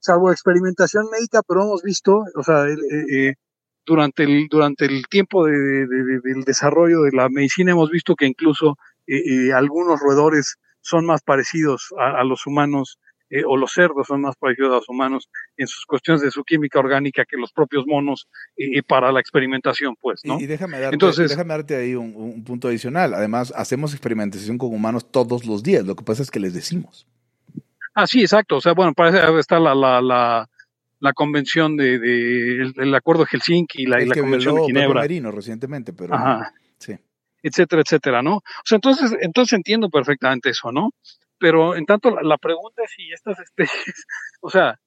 Salvo 0.00 0.30
experimentación 0.30 1.06
médica, 1.10 1.42
pero 1.46 1.62
hemos 1.62 1.82
visto, 1.82 2.22
o 2.34 2.42
sea, 2.42 2.66
eh, 2.66 2.76
eh, 3.12 3.34
durante 3.88 4.22
el, 4.24 4.46
durante 4.48 4.84
el 4.84 5.06
tiempo 5.08 5.46
de- 5.46 5.86
de- 5.86 6.04
de- 6.04 6.20
del 6.22 6.44
desarrollo 6.44 7.02
de 7.02 7.12
la 7.12 7.28
medicina 7.28 7.72
hemos 7.72 7.90
visto 7.90 8.14
que 8.14 8.26
incluso 8.26 8.76
eh, 9.06 9.48
eh, 9.48 9.52
algunos 9.52 9.98
roedores 10.00 10.56
son 10.82 11.06
más 11.06 11.22
parecidos 11.22 11.88
a, 11.98 12.20
a 12.20 12.24
los 12.24 12.46
humanos 12.46 12.98
eh, 13.30 13.42
o 13.46 13.56
los 13.58 13.72
cerdos 13.72 14.06
son 14.06 14.20
más 14.22 14.36
parecidos 14.36 14.70
a 14.70 14.76
los 14.76 14.88
humanos 14.88 15.28
en 15.58 15.66
sus 15.66 15.84
cuestiones 15.84 16.22
de 16.22 16.30
su 16.30 16.44
química 16.44 16.78
orgánica 16.78 17.24
que 17.26 17.36
los 17.36 17.52
propios 17.52 17.84
monos 17.86 18.26
eh, 18.56 18.82
para 18.82 19.12
la 19.12 19.20
experimentación, 19.20 19.96
pues, 20.00 20.22
¿no? 20.24 20.38
Y, 20.40 20.44
y 20.44 20.46
déjame, 20.46 20.78
darte, 20.80 20.94
Entonces- 20.94 21.28
déjame 21.30 21.48
darte 21.54 21.76
ahí 21.76 21.94
un, 21.94 22.14
un 22.16 22.42
punto 22.44 22.68
adicional. 22.68 23.12
Además, 23.14 23.52
hacemos 23.56 23.92
experimentación 23.92 24.56
con 24.56 24.72
humanos 24.74 25.10
todos 25.10 25.44
los 25.44 25.62
días. 25.62 25.84
Lo 25.84 25.94
que 25.94 26.04
pasa 26.04 26.22
es 26.22 26.30
que 26.30 26.40
les 26.40 26.54
decimos. 26.54 27.06
Ah, 27.94 28.06
sí, 28.06 28.20
exacto. 28.22 28.56
O 28.56 28.60
sea, 28.62 28.72
bueno, 28.72 28.94
parece 28.94 29.18
está 29.38 29.58
la, 29.60 29.74
la, 29.74 30.00
la, 30.00 30.48
la 31.00 31.12
convención 31.12 31.76
de, 31.76 31.98
de 31.98 32.62
el, 32.62 32.74
el 32.76 32.94
acuerdo 32.94 33.22
de 33.24 33.28
Helsinki 33.30 33.82
y 33.82 33.86
la, 33.86 33.98
y 34.00 34.02
el 34.04 34.08
la 34.08 34.14
que 34.14 34.20
convención 34.20 34.54
de 34.56 34.64
Ginebra, 34.64 35.00
Merino 35.02 35.30
recientemente, 35.30 35.92
pero 35.92 36.14
Ajá. 36.14 36.52
sí. 36.78 36.96
etcétera, 37.42 37.82
etcétera, 37.82 38.22
¿no? 38.22 38.36
O 38.36 38.42
sea, 38.64 38.76
entonces, 38.76 39.16
entonces 39.20 39.52
entiendo 39.54 39.88
perfectamente 39.90 40.50
eso, 40.50 40.72
¿no? 40.72 40.90
Pero 41.38 41.76
en 41.76 41.86
tanto 41.86 42.10
la, 42.10 42.22
la 42.22 42.36
pregunta 42.38 42.82
es 42.82 42.90
si 42.90 43.10
estas 43.12 43.38
especies, 43.38 44.06
o 44.40 44.50
sea, 44.50 44.78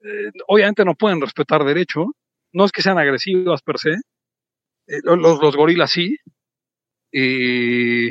eh, 0.00 0.30
obviamente 0.46 0.84
no 0.84 0.94
pueden 0.94 1.20
respetar 1.20 1.64
derecho, 1.64 2.06
no 2.52 2.64
es 2.64 2.70
que 2.72 2.82
sean 2.82 2.98
agresivas 2.98 3.62
per 3.62 3.78
se, 3.78 3.90
eh, 4.86 5.00
los, 5.02 5.18
los 5.40 5.56
gorilas 5.56 5.90
sí, 5.90 6.16
y 7.10 8.10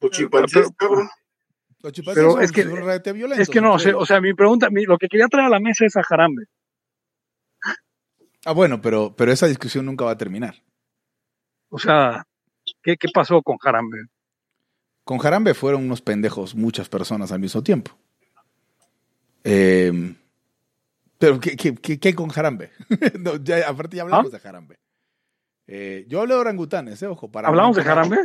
Los 0.00 0.10
chimpancés, 0.10 0.70
pero- 0.78 0.90
cabrón. 0.90 1.08
Los 1.84 2.14
Pero 2.14 2.32
son- 2.32 2.42
es 2.42 2.50
que- 2.52 2.62
son 2.62 2.70
relativamente 2.72 3.12
violentos 3.12 3.42
es 3.42 3.50
que 3.52 3.60
no, 3.60 3.74
o 3.74 3.78
sea, 3.78 3.90
ellos. 3.90 4.02
o 4.02 4.06
sea, 4.06 4.20
mi 4.20 4.32
pregunta, 4.34 4.70
mi- 4.70 4.84
lo 4.84 4.96
que 4.98 5.06
quería 5.08 5.28
traer 5.28 5.46
a 5.46 5.50
la 5.50 5.60
mesa 5.60 5.84
es 5.84 5.96
a 5.96 6.02
Jarambe. 6.02 6.44
Ah, 8.46 8.52
bueno, 8.52 8.80
pero, 8.80 9.14
pero 9.16 9.32
esa 9.32 9.46
discusión 9.46 9.86
nunca 9.86 10.04
va 10.04 10.12
a 10.12 10.18
terminar. 10.18 10.54
O 11.70 11.78
sea, 11.78 12.24
¿qué, 12.82 12.96
qué 12.96 13.08
pasó 13.12 13.42
con 13.42 13.56
Jarambe? 13.58 14.06
Con 15.04 15.18
Jarambe 15.18 15.54
fueron 15.54 15.84
unos 15.84 16.00
pendejos 16.02 16.54
muchas 16.54 16.88
personas 16.88 17.32
al 17.32 17.40
mismo 17.40 17.62
tiempo. 17.62 17.92
Eh, 19.44 20.14
pero 21.18 21.38
¿qué, 21.40 21.56
qué, 21.56 21.74
qué- 21.74 21.98
qué 21.98 22.14
con 22.14 22.28
Jarambe? 22.28 22.70
No, 23.20 23.36
ya, 23.36 23.68
aparte 23.68 23.96
ya 23.96 24.02
hablamos 24.02 24.32
de 24.32 24.40
Jarambe. 24.40 24.76
Eh, 25.66 26.04
yo 26.08 26.20
hablé 26.20 26.34
de 26.34 26.40
orangutanes, 26.40 27.02
eh, 27.02 27.06
ojo. 27.06 27.30
Para 27.30 27.48
¿Hablamos 27.48 27.76
de 27.76 27.82
Jarambe? 27.84 28.18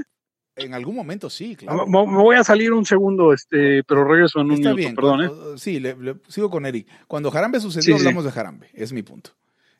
En 0.55 0.73
algún 0.73 0.95
momento 0.95 1.29
sí, 1.29 1.55
claro. 1.55 1.87
Me 1.87 2.01
voy 2.05 2.35
a 2.35 2.43
salir 2.43 2.73
un 2.73 2.85
segundo, 2.85 3.31
este, 3.33 3.83
pero 3.85 4.03
regreso 4.03 4.41
en 4.41 4.47
un 4.47 4.53
Está 4.53 4.73
minuto, 4.73 4.75
bien. 4.75 4.95
perdón, 4.95 5.23
¿eh? 5.23 5.57
Sí, 5.57 5.79
le- 5.79 5.95
le- 5.95 6.15
sigo 6.27 6.49
con 6.49 6.65
Eric. 6.65 6.85
Cuando 7.07 7.31
Jarambe 7.31 7.59
sucedió, 7.61 7.83
Sí, 7.83 7.91
sí. 7.93 7.97
hablamos 8.07 8.25
de 8.25 8.31
Jarambe. 8.31 8.69
Es 8.73 8.91
mi 8.91 9.01
punto. 9.01 9.31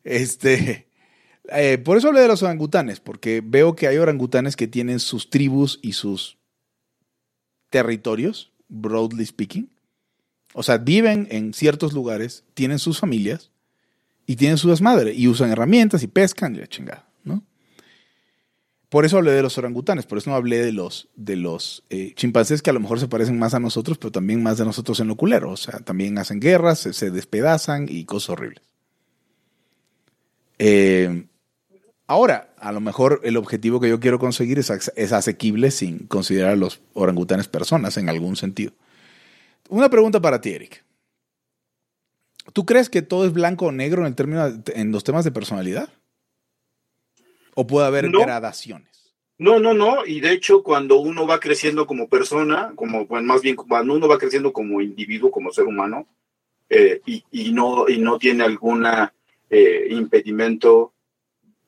Este, 0.06 0.88
eh, 1.50 1.78
por 1.80 1.98
eso 1.98 2.08
hablé 2.08 2.22
de 2.22 2.30
los 2.30 2.44
orangutanes, 2.44 3.02
porque 3.02 3.42
veo 3.44 3.76
que 3.76 3.88
hay 3.88 3.98
orangutanes 3.98 4.56
que 4.56 4.68
tienen 4.68 5.00
sus 5.00 5.30
tribus 5.30 5.80
y 5.82 5.94
sus 5.94 6.38
territorios, 7.70 8.52
broadly 8.70 9.26
speaking. 9.26 9.70
O 10.54 10.64
sea, 10.64 10.78
viven 10.78 11.28
en 11.30 11.54
ciertos 11.54 11.94
lugares, 11.94 12.44
tienen 12.54 12.80
sus 12.80 13.00
familias 13.00 13.52
y 14.26 14.36
tienen 14.38 14.58
su 14.58 14.70
desmadre 14.70 15.14
y 15.14 15.28
usan 15.28 15.52
herramientas 15.52 16.04
y 16.04 16.08
pescan 16.08 16.56
y 16.56 16.60
la 16.60 16.68
chingada. 16.68 17.09
Por 18.90 19.06
eso 19.06 19.18
hablé 19.18 19.32
de 19.34 19.44
los 19.44 19.56
orangutanes, 19.60 20.08
por 20.08 20.18
eso 20.18 20.32
no 20.32 20.36
hablé 20.36 20.66
de 20.66 20.72
los, 20.72 21.10
de 21.16 21.36
los 21.36 21.84
eh, 21.92 22.14
chimpancés 22.16 22.64
que 22.64 22.72
a 22.72 22.74
lo 22.74 22.80
mejor 22.80 23.00
se 23.00 23.08
parecen 23.08 23.38
más 23.38 23.54
a 23.54 23.60
nosotros, 23.60 24.00
pero 24.00 24.12
también 24.12 24.42
más 24.42 24.58
de 24.58 24.66
nosotros 24.66 25.00
en 25.00 25.08
lo 25.08 25.16
culero. 25.16 25.52
O 25.52 25.58
sea, 25.58 25.80
también 25.80 26.18
hacen 26.18 26.40
guerras, 26.40 26.80
se, 26.80 27.12
despedazan 27.12 27.86
y 27.88 28.06
cosas 28.06 28.32
horribles. 28.32 28.64
Eh, 30.58 31.28
ahora, 32.08 32.52
a 32.58 32.72
lo 32.72 32.82
mejor 32.82 33.22
el 33.24 33.38
objetivo 33.38 33.80
que 33.80 33.90
yo 33.90 34.00
quiero 34.00 34.18
conseguir 34.18 34.58
es, 34.58 34.72
es 34.96 35.14
asequible 35.14 35.70
sin 35.70 36.08
considerar 36.08 36.54
a 36.54 36.56
los 36.56 36.82
orangutanes 36.94 37.48
personas 37.48 37.96
en 37.98 38.10
algún 38.10 38.38
sentido. 38.38 38.74
Una 39.70 39.90
pregunta 39.90 40.20
para 40.20 40.42
ti, 40.42 40.50
Eric. 40.50 40.84
¿Tú 42.54 42.66
crees 42.66 42.90
que 42.90 43.04
todo 43.04 43.28
es 43.28 43.34
blanco 43.34 43.68
o 43.68 43.72
negro 43.72 44.02
en, 44.02 44.08
el 44.08 44.16
término, 44.16 44.64
en 44.74 44.92
los 44.92 45.04
temas 45.04 45.24
de 45.24 45.32
personalidad? 45.32 45.90
¿O 47.60 47.68
puede 47.68 47.88
haber 47.88 48.10
No. 48.10 48.22
gradaciones? 48.22 49.14
No, 49.38 49.60
no, 49.60 49.74
no. 49.74 50.06
Y 50.06 50.22
de 50.22 50.32
hecho, 50.32 50.64
cuando 50.64 50.98
uno 51.00 51.28
va 51.28 51.42
creciendo 51.42 51.86
como 51.86 52.08
persona, 52.08 52.72
como 52.74 53.06
bueno, 53.06 53.28
más 53.28 53.42
bien 53.42 53.58
cuando 53.58 53.96
uno 53.96 54.08
va 54.08 54.18
creciendo 54.18 54.54
como 54.54 54.80
individuo, 54.80 55.30
como 55.30 55.52
ser 55.52 55.66
humano, 55.66 56.08
eh, 56.70 57.02
y, 57.06 57.22
y 57.32 57.52
no, 57.52 57.90
y 57.90 57.98
no 57.98 58.18
tiene 58.18 58.46
alguna 58.46 59.14
eh, 59.50 59.88
impedimento 59.90 60.94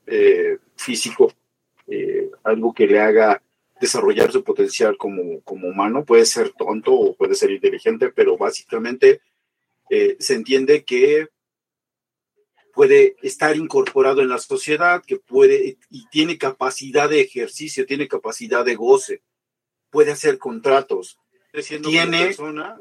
eh, 0.08 0.60
físico, 0.78 1.34
algo 2.46 2.74
que 2.74 2.88
le 2.88 3.02
haga 3.02 3.42
desarrollar 3.82 4.32
su 4.32 4.46
potencial 4.46 4.96
como, 4.96 5.42
como 5.42 5.68
humano, 5.68 6.06
puede 6.06 6.26
ser 6.26 6.52
tonto 6.52 6.94
o 6.94 7.16
puede 7.18 7.36
ser 7.36 7.52
inteligente, 7.52 8.14
pero 8.16 8.38
básicamente 8.38 9.20
se 9.90 10.36
entiende 10.36 10.86
que 10.86 11.28
puede 12.72 13.16
estar 13.22 13.56
incorporado 13.56 14.22
en 14.22 14.30
la 14.30 14.38
sociedad, 14.38 15.04
que 15.06 15.18
puede 15.18 15.78
y 15.90 16.08
tiene 16.10 16.38
capacidad 16.38 17.10
de 17.10 17.22
ejercicio, 17.22 17.86
tiene 17.86 18.08
capacidad 18.08 18.66
de 18.66 18.76
goce, 18.76 19.22
puede 19.90 20.12
hacer 20.12 20.38
contratos, 20.38 21.20
tiene 21.68 22.36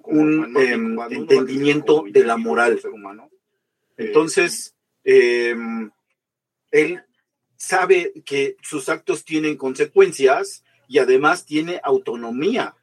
un 0.05 0.57
em, 0.57 0.99
entendimiento 1.11 2.05
de 2.09 2.25
la 2.25 2.37
moral. 2.37 2.81
Entonces, 3.97 4.75
em, 5.05 5.91
él 6.71 7.03
sabe 7.57 8.13
que 8.25 8.57
sus 8.63 8.89
actos 8.89 9.25
tienen 9.25 9.57
consecuencias 9.57 10.65
y 10.89 10.99
además 10.99 11.45
tiene 11.45 11.81
autonomía. 11.83 12.75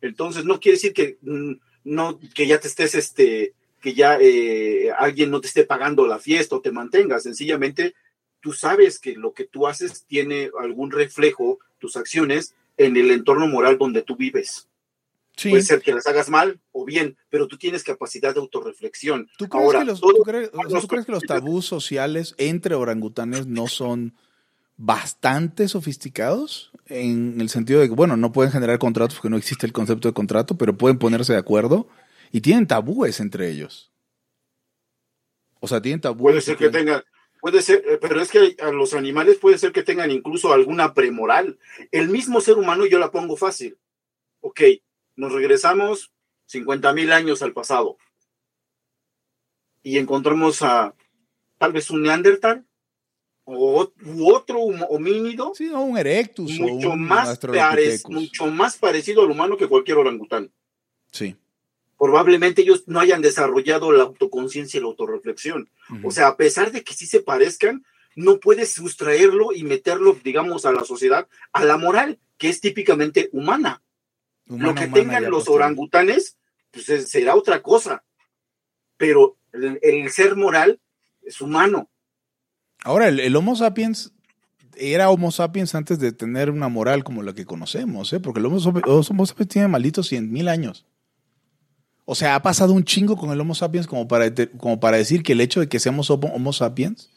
Entonces, 0.00 0.44
no 0.44 0.60
quiere 0.60 0.76
decir 0.76 0.92
que, 0.92 1.18
mm, 1.22 1.52
no, 1.84 2.20
que 2.34 2.46
ya 2.46 2.60
te 2.60 2.68
estés, 2.68 2.94
este, 2.94 3.54
que 3.88 3.94
ya 3.94 4.18
eh, 4.20 4.90
alguien 4.98 5.30
no 5.30 5.40
te 5.40 5.46
esté 5.46 5.64
pagando 5.64 6.06
la 6.06 6.18
fiesta 6.18 6.56
o 6.56 6.60
te 6.60 6.70
mantenga. 6.72 7.18
Sencillamente, 7.20 7.94
tú 8.40 8.52
sabes 8.52 8.98
que 8.98 9.14
lo 9.14 9.32
que 9.32 9.44
tú 9.44 9.66
haces 9.66 10.04
tiene 10.06 10.50
algún 10.60 10.90
reflejo, 10.90 11.58
tus 11.78 11.96
acciones, 11.96 12.54
en 12.76 12.96
el 12.98 13.10
entorno 13.10 13.46
moral 13.48 13.78
donde 13.78 14.02
tú 14.02 14.14
vives. 14.14 14.68
Sí. 15.36 15.48
Puede 15.50 15.62
ser 15.62 15.80
que 15.80 15.94
las 15.94 16.06
hagas 16.06 16.28
mal 16.28 16.60
o 16.72 16.84
bien, 16.84 17.16
pero 17.30 17.46
tú 17.48 17.56
tienes 17.56 17.82
capacidad 17.82 18.34
de 18.34 18.40
autorreflexión. 18.40 19.30
¿Tú 19.38 19.48
crees, 19.48 19.64
Ahora, 19.64 19.78
que 19.80 19.84
los, 19.86 20.00
tú 20.00 20.22
crees- 20.24 20.50
¿tú 20.50 20.86
crees 20.88 21.06
que 21.06 21.12
los 21.12 21.22
tabús 21.22 21.64
sociales 21.64 22.34
entre 22.36 22.74
orangutanes 22.74 23.46
no 23.46 23.68
son 23.68 24.14
bastante 24.76 25.66
sofisticados? 25.68 26.72
En 26.86 27.40
el 27.40 27.48
sentido 27.48 27.80
de 27.80 27.88
que, 27.88 27.94
bueno, 27.94 28.16
no 28.18 28.32
pueden 28.32 28.52
generar 28.52 28.78
contratos 28.78 29.16
porque 29.16 29.30
no 29.30 29.36
existe 29.38 29.64
el 29.66 29.72
concepto 29.72 30.08
de 30.08 30.14
contrato, 30.14 30.56
pero 30.58 30.76
pueden 30.76 30.98
ponerse 30.98 31.32
de 31.32 31.38
acuerdo 31.38 31.88
y 32.32 32.40
tienen 32.40 32.66
tabúes 32.66 33.20
entre 33.20 33.50
ellos. 33.50 33.92
O 35.60 35.66
sea, 35.68 35.80
tienen 35.82 36.00
tabúes. 36.00 36.22
Puede 36.22 36.40
ser 36.40 36.56
que 36.56 36.68
tienen- 36.70 36.86
tenga, 36.86 37.04
puede 37.40 37.62
ser, 37.62 37.82
eh, 37.86 37.98
pero 38.00 38.20
es 38.20 38.30
que 38.30 38.56
a 38.60 38.70
los 38.70 38.94
animales 38.94 39.38
puede 39.38 39.58
ser 39.58 39.72
que 39.72 39.82
tengan 39.82 40.10
incluso 40.10 40.52
alguna 40.52 40.94
premoral. 40.94 41.58
El 41.90 42.08
mismo 42.08 42.40
ser 42.40 42.56
humano 42.58 42.86
yo 42.86 42.98
la 42.98 43.10
pongo 43.10 43.36
fácil. 43.36 43.76
Ok, 44.40 44.60
nos 45.16 45.32
regresamos 45.32 46.12
50 46.46 46.92
mil 46.92 47.10
años 47.12 47.42
al 47.42 47.52
pasado 47.52 47.98
y 49.82 49.98
encontramos 49.98 50.62
a 50.62 50.94
tal 51.58 51.72
vez 51.72 51.90
un 51.90 52.02
neandertal 52.02 52.64
o 53.44 53.90
u 54.04 54.32
otro 54.32 54.60
homínido 54.60 55.52
Sí, 55.54 55.66
no, 55.66 55.82
un 55.82 55.96
erectus 55.98 56.58
mucho 56.58 56.88
o 56.90 56.92
un 56.92 57.02
más, 57.02 57.28
Australopithecus. 57.30 58.14
mucho 58.14 58.46
más 58.46 58.76
parecido 58.76 59.22
al 59.22 59.30
humano 59.30 59.56
que 59.56 59.66
cualquier 59.66 59.96
orangután. 59.98 60.52
Sí. 61.10 61.34
Probablemente 61.98 62.62
ellos 62.62 62.84
no 62.86 63.00
hayan 63.00 63.22
desarrollado 63.22 63.90
la 63.92 64.04
autoconciencia 64.04 64.78
y 64.78 64.80
la 64.80 64.86
autorreflexión. 64.88 65.68
O 66.04 66.10
sea, 66.10 66.28
a 66.28 66.36
pesar 66.36 66.70
de 66.72 66.84
que 66.84 66.94
sí 66.94 67.06
se 67.06 67.20
parezcan, 67.20 67.84
no 68.14 68.38
puedes 68.40 68.72
sustraerlo 68.72 69.52
y 69.52 69.64
meterlo, 69.64 70.16
digamos, 70.22 70.64
a 70.64 70.72
la 70.72 70.84
sociedad, 70.84 71.26
a 71.52 71.64
la 71.64 71.76
moral, 71.76 72.18
que 72.36 72.48
es 72.48 72.60
típicamente 72.60 73.28
humana. 73.32 73.82
Lo 74.46 74.56
que 74.74 74.84
humana, 74.86 74.92
tengan 74.94 75.30
los 75.30 75.48
orangutanes 75.48 76.36
pues 76.70 76.88
es- 76.88 77.10
será 77.10 77.34
otra 77.34 77.62
cosa. 77.62 78.04
Pero 78.96 79.36
el, 79.52 79.78
el 79.82 80.10
ser 80.10 80.36
moral 80.36 80.80
es 81.22 81.40
humano. 81.40 81.88
Ahora, 82.84 83.08
el, 83.08 83.20
el 83.20 83.34
Homo 83.36 83.56
sapiens 83.56 84.12
era 84.76 85.10
Homo 85.10 85.30
sapiens 85.32 85.74
antes 85.74 85.98
de 85.98 86.12
tener 86.12 86.50
una 86.50 86.68
moral 86.68 87.02
como 87.04 87.22
la 87.22 87.34
que 87.34 87.44
conocemos, 87.44 88.12
¿eh? 88.12 88.20
porque 88.20 88.40
el 88.40 88.46
Homo, 88.46 88.58
Homo 88.86 89.26
sapiens 89.26 89.48
tiene 89.48 89.68
malditos 89.68 90.06
100 90.08 90.30
mil 90.30 90.48
años. 90.48 90.86
O 92.10 92.14
sea, 92.14 92.36
ha 92.36 92.42
pasado 92.42 92.72
un 92.72 92.84
chingo 92.84 93.18
con 93.18 93.32
el 93.32 93.38
Homo 93.38 93.54
sapiens 93.54 93.86
como 93.86 94.08
para, 94.08 94.32
como 94.56 94.80
para 94.80 94.96
decir 94.96 95.22
que 95.22 95.34
el 95.34 95.42
hecho 95.42 95.60
de 95.60 95.68
que 95.68 95.78
seamos 95.78 96.08
Homo, 96.08 96.54
sapiens 96.54 97.10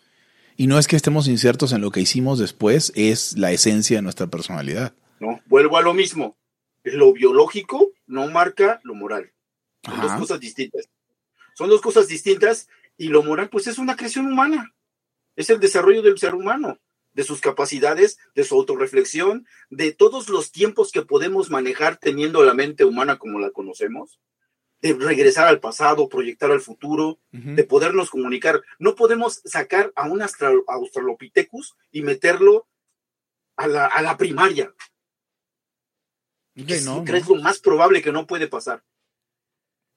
y 0.57 0.67
no 0.67 0.77
es 0.77 0.85
que 0.89 0.97
estemos 0.97 1.29
insertos 1.29 1.71
en 1.71 1.79
lo 1.79 1.91
que 1.91 2.01
hicimos 2.01 2.39
después, 2.39 2.91
es 2.93 3.37
la 3.37 3.53
esencia 3.53 3.95
de 3.95 4.01
nuestra 4.01 4.27
personalidad. 4.27 4.93
¿no? 5.21 5.39
Vuelvo 5.45 5.77
a 5.77 5.81
lo 5.81 5.93
mismo. 5.93 6.35
Lo 6.83 7.13
biológico 7.13 7.93
no 8.05 8.27
marca 8.27 8.81
lo 8.83 8.93
moral. 8.93 9.31
Son 9.85 9.93
Ajá. 9.93 10.07
dos 10.07 10.19
cosas 10.19 10.41
distintas. 10.41 10.89
Son 11.55 11.69
dos 11.69 11.79
cosas 11.79 12.09
distintas 12.09 12.67
y 12.97 13.07
lo 13.07 13.23
moral 13.23 13.47
pues 13.47 13.67
es 13.67 13.77
una 13.77 13.95
creación 13.95 14.25
humana. 14.25 14.75
Es 15.37 15.49
el 15.49 15.61
desarrollo 15.61 16.01
del 16.01 16.17
ser 16.17 16.35
humano, 16.35 16.79
de 17.13 17.23
sus 17.23 17.39
capacidades, 17.39 18.17
de 18.35 18.43
su 18.43 18.55
autorreflexión, 18.55 19.47
de 19.69 19.93
todos 19.93 20.27
los 20.27 20.51
tiempos 20.51 20.91
que 20.91 21.01
podemos 21.01 21.49
manejar 21.49 21.95
teniendo 21.95 22.43
la 22.43 22.53
mente 22.53 22.83
humana 22.83 23.17
como 23.19 23.39
la 23.39 23.51
conocemos, 23.51 24.19
de 24.81 24.93
regresar 24.93 25.47
al 25.47 25.59
pasado, 25.59 26.09
proyectar 26.09 26.49
al 26.51 26.61
futuro, 26.61 27.19
de 27.31 27.63
podernos 27.63 28.09
comunicar. 28.09 28.63
No 28.79 28.95
podemos 28.95 29.41
sacar 29.45 29.91
a 29.95 30.07
un 30.07 30.21
Astra- 30.21 30.63
Australopithecus 30.67 31.75
y 31.91 32.01
meterlo 32.01 32.67
a 33.57 33.67
la, 33.67 33.85
a 33.85 34.01
la 34.01 34.17
primaria. 34.17 34.73
Ok, 36.59 36.65
que 36.67 36.81
no, 36.81 36.93
siempre 36.93 37.13
no. 37.13 37.17
es 37.19 37.27
lo 37.29 37.35
más 37.35 37.59
probable 37.59 38.01
que 38.01 38.11
no 38.11 38.25
puede 38.25 38.47
pasar. 38.47 38.83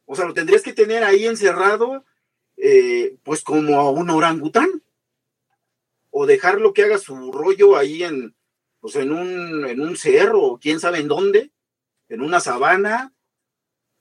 O 0.05 0.15
sea, 0.15 0.27
lo 0.27 0.35
tendrías 0.35 0.61
que 0.63 0.75
tener 0.75 1.03
ahí 1.03 1.27
encerrado, 1.27 2.05
eh, 2.59 3.17
pues 3.23 3.43
como 3.43 3.81
a 3.81 3.91
un 3.91 4.11
orangután. 4.11 4.83
O 6.11 6.27
dejarlo 6.27 6.75
que 6.75 6.83
haga 6.83 6.99
su 6.99 7.33
rollo 7.33 7.77
ahí 7.77 8.03
en, 8.05 8.37
pues 8.81 8.97
en 8.97 9.13
un, 9.13 9.65
en 9.67 9.81
un 9.81 9.97
cerro, 9.97 10.43
o 10.43 10.59
quién 10.61 10.79
sabe 10.79 10.99
en 10.99 11.09
dónde, 11.09 11.53
en 12.11 12.21
una 12.21 12.39
sabana, 12.39 13.14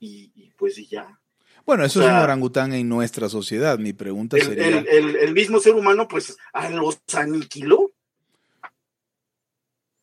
y, 0.03 0.31
y 0.35 0.51
pues 0.57 0.77
y 0.77 0.87
ya. 0.87 1.19
Bueno, 1.65 1.85
eso 1.85 1.99
O 1.99 2.03
es 2.03 2.09
un 2.09 2.15
orangután 2.15 2.73
en 2.73 2.89
nuestra 2.89 3.29
sociedad. 3.29 3.79
Mi 3.79 3.93
pregunta 3.93 4.35
El, 4.37 4.43
sería... 4.43 4.67
el- 4.67 4.87
el- 4.87 5.15
el 5.15 5.33
mismo 5.33 5.59
ser 5.59 5.73
humano, 5.75 6.07
pues, 6.07 6.35
a 6.51 6.69
los 6.69 6.99
aniquiló. 7.13 7.91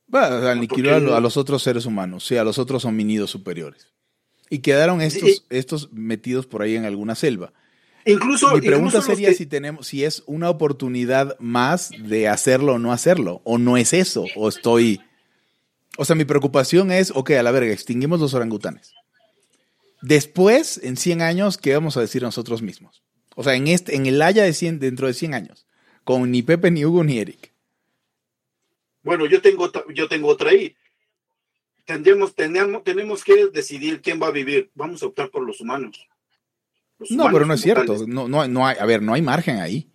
Bueno, 0.07 0.48
aniquiló 0.48 1.14
a, 1.14 1.20
los 1.20 1.36
otros 1.36 1.62
seres 1.62 1.86
humanos, 1.86 2.24
sí, 2.26 2.36
a 2.36 2.44
los 2.44 2.59
otros 2.59 2.84
homínidos 2.84 3.30
superiores. 3.30 3.92
Y 4.48 4.59
quedaron 4.59 5.01
estos, 5.01 5.30
Sí. 5.30 5.42
estos 5.51 5.92
metidos 5.92 6.46
por 6.46 6.62
ahí 6.62 6.74
en 6.74 6.84
alguna 6.84 7.14
selva. 7.14 7.53
Incluso, 8.07 8.51
Mi 8.55 8.61
pregunta 8.62 8.96
incluso 8.98 9.07
sería 9.07 9.28
que- 9.28 9.34
si 9.34 9.46
tenemos, 9.46 9.86
si 9.86 10.05
es 10.05 10.24
una 10.26 10.48
oportunidad 10.51 11.38
más 11.38 11.90
de 11.96 12.26
hacerlo 12.28 12.74
o 12.74 12.78
no 12.78 12.92
hacerlo, 12.92 13.40
o 13.44 13.59
no 13.59 13.76
es 13.76 13.92
eso, 13.92 14.24
o 14.34 14.48
estoy. 14.48 15.01
O 15.98 16.05
sea, 16.05 16.16
mi 16.16 16.24
preocupación 16.24 16.90
es, 16.90 17.12
ok, 17.14 17.32
a 17.32 17.42
la 17.42 17.51
verga, 17.53 17.72
extinguimos 17.72 18.18
los 18.18 18.32
orangutanes. 18.34 18.94
Después, 20.03 20.80
en 20.82 20.96
100 20.96 21.22
años, 21.22 21.59
¿qué 21.59 21.74
vamos 21.74 21.96
a 21.96 22.01
decir 22.01 22.22
nosotros 22.22 22.62
mismos? 22.62 23.03
O 23.36 23.44
sea, 23.44 23.55
en 23.55 23.66
este, 23.68 23.94
en 23.96 24.07
el 24.07 24.20
haya 24.22 24.42
de 24.44 24.53
100, 24.53 24.78
dentro 24.80 25.07
de 25.07 25.14
100 25.14 25.34
años, 25.34 25.66
con 26.05 26.30
ni 26.30 26.42
Pepe, 26.42 26.70
ni 26.70 26.84
Hugo, 26.84 27.05
ni 27.05 27.18
Eric. 27.18 27.53
Bueno, 29.03 29.26
yo 29.26 29.40
tengo, 29.40 29.64
otra- 29.64 29.84
yo 29.94 30.09
tengo 30.09 30.28
otra 30.28 30.51
ahí. 30.51 30.74
Tendríamos, 31.86 32.34
tenemos, 32.34 32.84
tenemos 32.84 33.24
que 33.24 33.46
decidir 33.46 34.01
quién 34.01 34.20
va 34.22 34.28
a 34.28 34.32
vivir. 34.32 34.70
Vamos 34.74 35.03
a 35.03 35.07
optar 35.07 35.30
por 35.30 35.44
los 35.44 35.61
humanos. 35.61 36.07
Los 36.98 37.11
No, 37.11 37.24
humanos 37.24 37.32
pero 37.32 37.46
no 37.46 37.55
es 37.55 37.61
cierto. 37.62 37.92
tales. 37.94 38.09
No, 38.09 38.28
no, 38.28 38.46
no 38.46 38.66
hay, 38.66 38.76
a 38.78 38.84
ver, 38.86 39.03
no 39.03 39.14
hay 39.14 39.22
margen 39.22 39.59
ahí. 39.59 39.90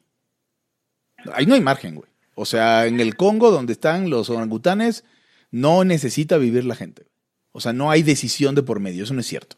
Ahí 1.34 1.46
no 1.46 1.54
hay 1.56 1.62
margen, 1.62 1.96
güey. 1.96 2.10
O 2.36 2.46
sea, 2.46 2.86
en 2.88 3.00
el 3.00 3.16
Congo, 3.16 3.50
donde 3.52 3.74
están 3.74 4.10
los 4.10 4.30
orangutanes, 4.30 5.06
no 5.52 5.84
necesita 5.86 6.38
vivir 6.38 6.66
la 6.66 6.76
gente. 6.76 7.08
O 7.52 7.62
sea, 7.62 7.72
no 7.74 7.90
hay 7.92 8.04
decisión 8.04 8.56
de 8.56 8.64
por 8.64 8.80
medio. 8.80 9.04
Eso 9.04 9.14
no 9.14 9.22
es 9.22 9.28
cierto. 9.28 9.58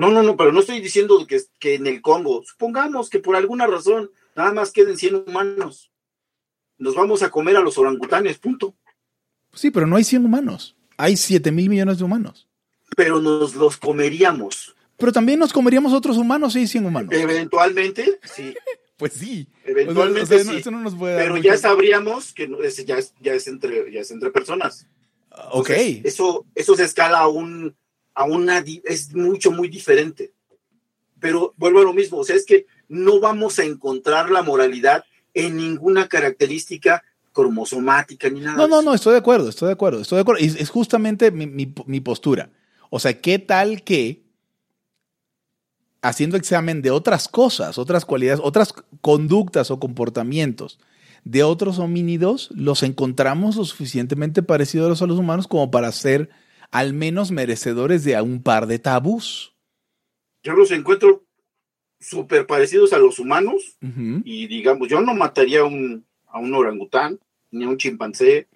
No, 0.00 0.10
no, 0.10 0.22
no, 0.22 0.34
pero 0.34 0.50
no 0.50 0.60
estoy 0.60 0.80
diciendo 0.80 1.26
que, 1.26 1.42
que 1.58 1.74
en 1.74 1.86
el 1.86 2.00
Congo, 2.00 2.42
supongamos 2.42 3.10
que 3.10 3.18
por 3.18 3.36
alguna 3.36 3.66
razón 3.66 4.10
nada 4.34 4.50
más 4.54 4.70
queden 4.72 4.96
100 4.96 5.24
humanos. 5.26 5.92
Nos 6.78 6.94
vamos 6.94 7.22
a 7.22 7.30
comer 7.30 7.58
a 7.58 7.60
los 7.60 7.76
orangutanes, 7.76 8.38
punto. 8.38 8.74
Sí, 9.52 9.70
pero 9.70 9.86
no 9.86 9.96
hay 9.96 10.04
100 10.04 10.24
humanos. 10.24 10.74
Hay 10.96 11.18
7 11.18 11.52
mil 11.52 11.68
millones 11.68 11.98
de 11.98 12.04
humanos. 12.04 12.48
Pero 12.96 13.20
nos 13.20 13.54
los 13.54 13.76
comeríamos. 13.76 14.74
Pero 14.96 15.12
también 15.12 15.38
nos 15.38 15.52
comeríamos 15.52 15.92
otros 15.92 16.16
humanos 16.16 16.56
hay 16.56 16.66
100 16.66 16.86
humanos. 16.86 17.12
Eventualmente, 17.12 18.18
sí. 18.34 18.54
Pues 18.96 19.14
sí. 19.14 19.48
Eventualmente 19.64 20.22
O 20.22 20.26
sea, 20.26 20.36
o 20.36 20.44
sea, 20.44 20.52
sí. 20.52 20.58
eso 20.60 20.70
no 20.70 20.80
nos 20.80 20.94
puede 20.94 21.14
dar 21.14 21.22
Pero 21.24 21.36
ya 21.38 21.56
sabríamos 21.56 22.34
que 22.34 22.48
no- 22.48 22.62
es- 22.62 22.84
ya, 22.84 22.98
es, 22.98 23.14
ya, 23.20 23.32
es 23.32 23.46
entre, 23.48 23.90
ya 23.90 24.00
es 24.00 24.10
entre 24.10 24.30
personas. 24.30 24.86
Ok. 25.52 25.70
Entonces, 25.70 26.04
eso, 26.04 26.44
eso 26.54 26.76
se 26.76 26.84
escala 26.84 27.20
a 27.20 27.28
un, 27.28 27.74
a 28.14 28.24
una, 28.24 28.64
es 28.84 29.14
mucho, 29.14 29.50
muy 29.50 29.68
diferente. 29.68 30.32
Pero 31.18 31.54
vuelvo 31.56 31.80
a 31.80 31.84
lo 31.84 31.92
mismo, 31.92 32.18
o 32.18 32.24
sea, 32.24 32.36
es 32.36 32.46
que 32.46 32.66
no 32.88 33.20
vamos 33.20 33.58
a 33.58 33.64
encontrar 33.64 34.30
la 34.30 34.42
moralidad 34.42 35.04
en 35.34 35.56
ninguna 35.56 36.08
característica 36.08 37.02
cromosomática 37.32 38.28
ni 38.28 38.40
nada. 38.40 38.56
No, 38.56 38.66
no, 38.66 38.82
no, 38.82 38.94
estoy 38.94 39.12
de 39.12 39.18
acuerdo, 39.18 39.48
estoy 39.48 39.66
de 39.68 39.74
acuerdo, 39.74 40.00
estoy 40.00 40.16
de 40.16 40.22
acuerdo. 40.22 40.42
Y 40.42 40.46
es 40.46 40.70
justamente 40.70 41.30
mi, 41.30 41.46
mi- 41.46 41.72
mi 41.86 42.00
postura. 42.00 42.50
O 42.88 42.98
sea, 42.98 43.20
¿qué 43.20 43.38
tal 43.38 43.84
que 43.84 44.22
haciendo 46.02 46.36
examen 46.36 46.82
de 46.82 46.90
otras 46.90 47.28
cosas, 47.28 47.78
otras 47.78 48.04
cualidades, 48.04 48.40
otras 48.42 48.74
conductas 49.00 49.70
o 49.70 49.78
comportamientos 49.78 50.78
de 51.24 51.42
otros 51.42 51.78
homínidos, 51.78 52.48
los 52.54 52.82
encontramos 52.82 53.56
lo 53.56 53.64
suficientemente 53.66 54.42
parecidos 54.42 55.02
a 55.02 55.06
los 55.06 55.18
humanos 55.18 55.46
como 55.46 55.70
para 55.70 55.92
ser 55.92 56.30
al 56.70 56.92
menos 56.92 57.30
merecedores 57.30 58.04
de 58.04 58.20
un 58.20 58.42
par 58.42 58.66
de 58.66 58.78
tabús? 58.78 59.54
Yo 60.42 60.52
los 60.54 60.70
encuentro 60.70 61.24
súper 61.98 62.46
parecidos 62.46 62.92
a 62.92 62.98
los 62.98 63.18
humanos 63.18 63.76
y 64.24 64.46
digamos, 64.46 64.88
yo 64.88 65.00
no 65.00 65.14
mataría 65.14 65.60
a 65.60 65.64
un, 65.64 66.06
a 66.26 66.38
un 66.38 66.54
orangután, 66.54 67.18
ni 67.50 67.64
a 67.64 67.68
un 67.68 67.76
chimpancé, 67.76 68.46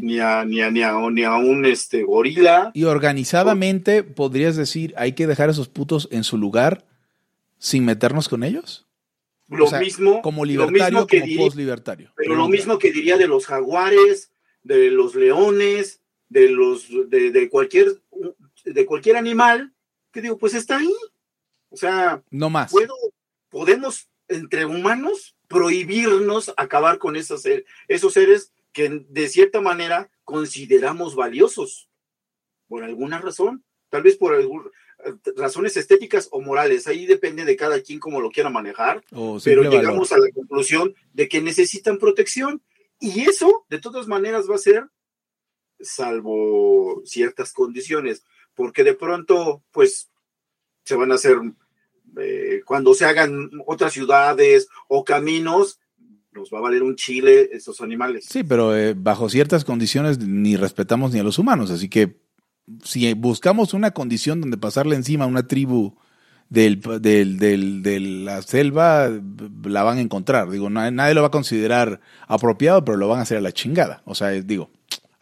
ni 0.00 0.18
a, 0.18 0.44
ni 0.44 0.62
a, 0.62 0.70
ni 0.70 0.82
a, 0.82 0.92
ni 1.10 1.22
a 1.22 1.34
un 1.36 1.64
este, 1.66 2.02
gorila. 2.02 2.70
Y 2.74 2.84
organizadamente 2.84 4.02
podrías 4.02 4.56
decir, 4.56 4.94
hay 4.96 5.12
que 5.12 5.26
dejar 5.26 5.48
a 5.48 5.52
esos 5.52 5.68
putos 5.68 6.08
en 6.10 6.24
su 6.24 6.38
lugar 6.38 6.84
sin 7.58 7.84
meternos 7.84 8.28
con 8.28 8.42
ellos. 8.42 8.86
Lo 9.48 9.64
O 9.64 9.68
sea, 9.68 9.80
mismo, 9.80 10.20
Como 10.22 10.44
lo 10.44 10.50
libertario, 10.50 10.82
mismo 11.00 11.06
que 11.06 11.18
como 11.20 11.26
diría- 11.28 11.44
post-libertario. 11.44 12.12
Pero 12.16 12.34
lo 12.34 12.48
mismo 12.48 12.78
que 12.78 12.90
diría 12.92 13.16
de 13.16 13.28
los 13.28 13.46
jaguares, 13.46 14.30
de 14.62 14.90
los 14.90 15.14
leones, 15.14 16.00
de 16.28 16.48
los 16.50 16.88
de, 17.10 17.30
de 17.30 17.48
cualquier 17.48 18.00
de 18.64 18.86
cualquier 18.86 19.16
animal, 19.16 19.72
que 20.12 20.20
digo, 20.20 20.36
pues 20.38 20.54
está 20.54 20.78
ahí. 20.78 20.94
O 21.70 21.76
sea, 21.76 22.22
No 22.30 22.50
más. 22.50 22.70
puedo 22.70 22.94
podemos 23.50 24.08
entre 24.28 24.66
humanos 24.66 25.36
prohibirnos 25.46 26.52
acabar 26.56 26.98
con 26.98 27.16
esos 27.16 27.42
seres, 27.42 27.64
esos 27.88 28.12
seres 28.12 28.52
que 28.72 28.88
de 29.08 29.28
cierta 29.28 29.60
manera 29.60 30.10
consideramos 30.24 31.14
valiosos 31.14 31.88
por 32.68 32.84
alguna 32.84 33.18
razón, 33.20 33.64
tal 33.88 34.02
vez 34.02 34.16
por 34.16 34.34
algún- 34.34 34.70
razones 35.36 35.76
estéticas 35.76 36.28
o 36.32 36.40
morales, 36.42 36.86
ahí 36.88 37.06
depende 37.06 37.44
de 37.44 37.56
cada 37.56 37.80
quien 37.80 38.00
cómo 38.00 38.20
lo 38.20 38.30
quiera 38.30 38.50
manejar 38.50 39.02
O 39.12 39.38
pero 39.44 39.62
llegamos 39.70 40.10
valor. 40.10 40.24
a 40.24 40.28
la 40.28 40.34
conclusión 40.34 40.94
de 41.14 41.28
que 41.28 41.40
necesitan 41.40 41.98
protección 41.98 42.60
y 42.98 43.20
eso 43.20 43.64
de 43.70 43.78
todas 43.78 44.08
maneras 44.08 44.50
va 44.50 44.56
a 44.56 44.58
ser 44.58 44.88
salvo 45.80 47.02
ciertas 47.04 47.52
condiciones 47.52 48.22
porque 48.54 48.84
de 48.84 48.94
pronto 48.94 49.62
pues 49.70 50.10
se 50.84 50.94
van 50.94 51.12
a 51.12 51.16
hacer 51.16 51.36
eh, 52.20 52.62
cuando 52.64 52.94
se 52.94 53.04
hagan 53.04 53.50
otras 53.66 53.92
ciudades 53.92 54.68
o 54.88 55.04
caminos 55.04 55.78
nos 56.32 56.50
va 56.52 56.58
a 56.58 56.62
valer 56.62 56.82
un 56.82 56.96
chile 56.96 57.50
esos 57.52 57.80
animales 57.80 58.26
Sí, 58.28 58.42
pero 58.44 58.76
eh, 58.76 58.94
bajo 58.96 59.28
ciertas 59.28 59.64
condiciones 59.64 60.18
ni 60.20 60.56
respetamos 60.56 61.12
ni 61.12 61.18
a 61.20 61.24
los 61.24 61.38
humanos. 61.38 61.70
Así 61.70 61.88
que 61.88 62.20
si 62.84 63.12
buscamos 63.14 63.74
una 63.74 63.92
condición 63.92 64.40
donde 64.40 64.56
pasarle 64.58 64.94
encima 64.96 65.24
a 65.24 65.28
una 65.28 65.46
tribu 65.46 65.96
del, 66.48 66.80
del- 67.00 67.38
del- 67.38 67.82
de 67.82 68.00
la 68.00 68.42
selva, 68.42 69.10
la 69.64 69.82
van 69.82 69.98
a 69.98 70.00
encontrar. 70.02 70.50
Digo, 70.50 70.70
na- 70.70 70.90
nadie 70.90 71.14
lo 71.14 71.22
va 71.22 71.28
a 71.28 71.32
considerar 71.32 72.00
apropiado, 72.26 72.84
pero 72.84 72.96
lo 72.98 73.08
van 73.08 73.18
a 73.18 73.22
hacer 73.22 73.38
a 73.38 73.42
la 73.42 73.52
chingada. 73.52 74.02
O 74.04 74.14
sea, 74.14 74.28
digo, 74.30 74.70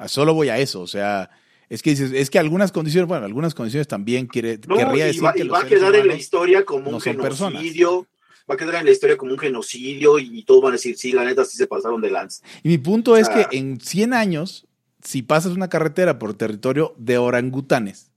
solo 0.06 0.34
voy 0.34 0.48
a 0.50 0.58
eso. 0.58 0.80
O 0.82 0.86
sea, 0.86 1.30
es 1.68 1.82
que 1.82 1.90
dices, 1.90 2.12
es 2.12 2.30
que 2.30 2.38
algunas 2.38 2.72
condiciones, 2.72 3.08
bueno, 3.08 3.24
algunas 3.26 3.54
condiciones 3.54 3.88
también 3.88 4.26
quiere, 4.26 4.58
No, 4.68 4.76
querría 4.76 5.06
decir 5.06 5.24
va, 5.24 5.32
que 5.32 5.40
y 5.40 5.44
los 5.44 5.54
va 5.56 5.62
a 5.62 5.66
quedar 5.66 5.94
en 5.96 6.06
la 6.08 6.14
historia 6.14 6.64
como 6.64 6.90
no 6.90 6.96
un 6.98 7.02
personas. 7.02 7.60
genocidio 7.60 8.06
va 8.48 8.54
a 8.54 8.56
quedar 8.58 8.76
en 8.76 8.84
la 8.84 8.92
historia 8.92 9.16
como 9.16 9.32
un 9.32 9.38
genocidio 9.38 10.18
y 10.20 10.42
todos 10.44 10.62
van 10.62 10.70
a 10.70 10.72
decir 10.74 10.96
sí 10.96 11.10
la 11.10 11.24
neta 11.24 11.44
sí 11.44 11.56
se 11.56 11.66
pasaron 11.66 12.00
de 12.00 12.10
lanza 12.12 12.44
Y 12.62 12.68
mi 12.68 12.78
punto 12.78 13.16
es 13.16 13.26
sea- 13.26 13.48
que 13.48 13.56
en 13.58 13.80
100 13.80 14.14
años, 14.14 14.68
si 15.02 15.22
pasas 15.22 15.52
una 15.52 15.68
carretera 15.68 16.18
por 16.20 16.34
territorio 16.34 16.94
de 16.96 17.18
orangutanes 17.18 18.12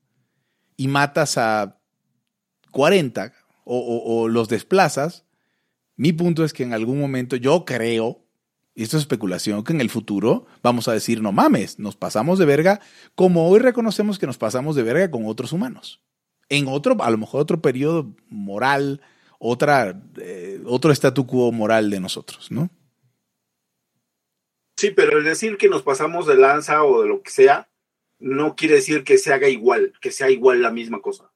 y 0.78 0.88
matas 0.88 1.38
a 1.40 1.80
40 2.72 3.34
o, 3.64 3.78
o- 3.78 4.22
o 4.22 4.28
los 4.28 4.48
desplazas, 4.50 5.26
mi 5.96 6.14
punto 6.14 6.44
es 6.44 6.54
que 6.54 6.64
en 6.64 6.74
algún 6.74 7.00
momento 7.00 7.36
yo 7.36 7.66
creo, 7.66 8.24
y 8.80 8.84
esto 8.84 8.96
es 8.96 9.04
especulación, 9.04 9.66
que 9.66 9.74
en 9.74 9.82
el 9.82 9.90
futuro 9.90 10.46
vamos 10.64 10.88
a 10.88 10.94
decir, 10.94 11.22
no 11.22 11.34
mames, 11.34 11.80
nos 11.80 11.98
pasamos 11.98 12.40
de 12.40 12.46
verga, 12.46 12.80
como 13.14 13.50
hoy 13.50 13.60
reconocemos 13.60 14.18
que 14.18 14.26
nos 14.26 14.38
pasamos 14.38 14.74
de 14.78 14.84
verga 14.84 15.12
con 15.12 15.26
otros 15.26 15.52
humanos. 15.52 16.02
En 16.48 16.70
otro, 16.70 16.96
a 17.04 17.10
lo 17.12 17.18
mejor 17.18 17.42
otro 17.42 17.62
periodo 17.62 18.16
moral, 18.30 19.02
otra, 19.38 20.02
eh, 20.22 20.62
otro 20.64 20.94
statu 20.94 21.28
quo 21.28 21.52
moral 21.52 21.90
de 21.90 22.00
nosotros, 22.00 22.52
¿no? 22.52 22.70
Sí, 24.78 24.92
pero 24.92 25.18
el 25.18 25.26
decir 25.26 25.58
que 25.58 25.68
nos 25.68 25.84
pasamos 25.84 26.26
de 26.26 26.36
lanza 26.36 26.82
o 26.86 27.02
de 27.02 27.10
lo 27.10 27.22
que 27.22 27.32
sea, 27.32 27.68
no 28.18 28.56
quiere 28.56 28.76
decir 28.76 29.04
que 29.04 29.18
se 29.18 29.34
haga 29.34 29.50
igual, 29.50 29.92
que 30.00 30.12
sea 30.12 30.30
igual 30.30 30.62
la 30.62 30.72
misma 30.72 31.02
cosa. 31.02 31.34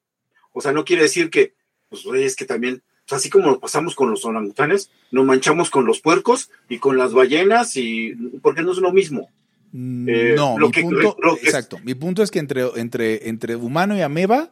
O 0.53 0.61
sea, 0.61 0.71
no 0.71 0.85
quiere 0.85 1.01
decir 1.01 1.29
que, 1.29 1.55
pues, 1.89 2.05
es 2.05 2.37
que 2.37 2.45
también, 2.45 2.83
así 3.11 3.29
como 3.29 3.47
nos 3.47 3.57
pasamos 3.59 3.95
con 3.95 4.09
los 4.09 4.25
orangutanes, 4.25 4.89
nos 5.11 5.25
manchamos 5.25 5.69
con 5.69 5.85
los 5.85 5.99
puercos 6.01 6.49
y 6.69 6.79
con 6.79 6.97
las 6.97 7.13
ballenas 7.13 7.75
y, 7.77 8.13
porque 8.41 8.61
no 8.63 8.71
es 8.71 8.77
lo 8.79 8.91
mismo. 8.93 9.29
Eh, 9.75 10.33
no, 10.35 10.57
lo 10.57 10.67
mi 10.67 10.71
que- 10.71 10.81
punto, 10.83 11.17
lo 11.21 11.35
que- 11.35 11.45
exacto. 11.45 11.79
Mi 11.83 11.95
punto 11.95 12.21
es 12.23 12.31
que 12.31 12.39
entre, 12.39 12.63
entre, 12.75 13.27
entre 13.29 13.55
humano 13.55 13.97
y 13.97 14.01
ameba 14.01 14.51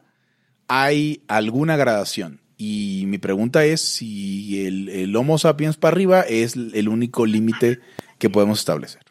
hay 0.68 1.22
alguna 1.28 1.78
gradación. 1.78 2.42
Y 2.58 3.06
mi 3.08 3.18
pregunta 3.18 3.66
es 3.66 3.82
si 3.82 4.66
el, 4.68 4.90
el 4.90 5.16
Homo 5.16 5.38
sapiens 5.40 5.78
para 5.78 5.94
arriba 5.94 6.22
es 6.22 6.56
el 6.56 6.90
único 6.90 7.26
límite 7.26 7.80
que 8.20 8.30
podemos 8.30 8.60
establecer. 8.60 9.02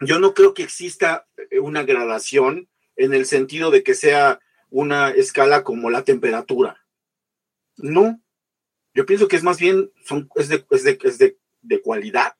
Yo 0.00 0.18
no 0.18 0.34
creo 0.34 0.54
que 0.54 0.62
exista 0.62 1.26
eh, 1.50 1.58
una 1.60 1.82
gradación 1.82 2.68
en 2.96 3.12
el 3.12 3.26
sentido 3.26 3.70
de 3.70 3.82
que 3.82 3.94
sea 3.94 4.40
una 4.70 5.10
escala 5.10 5.62
como 5.62 5.90
la 5.90 6.02
temperatura. 6.04 6.83
No. 7.76 8.20
Yo 8.94 9.06
pienso 9.06 9.28
que 9.28 9.36
es 9.36 9.42
más 9.42 9.58
bien, 9.58 9.90
son, 10.04 10.28
es, 10.36 10.48
de, 10.48 10.64
es, 10.70 10.84
de, 10.84 10.98
es 11.02 11.18
de, 11.18 11.82
cualidad. 11.82 12.36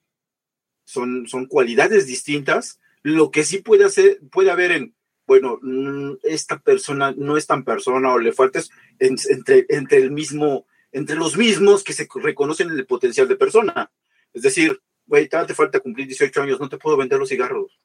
Son, 0.85 1.27
son 1.27 1.47
cualidades 1.47 2.07
distintas. 2.07 2.79
Lo 3.01 3.31
que 3.31 3.43
sí 3.43 3.59
puede 3.59 3.85
hacer, 3.85 4.19
puede 4.31 4.51
haber 4.51 4.71
en, 4.71 4.95
bueno, 5.27 5.59
mm, 5.61 6.17
esta 6.23 6.59
persona 6.59 7.13
no 7.17 7.37
es 7.37 7.47
tan 7.47 7.63
persona 7.63 8.13
o 8.13 8.19
le 8.19 8.31
falta 8.31 8.59
es 8.59 8.69
en- 8.99 9.17
entre, 9.29 9.65
entre 9.69 9.97
el 9.97 10.11
mismo, 10.11 10.65
entre 10.91 11.15
los 11.15 11.35
mismos 11.37 11.83
que 11.83 11.93
se 11.93 12.07
reconocen 12.15 12.69
el 12.69 12.85
potencial 12.85 13.27
de 13.27 13.35
persona. 13.35 13.91
Es 14.33 14.43
decir, 14.43 14.81
güey, 15.05 15.27
te 15.27 15.53
falta 15.53 15.79
cumplir 15.79 16.07
18 16.07 16.41
años, 16.41 16.59
no 16.59 16.69
te 16.69 16.77
puedo 16.77 16.97
vender 16.97 17.19
los 17.19 17.29
cigarros. 17.29 17.79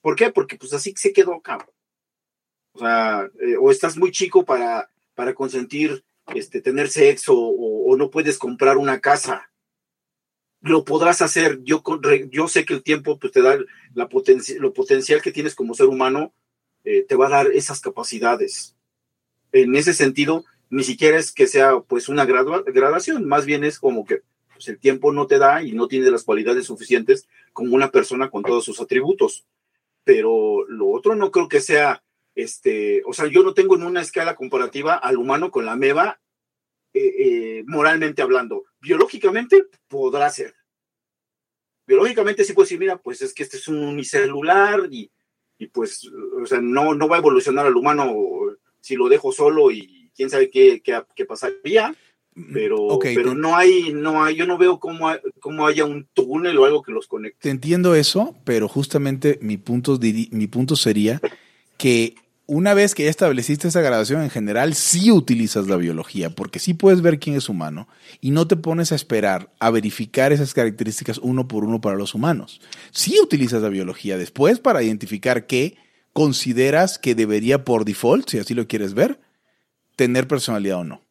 ¿Por 0.00 0.16
qué? 0.16 0.30
Porque 0.30 0.56
pues 0.56 0.72
así 0.72 0.94
se 0.96 1.12
quedó, 1.12 1.40
cabrón. 1.40 1.70
O 2.72 2.78
sea, 2.78 3.28
eh, 3.40 3.56
o 3.58 3.70
estás 3.70 3.96
muy 3.96 4.10
chico 4.12 4.44
para, 4.44 4.90
para 5.14 5.34
consentir 5.34 6.04
este, 6.34 6.60
tener 6.60 6.88
sexo 6.88 7.34
o, 7.36 7.96
no 7.96 8.10
puedes 8.10 8.38
comprar 8.38 8.76
una 8.76 9.00
casa. 9.00 9.50
Lo 10.60 10.84
podrás 10.84 11.22
hacer. 11.22 11.60
Yo, 11.64 11.82
yo 12.30 12.48
sé 12.48 12.64
que 12.64 12.74
el 12.74 12.82
tiempo 12.82 13.18
pues, 13.18 13.32
te 13.32 13.42
da 13.42 13.58
la 13.94 14.08
potenci- 14.08 14.58
lo 14.58 14.72
potencial 14.72 15.20
que 15.22 15.32
tienes 15.32 15.54
como 15.54 15.74
ser 15.74 15.86
humano, 15.86 16.32
eh, 16.84 17.04
te 17.08 17.16
va 17.16 17.26
a 17.26 17.30
dar 17.30 17.46
esas 17.48 17.80
capacidades. 17.80 18.76
En 19.52 19.74
ese 19.74 19.92
sentido, 19.92 20.44
ni 20.70 20.84
siquiera 20.84 21.18
es 21.18 21.32
que 21.32 21.46
sea 21.46 21.80
pues 21.80 22.08
una 22.08 22.24
graduación, 22.24 23.26
más 23.26 23.44
bien 23.44 23.64
es 23.64 23.78
como 23.78 24.04
que 24.04 24.22
pues, 24.54 24.68
el 24.68 24.78
tiempo 24.78 25.12
no 25.12 25.26
te 25.26 25.38
da 25.38 25.62
y 25.62 25.72
no 25.72 25.88
tienes 25.88 26.10
las 26.10 26.22
cualidades 26.24 26.66
suficientes 26.66 27.26
como 27.52 27.74
una 27.74 27.90
persona 27.90 28.30
con 28.30 28.42
todos 28.42 28.64
sus 28.64 28.80
atributos. 28.80 29.46
Pero 30.04 30.64
lo 30.68 30.90
otro 30.90 31.16
no 31.16 31.30
creo 31.30 31.48
que 31.48 31.60
sea, 31.60 32.02
este, 32.34 33.02
o 33.06 33.12
sea, 33.12 33.26
yo 33.26 33.42
no 33.42 33.54
tengo 33.54 33.74
en 33.76 33.82
una 33.82 34.00
escala 34.00 34.34
comparativa 34.36 34.94
al 34.94 35.16
humano 35.16 35.50
con 35.50 35.64
la 35.66 35.76
meba, 35.76 36.20
eh, 36.92 37.14
eh, 37.18 37.64
moralmente 37.66 38.22
hablando. 38.22 38.64
Biológicamente 38.80 39.64
podrá 39.88 40.28
ser. 40.30 40.54
Biológicamente 41.86 42.44
sí 42.44 42.52
puedo 42.52 42.64
decir, 42.64 42.78
mira, 42.78 42.98
pues 42.98 43.20
es 43.22 43.34
que 43.34 43.42
este 43.42 43.56
es 43.56 43.66
un 43.68 43.78
unicelular 43.78 44.88
y, 44.90 45.10
y 45.58 45.66
pues, 45.68 46.08
o 46.40 46.46
sea, 46.46 46.60
no, 46.60 46.94
no 46.94 47.08
va 47.08 47.16
a 47.16 47.20
evolucionar 47.20 47.66
al 47.66 47.76
humano 47.76 48.14
si 48.80 48.96
lo 48.96 49.08
dejo 49.08 49.32
solo 49.32 49.70
y 49.70 50.10
quién 50.14 50.30
sabe 50.30 50.50
qué, 50.50 50.80
qué, 50.82 51.02
qué 51.14 51.24
pasaría 51.24 51.94
pero, 52.52 52.76
Ok, 52.78 53.06
pero 53.14 53.30
te- 53.30 53.36
no 53.36 53.56
hay, 53.56 53.92
no 53.92 54.22
hay, 54.22 54.36
yo 54.36 54.46
no 54.46 54.56
veo 54.56 54.78
cómo, 54.78 55.08
hay- 55.08 55.18
cómo 55.40 55.66
haya 55.66 55.84
un 55.84 56.08
túnel 56.14 56.56
o 56.58 56.64
algo 56.64 56.80
que 56.82 56.92
los 56.92 57.06
conecte. 57.08 57.40
Te 57.42 57.50
entiendo 57.50 57.94
eso, 57.96 58.36
pero 58.44 58.68
justamente 58.68 59.38
mi 59.42 59.56
punto, 59.56 59.98
mi 60.30 60.46
punto 60.46 60.76
sería 60.76 61.20
que 61.80 62.14
una 62.46 62.74
vez 62.74 62.94
que 62.94 63.04
ya 63.04 63.10
estableciste 63.10 63.68
esa 63.68 63.80
gradación 63.80 64.20
en 64.22 64.28
general, 64.28 64.74
sí 64.74 65.10
utilizas 65.10 65.66
la 65.66 65.76
biología, 65.76 66.28
porque 66.28 66.58
sí 66.58 66.74
puedes 66.74 67.00
ver 67.00 67.18
quién 67.18 67.36
es 67.36 67.48
humano 67.48 67.88
y 68.20 68.32
no 68.32 68.46
te 68.46 68.56
pones 68.56 68.92
a 68.92 68.96
esperar 68.96 69.50
a 69.60 69.70
verificar 69.70 70.30
esas 70.30 70.52
características 70.52 71.16
uno 71.18 71.48
por 71.48 71.64
uno 71.64 71.80
para 71.80 71.96
los 71.96 72.14
humanos. 72.14 72.60
Sí 72.90 73.18
utilizas 73.22 73.62
la 73.62 73.70
biología 73.70 74.18
después 74.18 74.58
para 74.58 74.82
identificar 74.82 75.46
qué 75.46 75.78
consideras 76.12 76.98
que 76.98 77.14
debería 77.14 77.64
por 77.64 77.86
default, 77.86 78.28
si 78.28 78.38
así 78.38 78.52
lo 78.52 78.66
quieres 78.68 78.92
ver, 78.92 79.18
tener 79.96 80.28
personalidad 80.28 80.80
o 80.80 80.84
no. 80.84 81.02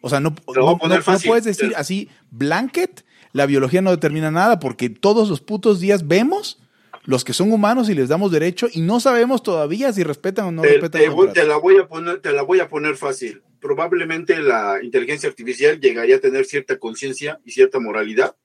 O 0.00 0.08
sea, 0.08 0.20
no, 0.20 0.34
no- 0.60 0.78
no- 0.88 1.02
puedes 1.28 1.44
decir 1.44 1.72
así, 1.76 2.08
blanket, 2.30 3.04
la 3.32 3.44
biología 3.44 3.82
no 3.82 3.90
determina 3.90 4.30
nada 4.30 4.58
porque 4.58 4.88
todos 4.88 5.28
los 5.28 5.42
putos 5.42 5.80
días 5.80 6.06
vemos 6.08 6.60
los 7.08 7.24
que 7.24 7.32
son 7.32 7.50
humanos 7.50 7.88
y 7.88 7.94
les 7.94 8.10
damos 8.10 8.30
derecho 8.30 8.68
y 8.70 8.82
no 8.82 9.00
sabemos 9.00 9.42
todavía 9.42 9.90
si 9.94 10.02
respetan 10.02 10.44
o 10.44 10.52
no 10.52 10.60
te, 10.60 10.68
respetan. 10.72 11.00
te 11.00 11.06
el 11.06 11.10
voy- 11.12 11.32
te 11.32 11.46
la 11.46 11.56
voy 11.56 11.78
a 11.78 11.88
poner, 11.88 12.20
te 12.20 12.32
la 12.32 12.42
voy 12.42 12.60
a 12.60 12.68
poner 12.68 12.96
fácil. 12.98 13.42
Probablemente 13.60 14.38
la 14.42 14.78
inteligencia 14.82 15.26
artificial 15.26 15.80
llegaría 15.80 16.16
a 16.16 16.20
tener 16.20 16.44
cierta 16.44 16.78
conciencia 16.78 17.40
y 17.46 17.52
cierta 17.52 17.80
moralidad. 17.80 18.36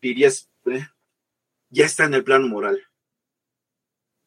Dirías, 0.00 0.48
eh, 0.66 0.86
ya 1.70 1.86
está 1.86 2.04
en 2.04 2.14
el 2.14 2.22
plano 2.22 2.46
moral. 2.46 2.80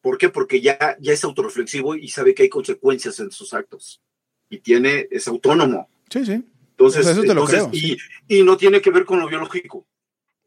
¿Por 0.02 0.18
qué? 0.18 0.28
Porque 0.28 0.60
ya, 0.60 0.98
ya 1.00 1.14
es 1.14 1.24
autorreflexivo 1.24 1.96
y 1.96 2.08
sabe 2.08 2.34
que 2.34 2.42
hay 2.42 2.48
consecuencias 2.50 3.18
en 3.20 3.30
sus 3.30 3.54
actos. 3.54 4.02
Y 4.50 4.58
tiene, 4.58 5.08
es 5.10 5.26
autónomo. 5.28 5.88
Sí, 6.10 6.26
sí. 6.26 6.44
Entonces, 6.72 7.06
eso 7.06 7.22
te 7.22 7.28
lo 7.28 7.46
entonces 7.46 7.64
creo, 7.68 7.70
y, 7.72 7.96
y 8.40 8.42
no 8.42 8.58
tiene 8.58 8.82
que 8.82 8.90
ver 8.90 9.06
con 9.06 9.18
lo 9.18 9.26
biológico. 9.28 9.86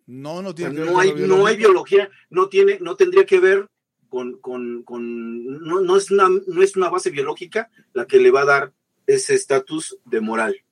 No, 0.08 0.42
no 0.42 0.50
O 0.50 0.54
sea, 0.58 0.70
tiene 0.70 0.74
que 0.76 0.80
ver 0.82 0.88
no 0.88 0.94
con 0.94 1.02
hay, 1.02 1.14
no 1.28 1.46
hay 1.46 1.58
biología, 1.58 2.10
no 2.30 2.50
tiene, 2.50 2.78
no 2.82 2.96
tendría 2.96 3.26
que 3.26 3.40
ver 3.40 3.68
con, 4.10 4.40
con, 4.40 4.84
con 4.84 5.60
no, 5.62 5.82
no 5.82 5.96
es 5.98 6.12
una, 6.12 6.28
no 6.30 6.62
es 6.62 6.76
una 6.76 6.90
base 6.90 7.10
biológica 7.12 7.70
la 7.94 8.06
que 8.06 8.20
le 8.20 8.32
va 8.32 8.42
a 8.42 8.46
dar 8.46 8.74
ese 9.08 9.34
estatus 9.34 9.98
de 10.06 10.22
moral. 10.22 10.64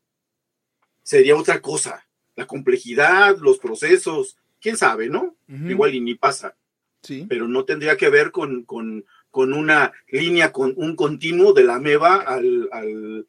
Sería 1.04 1.36
otra 1.36 1.62
cosa. 1.62 2.06
La 2.36 2.46
complejidad, 2.48 3.38
los 3.40 3.60
procesos, 3.60 4.38
quién 4.62 4.78
sabe, 4.78 5.10
¿no? 5.10 5.36
Igual 5.48 5.96
y 5.96 6.02
ni 6.02 6.16
pasa, 6.16 6.56
Sí. 7.02 7.26
pero 7.30 7.48
no 7.48 7.64
tendría 7.66 7.96
que 7.98 8.10
ver 8.10 8.32
con, 8.32 8.64
con, 8.64 9.06
con 9.32 9.54
una 9.54 9.94
línea, 10.10 10.52
con 10.52 10.74
un 10.76 10.96
continuo 10.96 11.54
de 11.54 11.64
la 11.64 11.76
ameba 11.76 12.16
al, 12.18 12.68
al 12.72 13.28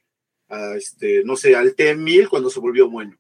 a 0.49 0.75
este, 0.77 1.23
no 1.25 1.37
sé, 1.37 1.55
al 1.55 1.77
T1000 1.77 2.29
cuando 2.29 2.51
se 2.51 2.59
volvió 2.61 2.91
bueno, 2.91 3.17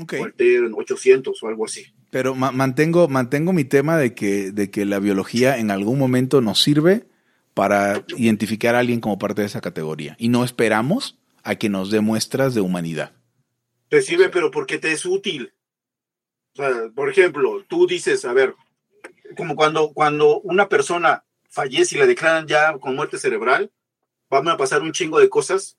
Ok. 0.00 0.14
o 0.20 0.24
al 0.24 0.34
T800 0.36 1.32
o 1.42 1.48
algo 1.48 1.64
así. 1.66 1.86
Pero 2.10 2.34
ma- 2.34 2.52
mantengo, 2.52 3.08
mantengo 3.08 3.52
mi 3.52 3.64
tema 3.64 3.96
de 3.96 4.14
que, 4.14 4.52
de 4.52 4.70
que 4.70 4.84
la 4.84 4.98
biología 4.98 5.58
en 5.58 5.70
algún 5.70 5.98
momento 5.98 6.40
nos 6.40 6.62
sirve 6.62 7.06
para 7.54 8.04
identificar 8.16 8.74
a 8.74 8.78
alguien 8.80 9.00
como 9.00 9.18
parte 9.18 9.42
de 9.42 9.46
esa 9.46 9.60
categoría. 9.60 10.16
Y 10.18 10.28
no 10.28 10.44
esperamos 10.44 11.18
a 11.42 11.56
que 11.56 11.68
nos 11.68 11.90
dé 11.90 12.00
muestras 12.00 12.54
de 12.54 12.60
humanidad. 12.60 13.12
Te 13.88 14.00
sirve, 14.00 14.28
pero 14.30 14.50
porque 14.50 14.78
te 14.78 14.92
es 14.92 15.04
útil. 15.04 15.52
O 16.54 16.56
sea, 16.56 16.70
por 16.94 17.10
ejemplo, 17.10 17.64
tú 17.68 17.86
dices, 17.86 18.24
a 18.24 18.32
ver, 18.32 18.54
como 19.36 19.56
cuando, 19.56 19.92
cuando 19.92 20.40
una 20.40 20.68
persona 20.68 21.24
fallece 21.48 21.96
y 21.96 21.98
la 21.98 22.06
declaran 22.06 22.46
ya 22.46 22.78
con 22.78 22.94
muerte 22.96 23.18
cerebral, 23.18 23.70
van 24.30 24.48
a 24.48 24.56
pasar 24.56 24.82
un 24.82 24.92
chingo 24.92 25.18
de 25.18 25.28
cosas. 25.28 25.76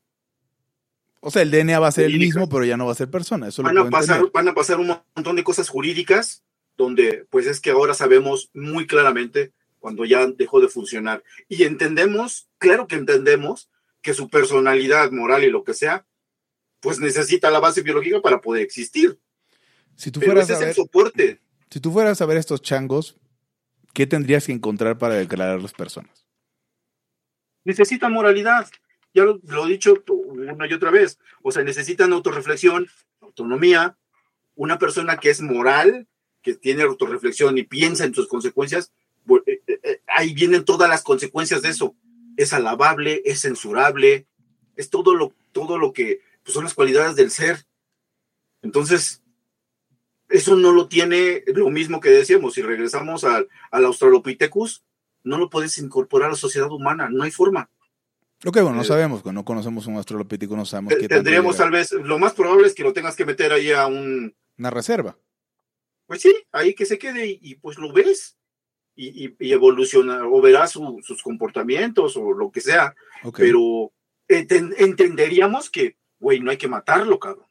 O 1.26 1.32
sea, 1.32 1.42
el 1.42 1.52
DNA 1.52 1.80
va 1.80 1.88
a 1.88 1.92
ser 1.94 2.06
el 2.06 2.20
mismo, 2.20 2.50
pero 2.50 2.66
ya 2.66 2.76
no 2.76 2.86
va 2.86 2.92
a 2.92 2.96
ser 2.96 3.10
persona. 3.10 3.48
Eso 3.48 3.62
lo 3.62 3.70
Van 3.70 3.78
a, 3.78 3.90
pasar, 3.90 4.30
van 4.34 4.48
a 4.50 4.54
pasar 4.54 4.80
un 4.82 4.94
montón 5.16 5.38
de 5.38 5.44
cosas 5.46 5.70
jurídicas 5.70 6.44
donde, 6.76 7.26
pues 7.30 7.48
es 7.48 7.62
que 7.62 7.72
ahora 7.72 7.94
sabemos 7.94 8.50
muy 8.54 8.86
claramente 8.88 9.54
cuando 9.80 10.04
ya 10.04 10.28
dejó 10.28 10.60
de 10.60 10.68
funcionar. 10.68 11.24
Y 11.48 11.64
entendemos, 11.64 12.50
claro 12.58 12.88
que 12.88 12.96
entendemos, 12.96 13.70
que 14.02 14.14
su 14.14 14.28
personalidad 14.30 15.12
moral 15.12 15.46
y 15.46 15.50
lo 15.50 15.64
que 15.64 15.74
sea, 15.74 16.06
pues 16.82 17.00
necesita 17.00 17.50
la 17.52 17.62
base 17.62 17.84
biológica 17.84 18.22
para 18.22 18.42
poder 18.42 18.62
existir. 18.62 19.18
Si 19.96 20.12
tú, 20.12 20.20
Pero 20.20 20.34
fueras 20.34 20.50
ese 20.50 20.54
a 20.54 20.56
es 20.56 20.62
el 20.62 20.68
ver, 20.68 20.76
soporte. 20.76 21.42
si 21.70 21.80
tú 21.80 21.94
fueras 21.94 22.22
a 22.22 22.26
ver 22.26 22.36
estos 22.36 22.62
changos, 22.62 23.16
¿qué 23.94 24.06
tendrías 24.08 24.46
que 24.46 24.52
encontrar 24.52 24.98
para 24.98 25.14
declarar 25.14 25.62
las 25.62 25.72
personas? 25.72 26.24
necesitan 27.66 28.12
moralidad. 28.12 28.68
Ya 29.14 29.24
lo, 29.24 29.40
he 29.68 29.70
dicho 29.70 30.04
una 30.08 30.68
y 30.68 30.74
otra 30.74 30.92
vez. 30.92 31.20
O 31.42 31.52
sea, 31.52 31.64
necesitan 31.64 32.14
autorreflexión, 32.14 32.88
autonomía. 33.22 33.96
Una 34.56 34.80
persona 34.80 35.18
que 35.18 35.30
es 35.30 35.42
moral, 35.42 36.08
que 36.42 36.56
tiene 36.56 36.84
autorreflexión 36.84 37.58
y 37.58 37.64
piensa 37.64 38.06
en 38.06 38.14
sus 38.14 38.28
consecuencias, 38.28 38.92
eh, 39.46 39.62
eh, 39.68 39.80
eh, 39.84 40.02
ahí 40.08 40.34
vienen 40.34 40.66
todas 40.66 40.90
las 40.90 41.04
consecuencias 41.04 41.62
de 41.62 41.70
eso. 41.70 41.96
es 42.36 42.52
alabable, 42.52 43.22
es 43.26 43.42
censurable, 43.42 44.26
es 44.76 44.90
todo 44.90 45.14
lo, 45.14 45.34
todo 45.52 45.78
lo 45.78 45.94
que 45.94 46.22
pues, 46.44 46.56
son 46.56 46.64
las 46.64 46.74
cualidades 46.74 47.16
del 47.16 47.30
ser. 47.30 47.66
Entonces, 48.64 49.22
eso 50.30 50.56
no 50.56 50.72
lo 50.72 50.88
tiene 50.88 51.44
lo 51.48 51.70
mismo 51.70 52.00
que 52.00 52.10
decíamos, 52.10 52.56
si 52.56 52.64
regresamos 52.64 53.24
al, 53.24 53.50
al 53.70 53.86
Australopithecus, 53.86 54.84
no 55.24 55.38
lo 55.38 55.52
puedes 55.52 55.78
incorporar 55.78 56.30
a 56.30 56.32
la 56.32 56.38
sociedad 56.38 56.72
humana, 56.72 57.10
no 57.10 57.24
hay 57.24 57.30
forma. 57.30 57.70
Ok, 58.46 58.56
bueno, 58.56 58.74
no 58.74 58.82
Eh, 58.82 58.86
sabemos, 58.86 59.24
no 59.26 59.46
conocemos 59.46 59.88
un 59.88 59.96
australopithecus, 59.96 60.58
no 60.58 60.66
sabemos 60.66 60.94
qué 60.94 61.08
tanto 61.08 61.16
Tendríamos 61.16 61.58
tal 61.58 61.72
vez, 61.72 61.92
lo 61.94 62.20
más 62.20 62.34
probable 62.34 62.68
es 62.68 62.74
que 62.76 62.84
lo 62.84 62.92
tengas 62.94 63.16
que 63.16 63.26
meter 63.26 63.54
ahí 63.54 63.72
a 63.72 63.88
un, 63.88 64.36
Una 64.58 64.70
reserva. 64.70 65.18
pues 66.06 66.22
sí, 66.22 66.36
ahí 66.52 66.74
que 66.76 66.86
se 66.86 66.98
quede 67.00 67.26
y, 67.28 67.40
y, 67.42 67.56
pues 67.56 67.78
lo 67.78 67.94
ves 67.94 68.38
y, 68.96 69.26
y- 69.28 69.36
y 69.40 69.54
evoluciona 69.54 70.28
o 70.28 70.42
verás 70.42 70.72
su- 70.72 71.00
sus 71.04 71.24
comportamientos 71.24 72.18
o 72.18 72.34
lo 72.34 72.52
que 72.52 72.60
sea, 72.62 72.94
pero 73.38 73.92
enten- 74.28 74.76
entenderíamos 74.78 75.70
que, 75.70 75.98
güey, 76.20 76.40
no 76.42 76.52
hay 76.52 76.58
que 76.58 76.68
matarlo, 76.68 77.18
cabrón. 77.20 77.48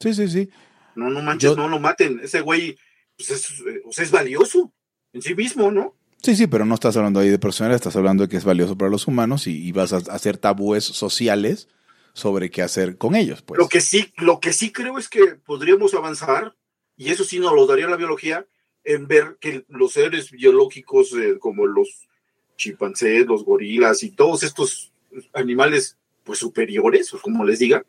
Sí, 0.00 0.14
sí, 0.14 0.28
sí. 0.28 0.48
No, 0.94 1.10
no 1.10 1.20
manches, 1.20 1.50
Yo- 1.50 1.56
no 1.56 1.68
lo 1.68 1.80
maten. 1.80 2.20
Ese 2.22 2.40
güey 2.40 2.78
pues 3.16 3.30
es, 3.30 3.50
eh, 3.66 3.82
o 3.84 3.90
sea, 3.92 4.04
es 4.04 4.12
valioso 4.12 4.72
en 5.12 5.20
sí 5.22 5.34
mismo, 5.34 5.72
¿no? 5.72 5.97
Sí, 6.22 6.34
sí, 6.34 6.46
pero 6.46 6.64
no 6.64 6.74
estás 6.74 6.96
hablando 6.96 7.20
ahí 7.20 7.28
de 7.28 7.38
personalidad, 7.38 7.76
estás 7.76 7.96
hablando 7.96 8.24
de 8.24 8.28
que 8.28 8.36
es 8.36 8.44
valioso 8.44 8.76
para 8.76 8.90
los 8.90 9.06
humanos 9.06 9.46
y, 9.46 9.70
vas 9.72 9.92
a 9.92 9.98
hacer 9.98 10.36
tabúes 10.36 10.84
sociales 10.84 11.68
sobre 12.12 12.50
qué 12.50 12.62
hacer 12.62 12.98
con 12.98 13.14
ellos, 13.14 13.42
pues. 13.42 13.58
Lo 13.58 13.68
que 13.68 13.80
sí, 13.80 14.12
lo 14.16 14.40
que 14.40 14.52
sí 14.52 14.72
creo 14.72 14.98
es 14.98 15.08
que 15.08 15.36
podríamos 15.36 15.94
avanzar, 15.94 16.56
y 16.96 17.10
eso 17.10 17.22
sí 17.22 17.38
nos 17.38 17.54
lo 17.54 17.66
daría 17.66 17.86
la 17.86 17.96
biología, 17.96 18.46
en 18.82 19.06
ver 19.06 19.36
que 19.40 19.64
los 19.68 19.92
seres 19.92 20.30
biológicos 20.30 21.12
eh, 21.12 21.38
como 21.38 21.66
los 21.66 22.08
chimpancés, 22.56 23.26
los 23.26 23.44
gorilas 23.44 24.02
y 24.02 24.10
todos 24.10 24.42
estos 24.42 24.92
animales 25.32 25.96
pues 26.24 26.40
superiores, 26.40 27.14
o 27.14 27.20
como 27.20 27.44
les 27.44 27.60
diga, 27.60 27.84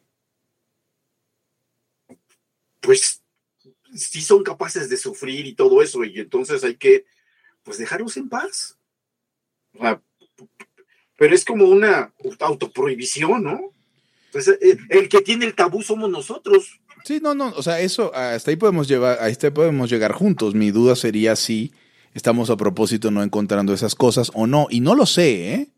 pues 2.80 3.24
sí 3.96 4.22
son 4.22 4.44
capaces 4.44 4.88
de 4.90 4.98
sufrir 4.98 5.48
y 5.48 5.56
todo 5.56 5.82
eso, 5.82 6.04
y 6.04 6.20
entonces 6.20 6.64
hay 6.64 6.76
que 6.76 7.06
pues 7.70 7.78
dejarlos 7.78 8.18
en 8.18 8.30
paz. 8.30 8.80
O 9.76 9.82
sea, 9.82 10.02
pero 11.20 11.36
es 11.36 11.46
como 11.46 11.66
una 11.66 12.12
autoprohibición, 12.40 13.44
¿no? 13.44 13.62
Entonces, 14.26 14.58
el, 14.60 14.80
el 14.90 15.08
que 15.08 15.22
tiene 15.22 15.46
el 15.46 15.54
tabú 15.54 15.84
somos 15.84 16.10
nosotros. 16.10 16.80
Sí, 17.06 17.20
no, 17.22 17.36
no, 17.36 17.50
o 17.50 17.62
sea, 17.62 17.80
eso, 17.80 18.12
hasta 18.16 18.50
ahí 18.50 18.58
podemos 18.58 18.88
llevar, 18.88 19.20
hasta 19.20 19.48
ahí 19.48 19.54
podemos 19.54 19.88
llegar 19.88 20.14
juntos. 20.14 20.56
Mi 20.56 20.72
duda 20.72 20.96
sería 20.96 21.36
si 21.36 21.72
estamos 22.16 22.50
a 22.50 22.58
propósito 22.58 23.12
no 23.12 23.22
encontrando 23.22 23.72
esas 23.72 23.94
cosas 23.94 24.32
o 24.34 24.48
no, 24.48 24.66
y 24.72 24.80
no 24.80 24.96
lo 24.96 25.06
sé, 25.06 25.54
¿eh? 25.54 25.72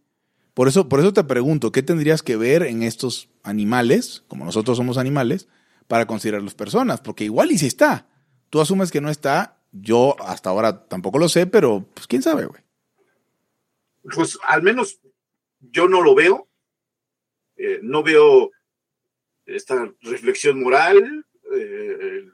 Por 0.54 0.70
eso, 0.70 0.88
por 0.88 1.02
eso 1.02 1.12
te 1.12 1.26
pregunto, 1.26 1.74
¿qué 1.74 1.84
tendrías 1.84 2.24
que 2.24 2.38
ver 2.38 2.64
en 2.64 2.84
estos 2.84 3.28
animales, 3.44 4.24
como 4.30 4.46
nosotros 4.46 4.78
somos 4.78 4.98
animales, 4.98 5.50
para 5.90 6.08
considerarlos 6.08 6.54
personas? 6.54 7.02
Porque 7.02 7.26
igual 7.26 7.52
y 7.52 7.58
si 7.58 7.68
está. 7.68 8.08
Tú 8.50 8.62
asumes 8.62 8.92
que 8.92 9.02
no 9.02 9.10
está, 9.10 9.61
yo 9.72 10.16
hasta 10.22 10.50
ahora 10.50 10.86
tampoco 10.88 11.18
lo 11.20 11.30
sé, 11.30 11.48
pero 11.48 11.86
pues 11.94 12.08
quién 12.08 12.22
sabe, 12.22 12.46
güey. 12.46 12.62
Pues 14.16 14.38
al 14.48 14.64
menos 14.64 15.00
yo 15.60 15.88
no 15.88 16.02
lo 16.02 16.16
veo. 16.16 16.48
Eh, 17.58 17.80
no 17.84 18.02
veo 18.04 18.52
esta 19.46 19.92
reflexión 20.02 20.62
moral. 20.62 21.26
eh, 21.56 22.26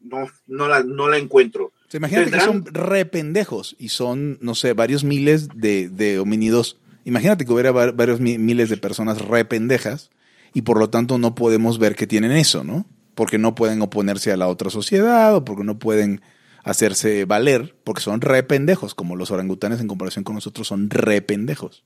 no, 0.00 0.26
no, 0.46 0.66
la, 0.68 0.82
no 0.82 1.08
la 1.08 1.18
encuentro. 1.18 1.66
O 1.66 1.72
sea, 1.90 1.98
imagínate 1.98 2.30
que 2.30 2.40
son 2.40 2.64
re 2.66 3.04
pendejos 3.04 3.76
y 3.78 3.90
son, 3.90 4.38
no 4.40 4.54
sé, 4.54 4.72
varios 4.72 5.04
miles 5.04 5.48
de, 5.54 5.88
de 5.88 6.18
homínidos. 6.18 6.78
Imagínate 7.04 7.44
que 7.44 7.52
hubiera 7.52 7.70
va- 7.72 7.92
varios 7.92 8.20
mi- 8.20 8.38
miles 8.38 8.70
de 8.70 8.76
personas 8.78 9.20
re 9.20 9.44
pendejas 9.44 10.10
y 10.54 10.62
por 10.62 10.78
lo 10.78 10.88
tanto 10.88 11.18
no 11.18 11.34
podemos 11.34 11.78
ver 11.78 11.96
que 11.96 12.06
tienen 12.06 12.32
eso, 12.32 12.64
¿no? 12.64 12.86
Porque 13.14 13.38
no 13.38 13.54
pueden 13.54 13.82
oponerse 13.82 14.32
a 14.32 14.36
la 14.36 14.48
otra 14.48 14.70
sociedad 14.70 15.34
o 15.36 15.44
porque 15.44 15.64
no 15.64 15.78
pueden 15.78 16.22
hacerse 16.64 17.24
valer, 17.24 17.76
porque 17.84 18.02
son 18.02 18.20
re 18.20 18.42
pendejos, 18.42 18.94
como 18.94 19.16
los 19.16 19.30
orangutanes 19.30 19.80
en 19.80 19.88
comparación 19.88 20.24
con 20.24 20.34
nosotros 20.34 20.68
son 20.68 20.90
re 20.90 21.22
pendejos. 21.22 21.84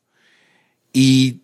Y 0.93 1.43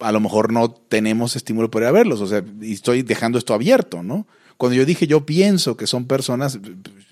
a 0.00 0.12
lo 0.12 0.20
mejor 0.20 0.52
no 0.52 0.70
tenemos 0.72 1.36
estímulo 1.36 1.70
para 1.70 1.90
verlos, 1.92 2.20
o 2.20 2.26
sea, 2.26 2.44
y 2.60 2.72
estoy 2.72 3.02
dejando 3.02 3.38
esto 3.38 3.54
abierto, 3.54 4.02
¿no? 4.02 4.26
Cuando 4.56 4.76
yo 4.76 4.84
dije 4.84 5.06
yo 5.06 5.26
pienso 5.26 5.76
que 5.76 5.86
son 5.86 6.06
personas, 6.06 6.58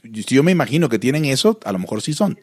si 0.03 0.35
yo 0.35 0.43
me 0.43 0.53
imagino 0.53 0.89
que 0.89 0.99
tienen 0.99 1.25
eso, 1.25 1.59
a 1.65 1.73
lo 1.73 1.79
mejor 1.79 2.03
sí 2.03 2.13
son. 2.13 2.39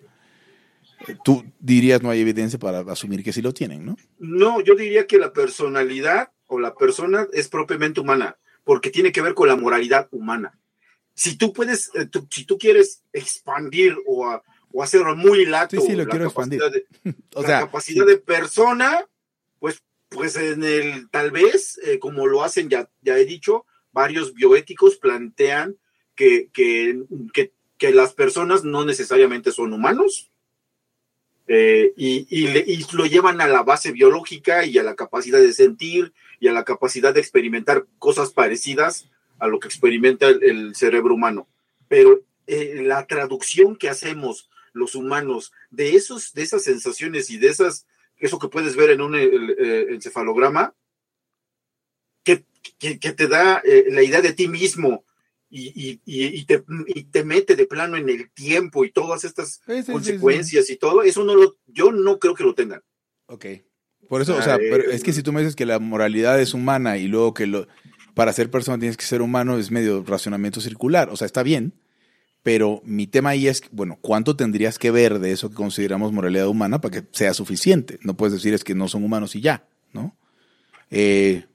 Tú 1.24 1.46
dirías 1.60 2.02
no 2.04 2.10
hay 2.10 2.20
evidencia 2.20 2.60
para 2.60 2.80
asumir 2.92 3.24
que 3.24 3.32
sí 3.32 3.42
lo 3.42 3.54
tienen, 3.54 3.86
¿no? 3.86 3.98
No, 4.20 4.62
yo 4.62 4.76
diría 4.76 5.08
que 5.08 5.18
la 5.18 5.32
personalidad 5.32 6.32
o 6.48 6.60
la 6.60 6.76
persona 6.76 7.28
es 7.32 7.48
propiamente 7.48 8.02
humana, 8.02 8.38
porque 8.64 8.90
tiene 8.90 9.12
que 9.12 9.22
ver 9.22 9.34
con 9.34 9.48
la 9.48 9.56
moralidad 9.56 10.10
humana. 10.12 10.59
Si 11.20 11.36
tú 11.38 11.52
puedes, 11.52 11.92
eh, 11.96 12.06
tú- 12.06 12.26
si 12.32 12.46
tú 12.46 12.58
quieres 12.58 13.04
expandir 13.12 13.98
o, 14.08 14.26
a- 14.26 14.42
o 14.72 14.82
hacerlo 14.82 15.16
muy 15.18 15.46
lato, 15.46 15.76
Sí, 15.82 15.88
sí, 15.88 15.92
lo 15.98 16.06
la 16.06 16.10
quiero 16.10 16.26
expandir. 16.28 16.60
capacidad 16.60 16.86
de- 17.04 17.14
O 17.36 17.42
la 17.42 17.48
sea, 17.48 17.60
capacidad 17.62 18.06
sí. 18.06 18.12
de 18.12 18.18
persona, 18.20 19.06
pues, 19.60 19.84
pues 20.08 20.38
en 20.38 20.64
el, 20.64 21.10
tal 21.10 21.32
vez, 21.32 21.78
eh, 21.84 22.00
como 22.00 22.26
lo 22.26 22.42
hacen, 22.44 22.70
ya, 22.70 22.90
ya 23.02 23.18
he 23.18 23.26
dicho, 23.26 23.66
varios 23.92 24.34
bioéticos 24.34 24.96
plantean 24.96 25.76
que, 26.16 26.50
que, 26.54 27.02
que, 27.34 27.52
que 27.78 27.92
las 27.92 28.14
personas 28.14 28.64
no 28.64 28.86
necesariamente 28.86 29.52
son 29.52 29.74
humanos, 29.74 30.32
eh, 31.48 31.94
y, 31.98 32.28
y, 32.30 32.48
le- 32.48 32.64
y 32.66 32.86
lo 32.94 33.06
llevan 33.08 33.42
a 33.42 33.48
la 33.48 33.64
base 33.64 33.92
biológica 33.92 34.66
y 34.66 34.78
a 34.78 34.84
la 34.84 34.96
capacidad 34.96 35.40
de 35.40 35.52
sentir 35.52 36.14
y 36.40 36.48
a 36.48 36.54
la 36.54 36.64
capacidad 36.64 37.14
de 37.14 37.20
experimentar 37.22 37.88
cosas 37.98 38.32
parecidas 38.32 39.10
a 39.40 39.48
lo 39.48 39.60
que 39.60 39.68
experimenta 39.68 40.28
el, 40.28 40.44
el 40.44 40.76
cerebro 40.76 41.14
humano. 41.16 41.48
Pero 41.88 42.22
eh, 42.48 42.82
la 42.84 43.06
traducción 43.08 43.76
que 43.76 43.90
hacemos 43.90 44.50
los 44.74 44.96
humanos 44.96 45.52
de 45.72 45.96
esos, 45.96 46.34
de 46.34 46.44
esas 46.44 46.64
sensaciones 46.64 47.30
y 47.30 47.38
de 47.38 47.48
esas, 47.48 47.86
eso 48.18 48.38
que 48.40 48.48
puedes 48.50 48.76
ver 48.76 48.92
en 48.92 49.02
un 49.02 49.16
el, 49.16 49.56
eh, 49.58 49.88
encefalograma, 49.90 50.74
que, 52.24 52.44
que, 52.78 53.00
que 53.00 53.12
te 53.14 53.28
da 53.28 53.62
eh, 53.66 53.86
la 53.90 54.04
idea 54.04 54.22
de 54.22 54.34
ti 54.34 54.48
mismo 54.48 55.04
y, 55.50 55.70
y, 55.70 56.02
y, 56.06 56.46
te, 56.46 56.64
y 56.88 57.04
te 57.06 57.24
mete 57.24 57.56
de 57.56 57.66
plano 57.66 57.98
en 57.98 58.08
el 58.10 58.30
tiempo 58.32 58.86
y 58.86 58.92
todas 58.92 59.24
estas 59.24 59.54
Sí, 59.54 59.62
sí, 59.68 59.74
sí, 59.78 59.84
sí. 59.86 59.92
consecuencias 59.92 60.70
y 60.70 60.76
todo, 60.76 61.02
eso 61.02 61.24
no 61.24 61.34
lo, 61.36 61.58
yo 61.66 61.92
no 61.92 62.20
creo 62.20 62.36
que 62.36 62.44
lo 62.44 62.54
tengan. 62.54 62.84
Ok. 63.26 63.46
Por 64.08 64.22
eso, 64.22 64.36
o 64.36 64.40
Ah, 64.40 64.44
sea, 64.44 64.56
eh, 64.56 64.68
pero 64.70 64.92
es 64.92 65.04
que 65.04 65.14
si 65.14 65.24
tú 65.24 65.32
me 65.34 65.42
dices 65.42 65.56
que 65.56 65.66
la 65.66 65.80
moralidad 65.80 66.40
es 66.40 66.54
humana 66.54 66.98
y 66.98 67.08
luego 67.08 67.34
que 67.34 67.48
lo, 67.48 67.68
para 68.20 68.34
ser 68.34 68.52
persona 68.52 68.78
tienes 68.78 68.98
que 68.98 69.06
ser 69.06 69.22
humano, 69.22 69.58
es 69.58 69.72
medio 69.72 70.04
racionamiento 70.04 70.60
circular. 70.60 71.08
O 71.10 71.16
sea, 71.16 71.26
está 71.26 71.42
bien, 71.42 71.76
pero 72.44 72.82
mi 72.84 73.08
tema 73.08 73.30
ahí 73.30 73.48
es, 73.48 73.62
bueno, 73.72 73.98
¿cuánto 74.02 74.36
tendrías 74.36 74.78
que 74.78 74.92
ver 74.92 75.20
de 75.20 75.32
eso 75.32 75.50
que 75.50 75.56
consideramos 75.56 76.12
moralidad 76.12 76.50
humana 76.50 76.82
para 76.82 77.00
que 77.00 77.08
sea 77.14 77.34
suficiente? 77.34 77.98
No 78.02 78.18
puedes 78.18 78.34
decir 78.34 78.54
es 78.54 78.66
que 78.66 78.76
no 78.76 78.90
son 78.90 79.06
humanos 79.06 79.38
y 79.38 79.40
ya, 79.40 79.70
¿no? 79.94 80.18
Eh, 80.92 81.46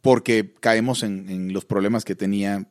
porque 0.00 0.52
caemos 0.58 1.04
en, 1.04 1.52
los 1.52 1.64
problemas 1.64 2.04
que 2.04 2.16
tenía. 2.16 2.68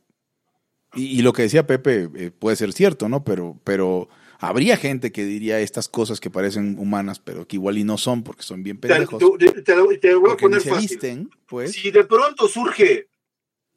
Y, 0.93 1.05
y 1.05 1.21
lo 1.21 1.31
que 1.31 1.43
decía 1.43 1.65
Pepe 1.65 2.09
eh, 2.13 2.31
puede 2.31 2.57
ser 2.57 2.73
cierto, 2.73 3.07
¿no? 3.07 3.23
Pero, 3.23 3.57
pero 3.63 4.09
habría 4.39 4.77
gente 4.77 5.11
que 5.11 5.23
diría 5.25 5.59
estas 5.59 5.87
cosas 5.87 6.19
que 6.19 6.29
parecen 6.29 6.77
humanas, 6.79 7.19
pero 7.19 7.47
que 7.47 7.55
igual 7.55 7.77
y 7.77 7.83
no 7.83 7.97
son 7.97 8.23
porque 8.23 8.43
son 8.43 8.63
bien 8.63 8.77
pendejos. 8.79 9.21
te- 9.37 9.51
te 9.61 9.97
te 9.97 10.15
voy 10.15 10.31
a 10.31 10.37
poner 10.37 10.61
fácil. 10.61 10.89
visten, 10.89 11.29
pues. 11.47 11.71
Si 11.73 11.91
de 11.91 12.03
pronto 12.03 12.47
surge 12.47 13.07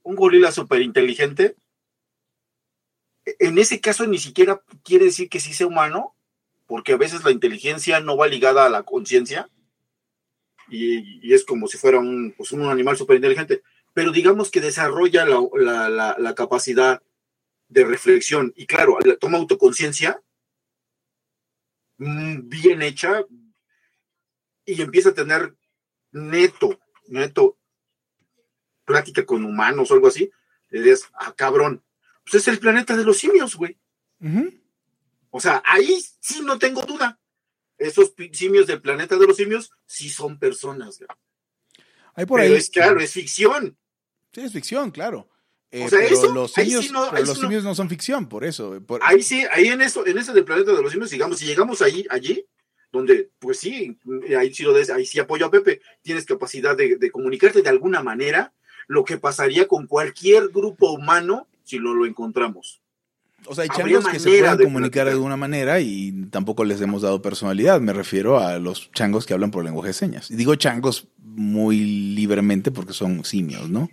un 0.02 0.16
gorila 0.16 0.50
súper 0.52 0.82
inteligente, 0.82 1.56
en 3.38 3.58
ese 3.58 3.80
caso 3.80 4.06
ni 4.06 4.18
siquiera 4.18 4.62
quiere 4.82 5.06
decir 5.06 5.28
que 5.28 5.40
sí 5.40 5.52
sea 5.52 5.66
humano, 5.66 6.14
porque 6.66 6.92
a 6.92 6.96
veces 6.96 7.24
la 7.24 7.30
inteligencia 7.30 8.00
no 8.00 8.16
va 8.16 8.28
ligada 8.28 8.66
a 8.66 8.70
la 8.70 8.82
conciencia 8.82 9.48
y, 10.68 11.26
y 11.26 11.34
es 11.34 11.44
como 11.44 11.66
si 11.66 11.78
fuera 11.78 11.98
un, 11.98 12.32
pues, 12.36 12.52
un 12.52 12.64
animal 12.64 12.96
súper 12.96 13.16
inteligente, 13.16 13.62
pero 13.92 14.12
digamos 14.12 14.50
que 14.50 14.60
desarrolla 14.60 15.24
la, 15.26 15.40
la- 15.54 15.88
la- 15.88 16.16
la 16.18 16.34
capacidad 16.34 17.02
de 17.68 17.84
reflexión 17.84 18.52
y 18.56 18.66
claro, 18.66 18.98
la- 19.04 19.16
toma 19.16 19.38
autoconciencia 19.38 20.20
bien 22.00 22.80
hecha 22.82 23.24
y 24.64 24.80
empieza 24.80 25.10
a 25.10 25.14
tener 25.14 25.54
neto, 26.12 26.80
neto, 27.08 27.58
plática 28.84 29.26
con 29.26 29.44
humanos 29.44 29.90
o 29.90 29.94
algo 29.94 30.08
así, 30.08 30.30
le 30.70 30.78
dirías, 30.80 31.02
ah, 31.14 31.34
cabrón, 31.36 31.84
pues 32.24 32.36
es 32.36 32.48
el 32.48 32.58
planeta 32.58 32.96
de 32.96 33.04
los 33.04 33.18
simios, 33.18 33.54
güey. 33.54 33.78
O 35.30 35.40
sea, 35.40 35.62
ahí 35.64 36.02
sí 36.20 36.40
no 36.42 36.58
tengo 36.58 36.82
duda. 36.86 37.20
Esos 37.76 38.14
simios 38.32 38.66
del 38.66 38.80
planeta 38.80 39.16
de 39.16 39.26
los 39.26 39.36
simios 39.36 39.70
sí 39.86 40.08
son 40.08 40.38
personas, 40.38 40.98
güey. 40.98 41.08
Hay 42.14 42.26
por 42.26 42.40
Pero 42.40 42.52
ahí. 42.52 42.58
es 42.58 42.70
claro, 42.70 43.00
es 43.00 43.12
ficción. 43.12 43.78
Sí, 44.32 44.40
es 44.40 44.52
ficción, 44.52 44.90
claro. 44.90 45.30
Eh, 45.72 45.84
O 45.84 45.88
sea, 45.88 46.00
pero 46.00 46.14
eso, 46.16 46.34
los 46.34 46.52
simios, 46.52 46.84
sí 46.86 46.92
no- 46.92 47.06
pero 47.10 47.24
los 47.24 47.36
no. 47.36 47.42
simios 47.42 47.62
no 47.64 47.74
son 47.74 47.88
ficción, 47.88 48.28
por 48.28 48.44
eso. 48.44 48.80
por- 48.86 49.00
Ahí 49.04 49.22
sí, 49.22 49.44
ahí 49.52 49.68
en 49.68 49.80
eso, 49.82 50.04
en 50.06 50.18
ese 50.18 50.32
del 50.32 50.44
planeta 50.44 50.72
de 50.72 50.82
los 50.82 50.90
simios, 50.92 51.10
digamos, 51.10 51.38
si 51.38 51.46
llegamos 51.46 51.80
ahí, 51.80 52.04
allí, 52.10 52.44
donde, 52.92 53.30
pues 53.38 53.58
sí, 53.60 53.96
ahí 54.36 54.52
sí, 54.52 54.64
lo 54.64 54.72
des- 54.72 54.90
ahí 54.90 55.06
sí 55.06 55.20
apoyo 55.20 55.46
a 55.46 55.50
Pepe, 55.50 55.80
tienes 56.02 56.26
capacidad 56.26 56.76
de, 56.76 56.96
de 56.96 57.10
comunicarte 57.12 57.62
de 57.62 57.68
alguna 57.68 58.02
manera, 58.02 58.52
lo 58.88 59.04
que 59.04 59.16
pasaría 59.18 59.68
con 59.68 59.86
cualquier 59.86 60.48
grupo 60.48 60.90
humano 60.92 61.46
si 61.62 61.78
lo, 61.78 61.94
lo 61.94 62.04
encontramos. 62.04 62.82
O 63.46 63.54
sea, 63.54 63.62
hay 63.62 63.70
changos 63.70 64.06
que 64.08 64.18
se 64.18 64.28
pueden 64.28 64.56
de 64.58 64.64
comunicar 64.64 65.06
de 65.06 65.12
alguna 65.12 65.36
manera 65.36 65.80
y 65.80 66.26
tampoco 66.30 66.64
les 66.64 66.80
hemos 66.80 67.00
dado 67.02 67.22
personalidad. 67.22 67.80
Me 67.80 67.92
refiero 67.92 68.40
a 68.40 68.58
los 68.58 68.90
changos 68.92 69.24
que 69.24 69.32
hablan 69.34 69.50
por 69.52 69.64
lenguaje 69.64 69.88
de 69.88 69.94
señas. 69.94 70.30
Y 70.30 70.34
digo 70.36 70.56
changos 70.56 71.06
muy 71.18 71.78
libremente 71.78 72.70
porque 72.72 72.92
son 72.92 73.24
simios, 73.24 73.70
¿no? 73.70 73.88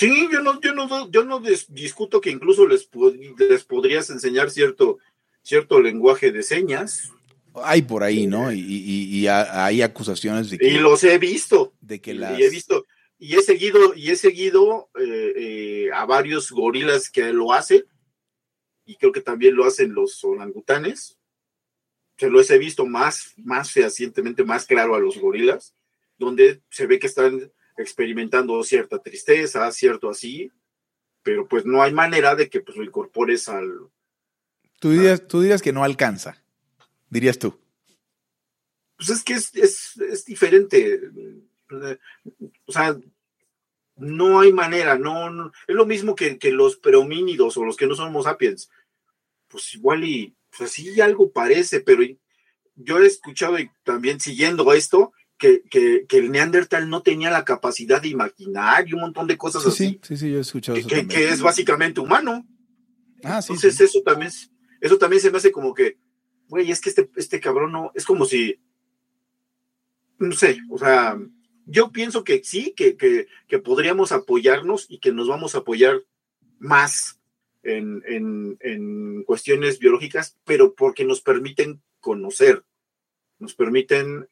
Sí, 0.00 0.28
yo 0.32 0.40
no, 0.42 0.60
yo 0.60 0.72
no, 0.74 1.10
yo 1.10 1.24
no 1.24 1.40
dis- 1.42 1.66
discuto 1.68 2.20
que 2.20 2.30
incluso 2.30 2.66
les, 2.66 2.88
les 3.50 3.64
podrías 3.64 4.08
enseñar 4.08 4.50
cierto, 4.50 4.98
cierto 5.42 5.78
lenguaje 5.80 6.32
de 6.32 6.42
señas, 6.42 7.12
Hay 7.54 7.82
por 7.82 8.02
ahí, 8.02 8.26
¿no? 8.26 8.50
Y, 8.52 8.60
y- 8.60 9.18
y 9.18 9.26
ha- 9.26 9.66
hay 9.66 9.82
acusaciones 9.82 10.48
de 10.50 10.56
que, 10.58 10.68
y 10.68 10.78
los 10.78 11.04
he 11.04 11.18
visto. 11.18 11.74
de 11.80 12.00
que 12.00 12.12
y 12.12 12.14
las... 12.14 12.40
he 12.40 12.48
visto 12.48 12.86
y 13.18 13.34
he 13.36 13.42
seguido 13.42 13.92
y 13.94 14.10
he 14.10 14.16
seguido 14.16 14.88
eh, 14.98 15.32
eh, 15.36 15.90
a 15.92 16.06
varios 16.06 16.50
gorilas 16.50 17.10
que 17.10 17.32
lo 17.34 17.52
hacen 17.52 17.84
y 18.86 18.96
creo 18.96 19.12
que 19.12 19.20
también 19.20 19.54
lo 19.54 19.66
hacen 19.66 19.92
los 19.92 20.24
orangutanes 20.24 21.18
se 22.16 22.30
los 22.30 22.50
he 22.50 22.56
visto 22.56 22.86
más 22.86 23.34
más 23.36 23.72
fehacientemente 23.72 24.42
más 24.44 24.64
claro 24.64 24.94
a 24.94 25.00
los 25.00 25.18
gorilas 25.18 25.74
donde 26.16 26.62
se 26.70 26.86
ve 26.86 26.98
que 26.98 27.08
están 27.08 27.52
experimentando 27.80 28.62
cierta 28.62 28.98
tristeza 29.02 29.70
cierto 29.72 30.10
así 30.10 30.50
pero 31.22 31.46
pues 31.46 31.64
no 31.66 31.82
hay 31.82 31.92
manera 31.92 32.34
de 32.34 32.48
que 32.48 32.60
pues 32.60 32.76
lo 32.76 32.84
incorpores 32.84 33.48
al 33.48 33.88
Tú 34.78 34.90
dirías, 34.92 35.28
tú 35.28 35.42
dirías 35.42 35.60
que 35.60 35.74
no 35.74 35.84
alcanza, 35.84 36.42
dirías 37.10 37.38
tú. 37.38 37.58
pues 38.96 39.10
es 39.10 39.22
que 39.22 39.34
es, 39.34 39.54
es, 39.54 39.96
es 39.98 40.24
diferente. 40.24 41.00
O 42.64 42.72
sea, 42.72 42.96
no 43.96 44.40
hay 44.40 44.52
manera, 44.54 44.96
no, 44.98 45.28
no- 45.28 45.52
es 45.68 45.74
lo 45.74 45.84
mismo 45.84 46.14
que, 46.14 46.38
que 46.38 46.50
los 46.50 46.76
prehomínidos 46.76 47.56
o 47.58 47.64
los 47.64 47.76
que 47.76 47.86
no 47.86 47.94
somos 47.94 48.24
sapiens. 48.24 48.70
Pues 49.48 49.74
igual 49.74 50.04
y, 50.04 50.34
pues 50.56 50.70
sí, 50.70 50.98
algo 51.02 51.30
parece, 51.30 51.80
pero 51.80 52.02
yo 52.76 52.98
he 53.00 53.06
escuchado 53.06 53.58
y 53.58 53.70
también 53.84 54.18
siguiendo 54.18 54.72
esto, 54.72 55.12
que, 55.40 55.62
que, 55.70 56.04
que 56.06 56.18
el 56.18 56.30
Neandertal 56.30 56.88
no 56.90 57.02
tenía 57.02 57.30
la 57.30 57.44
capacidad 57.44 58.00
de 58.00 58.08
imaginar 58.08 58.86
y 58.86 58.92
un 58.92 59.00
montón 59.00 59.26
de 59.26 59.38
cosas 59.38 59.62
Sí, 59.62 59.68
así, 59.68 59.86
sí, 59.86 60.00
sí, 60.02 60.16
sí, 60.18 60.30
yo 60.30 60.38
he 60.38 60.40
escuchado 60.42 60.74
que, 60.76 60.80
eso 61.00 61.08
que- 61.08 61.28
es 61.30 61.40
básicamente 61.42 61.98
humano. 62.00 62.46
Ah, 63.24 63.40
sí, 63.42 63.52
Entonces 63.54 63.76
sí. 63.76 63.84
eso 63.84 64.02
también 64.04 64.28
es- 64.28 64.52
eso 64.80 64.98
también 64.98 65.20
se 65.20 65.30
me 65.30 65.38
hace 65.38 65.50
como 65.50 65.72
que, 65.74 65.98
güey, 66.48 66.70
es 66.70 66.80
que 66.80 66.90
este, 66.90 67.10
este 67.16 67.40
cabrón 67.40 67.72
no, 67.72 67.90
es 67.94 68.04
como 68.04 68.24
si, 68.26 68.60
no 70.18 70.32
sé, 70.32 70.58
o 70.70 70.78
sea, 70.78 71.18
yo 71.66 71.90
pienso 71.90 72.22
que 72.24 72.42
sí, 72.44 72.74
que, 72.76 72.96
que, 72.96 73.26
que 73.48 73.58
podríamos 73.58 74.12
apoyarnos 74.12 74.86
y 74.90 74.98
que 74.98 75.12
nos 75.12 75.28
vamos 75.28 75.54
a 75.54 75.58
apoyar 75.58 76.02
más 76.58 77.18
en, 77.62 78.02
en, 78.06 78.58
en 78.60 79.22
cuestiones 79.24 79.78
biológicas, 79.78 80.36
pero 80.44 80.74
porque 80.74 81.04
nos 81.04 81.20
permiten 81.22 81.80
conocer, 82.00 82.64
nos 83.38 83.54
permiten 83.54 84.28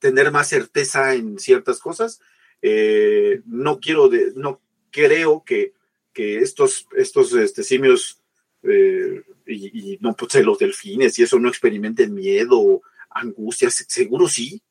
tener 0.00 0.32
más 0.32 0.48
certeza 0.48 1.14
en 1.14 1.38
ciertas 1.38 1.78
cosas. 1.78 2.20
Eh, 2.62 3.42
no 3.46 3.78
quiero, 3.78 4.08
de, 4.08 4.32
no 4.34 4.60
creo 4.90 5.44
que, 5.44 5.72
que 6.12 6.38
estos, 6.38 6.86
estos 6.96 7.32
este, 7.34 7.62
simios 7.62 8.20
eh, 8.64 9.22
y, 9.46 9.92
y 9.94 9.98
no 10.00 10.14
pues 10.16 10.34
los 10.44 10.58
delfines 10.58 11.18
y 11.18 11.22
eso 11.22 11.38
no 11.38 11.48
experimenten 11.48 12.12
miedo, 12.12 12.82
angustia, 13.10 13.70
se- 13.70 13.84
seguro 13.88 14.28
sí. 14.28 14.62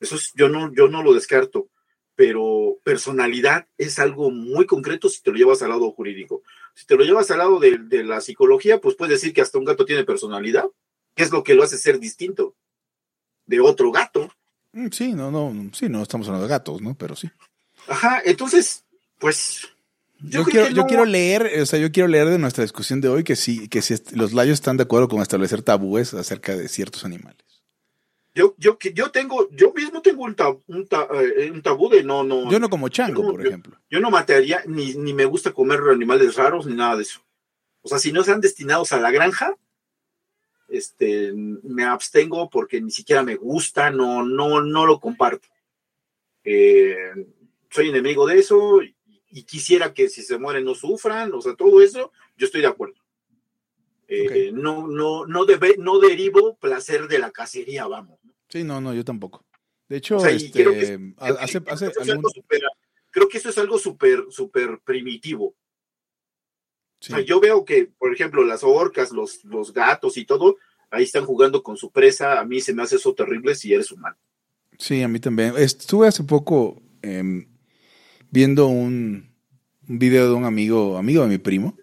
Eso 0.00 0.16
es- 0.16 0.32
yo 0.34 0.48
no, 0.48 0.72
yo 0.74 0.88
no 0.88 1.02
lo 1.02 1.12
descarto, 1.14 1.68
pero 2.14 2.78
personalidad 2.84 3.66
es 3.78 3.98
algo 3.98 4.30
muy 4.30 4.66
concreto 4.66 5.08
si 5.08 5.22
te 5.22 5.30
lo 5.30 5.36
llevas 5.36 5.62
al 5.62 5.70
lado 5.70 5.90
jurídico. 5.92 6.42
Si 6.74 6.86
te 6.86 6.96
lo 6.96 7.04
llevas 7.04 7.30
al 7.30 7.38
lado 7.38 7.60
de 7.60 8.04
la 8.04 8.20
psicología, 8.20 8.80
pues 8.80 8.96
puedes 8.96 9.20
decir 9.20 9.32
que 9.32 9.42
hasta 9.42 9.58
un 9.58 9.64
gato 9.64 9.84
tiene 9.84 10.04
personalidad, 10.04 10.66
que 11.14 11.22
es 11.22 11.30
lo 11.30 11.42
que 11.44 11.54
lo 11.54 11.62
hace 11.62 11.78
ser 11.78 12.00
distinto 12.00 12.54
de 13.46 13.60
otro 13.60 13.90
gato. 13.92 14.32
Mm, 14.72 14.88
Sí, 14.90 15.12
no, 15.12 15.30
no, 15.30 15.70
sí, 15.74 15.88
no 15.88 16.02
estamos 16.02 16.26
hablando 16.28 16.46
de 16.46 16.50
gatos, 16.50 16.80
¿no? 16.80 16.94
Pero 16.94 17.14
sí. 17.16 17.30
Ajá, 17.88 18.22
entonces, 18.24 18.84
pues 19.18 19.68
Yo, 20.20 20.44
quiero, 20.44 20.68
yo 20.68 20.82
no- 20.82 20.86
quiero 20.86 21.04
leer, 21.04 21.60
o 21.60 21.66
sea, 21.66 21.78
yo 21.78 21.90
quiero 21.90 22.08
leer 22.08 22.28
de 22.28 22.38
nuestra 22.38 22.62
discusión 22.62 23.00
de 23.00 23.08
hoy 23.08 23.24
que 23.24 23.34
sí, 23.36 23.68
que 23.68 23.82
si 23.82 23.94
est- 23.94 24.12
los 24.12 24.32
layos 24.32 24.54
están 24.54 24.76
de 24.76 24.84
acuerdo 24.84 25.08
con 25.08 25.20
establecer 25.20 25.62
tabúes 25.62 26.14
acerca 26.14 26.56
de 26.56 26.68
ciertos 26.68 27.04
animales. 27.04 27.36
Yo, 28.34 28.54
yo, 28.56 28.78
yo 28.94 29.10
tengo, 29.10 29.46
yo 29.50 29.74
mismo 29.74 30.00
tengo 30.00 30.22
un, 30.24 30.34
tab- 30.34 30.62
un, 30.66 30.86
ta- 30.86 31.06
eh, 31.36 31.50
un 31.50 31.60
tabú 31.60 31.90
de 31.90 32.02
no, 32.02 32.24
no, 32.24 32.50
Yo 32.50 32.58
no 32.58 32.70
como 32.70 32.88
chango, 32.88 33.20
por 33.22 33.42
yo- 33.42 33.48
ejemplo. 33.48 33.76
yo 33.90 34.00
no 34.00 34.10
mataría, 34.10 34.62
ni, 34.66 34.94
ni 34.94 35.12
me 35.12 35.26
gusta 35.26 35.52
comer 35.52 35.80
animales 35.90 36.34
raros, 36.36 36.64
ni 36.64 36.74
nada 36.74 36.96
de 36.96 37.02
eso. 37.02 37.20
O 37.82 37.88
sea, 37.88 37.98
si 37.98 38.10
no 38.12 38.24
sean 38.24 38.40
destinados 38.40 38.92
a 38.92 39.00
la 39.00 39.10
granja, 39.10 39.54
este, 40.72 41.32
me 41.34 41.84
abstengo 41.84 42.48
porque 42.48 42.80
ni 42.80 42.90
siquiera 42.90 43.22
me 43.22 43.36
gusta, 43.36 43.90
no, 43.90 44.24
no, 44.24 44.62
no 44.62 44.86
lo 44.86 44.98
comparto. 44.98 45.48
Eh, 46.44 46.96
soy 47.70 47.90
enemigo 47.90 48.26
de 48.26 48.38
eso 48.38 48.82
y, 48.82 48.96
y 49.30 49.44
quisiera 49.44 49.92
que 49.92 50.08
si 50.08 50.22
se 50.22 50.38
mueren 50.38 50.64
no 50.64 50.74
sufran, 50.74 51.32
o 51.34 51.40
sea, 51.40 51.54
todo 51.54 51.82
eso, 51.82 52.10
yo 52.36 52.46
estoy 52.46 52.62
de 52.62 52.66
acuerdo. 52.68 52.96
Eh, 54.08 54.50
No, 54.52 54.86
no, 54.86 55.26
no, 55.26 55.44
debe, 55.44 55.76
no 55.78 55.98
derivo 55.98 56.56
placer 56.56 57.08
de 57.08 57.18
la 57.18 57.30
cacería, 57.30 57.86
vamos. 57.86 58.18
Sí, 58.48 58.64
no, 58.64 58.80
no, 58.80 58.92
yo 58.92 59.04
tampoco. 59.04 59.44
De 59.88 59.98
hecho, 59.98 60.18
creo 63.10 63.28
que 63.28 63.38
eso 63.38 63.48
es 63.50 63.58
algo 63.58 63.78
súper, 63.78 64.24
súper 64.30 64.80
primitivo. 64.84 65.54
Sí. 67.02 67.12
O 67.12 67.16
sea, 67.16 67.24
yo 67.24 67.38
veo 67.40 67.64
que, 67.66 67.90
por 67.98 68.14
ejemplo, 68.14 68.42
las 68.44 68.62
orcas, 68.64 69.12
los, 69.12 69.44
los 69.44 69.72
gatos 69.74 70.16
y 70.16 70.24
todo, 70.24 70.56
ahí 70.90 71.02
están 71.04 71.26
jugando 71.26 71.62
con 71.62 71.76
su 71.76 71.90
presa. 71.90 72.40
A 72.40 72.44
mí 72.46 72.60
se 72.60 72.72
me 72.72 72.82
hace 72.82 72.96
eso 72.96 73.12
terrible 73.14 73.54
si 73.54 73.74
eres 73.74 73.90
humano. 73.92 74.16
Sí, 74.78 75.02
a 75.02 75.08
mí 75.08 75.20
también. 75.20 75.52
Estuve 75.58 76.08
hace 76.08 76.24
poco 76.24 76.80
em, 77.02 77.46
viendo 78.30 78.66
un, 78.68 79.30
un 79.88 79.98
video 79.98 80.28
de 80.28 80.34
un 80.34 80.44
amigo, 80.44 80.96
amigo 80.96 81.22
de 81.22 81.28
mi 81.28 81.38
primo, 81.38 81.76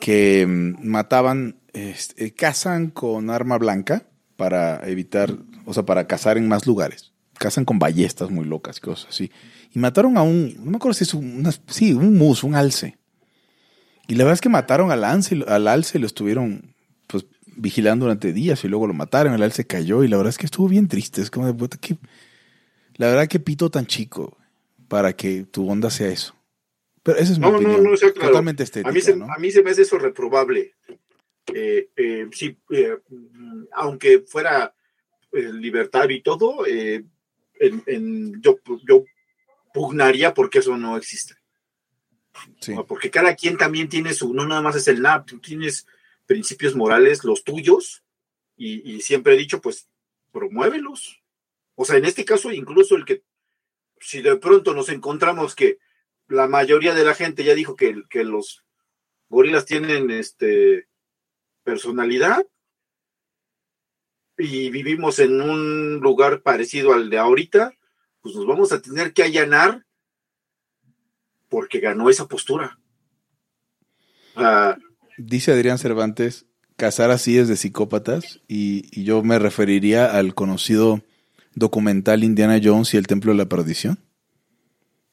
que 0.00 0.42
em, 0.42 0.76
mataban, 0.82 1.60
este, 1.72 2.32
cazan 2.34 2.90
con 2.90 3.30
arma 3.30 3.58
blanca 3.58 4.06
para 4.36 4.86
evitar, 4.88 5.34
o 5.64 5.74
sea, 5.74 5.84
para 5.84 6.06
cazar 6.06 6.36
en 6.38 6.48
más 6.48 6.66
lugares. 6.66 7.12
Cazan 7.38 7.64
con 7.64 7.78
ballestas 7.78 8.30
muy 8.30 8.44
locas 8.44 8.78
y 8.78 8.80
cosas 8.80 9.08
así. 9.10 9.30
Y 9.72 9.78
mataron 9.78 10.16
a 10.18 10.22
un, 10.22 10.54
no 10.64 10.70
me 10.70 10.76
acuerdo 10.76 10.94
si 10.94 11.04
es 11.04 11.14
un, 11.14 11.36
una- 11.38 11.52
sí, 11.68 11.92
un 11.92 12.16
mus, 12.16 12.42
un 12.44 12.54
alce. 12.54 12.97
Y 14.08 14.14
la 14.16 14.24
verdad 14.24 14.34
es 14.34 14.40
que 14.40 14.48
mataron 14.48 14.90
al 14.90 15.04
alce, 15.04 15.34
y 15.36 15.38
lo- 15.38 15.48
al 15.48 15.68
alce 15.68 15.98
y 15.98 16.00
lo 16.00 16.06
estuvieron 16.06 16.74
pues 17.06 17.24
vigilando 17.56 18.06
durante 18.06 18.32
días 18.32 18.64
y 18.64 18.68
luego 18.68 18.86
lo 18.86 18.94
mataron, 18.94 19.34
el 19.34 19.42
alce 19.42 19.66
cayó 19.66 20.02
y 20.02 20.08
la 20.08 20.16
verdad 20.16 20.30
es 20.30 20.38
que 20.38 20.46
estuvo 20.46 20.66
bien 20.68 20.88
triste. 20.88 21.20
Es 21.22 21.30
como 21.30 21.46
de 21.46 21.54
puta 21.54 21.76
que. 21.78 21.96
La 22.96 23.06
verdad 23.08 23.28
que 23.28 23.38
pito 23.38 23.70
tan 23.70 23.86
chico 23.86 24.36
para 24.88 25.12
que 25.12 25.44
tu 25.44 25.70
onda 25.70 25.90
sea 25.90 26.08
eso. 26.08 26.34
Pero 27.02 27.18
esa 27.18 27.32
es 27.32 27.38
mi 27.38 27.46
No, 27.46 27.56
opinión. 27.56 27.84
no, 27.84 27.92
o 27.92 27.96
sea, 27.96 28.10
claro. 28.12 28.28
Totalmente 28.30 28.62
estética, 28.64 28.88
A 28.90 28.92
mí, 28.92 29.00
se, 29.00 29.14
¿no? 29.16 29.26
a 29.32 29.38
mí 29.38 29.50
se 29.50 29.62
me 29.62 29.70
hace 29.70 29.82
eso 29.82 29.98
reprobable. 29.98 30.74
Eh, 31.54 31.88
eh, 31.96 32.26
sí, 32.32 32.58
eh, 32.70 32.96
mm, 33.08 33.64
aunque 33.72 34.24
fuera 34.26 34.74
libertario 35.32 36.16
y 36.16 36.22
todo, 36.22 36.66
en- 36.66 37.10
en- 37.86 38.40
yo, 38.40 38.58
yo 38.86 39.04
pugnaría 39.74 40.32
porque 40.34 40.58
eso 40.60 40.76
no 40.76 40.96
existe. 40.96 41.34
Porque 42.86 43.10
cada 43.10 43.34
quien 43.34 43.56
también 43.56 43.88
tiene 43.88 44.12
su, 44.14 44.34
no 44.34 44.46
nada 44.46 44.62
más 44.62 44.76
es 44.76 44.88
el 44.88 45.02
NAP, 45.02 45.26
tú 45.26 45.38
tienes 45.40 45.86
principios 46.26 46.74
morales, 46.74 47.24
los 47.24 47.44
tuyos, 47.44 48.02
y, 48.56 48.94
y 48.94 49.00
siempre 49.00 49.34
he 49.34 49.38
dicho, 49.38 49.60
pues, 49.60 49.88
promuévelos. 50.32 51.22
O 51.74 51.84
sea, 51.84 51.96
en 51.96 52.04
este 52.04 52.24
caso, 52.24 52.52
incluso 52.52 52.96
el 52.96 53.04
que, 53.04 53.22
si 54.00 54.20
de 54.22 54.36
pronto 54.36 54.74
nos 54.74 54.88
encontramos 54.88 55.54
que 55.54 55.78
la 56.28 56.46
mayoría 56.46 56.94
de 56.94 57.04
la 57.04 57.14
gente 57.14 57.44
ya 57.44 57.54
dijo 57.54 57.76
que, 57.76 58.02
que 58.10 58.24
los 58.24 58.64
gorilas 59.28 59.64
tienen 59.64 60.10
este 60.10 60.88
personalidad 61.62 62.46
y 64.36 64.70
vivimos 64.70 65.18
en 65.18 65.40
un 65.40 66.00
lugar 66.00 66.42
parecido 66.42 66.92
al 66.92 67.10
de 67.10 67.18
ahorita, 67.18 67.74
pues 68.20 68.34
nos 68.34 68.46
vamos 68.46 68.72
a 68.72 68.80
tener 68.80 69.12
que 69.12 69.22
allanar 69.22 69.84
porque 71.48 71.80
ganó 71.80 72.10
esa 72.10 72.26
postura. 72.26 72.78
Dice 75.16 75.52
Adrián 75.52 75.78
Cervantes, 75.78 76.46
cazar 76.76 77.10
así 77.10 77.38
es 77.38 77.48
de 77.48 77.56
psicópatas 77.56 78.40
y, 78.46 79.02
yo 79.02 79.22
me 79.22 79.38
referiría 79.38 80.16
al 80.16 80.34
conocido 80.34 81.02
documental 81.54 82.22
Indiana 82.22 82.60
Jones 82.62 82.94
y 82.94 82.98
el 82.98 83.06
Templo 83.08 83.32
de 83.32 83.38
la 83.38 83.48
Perdición, 83.48 83.98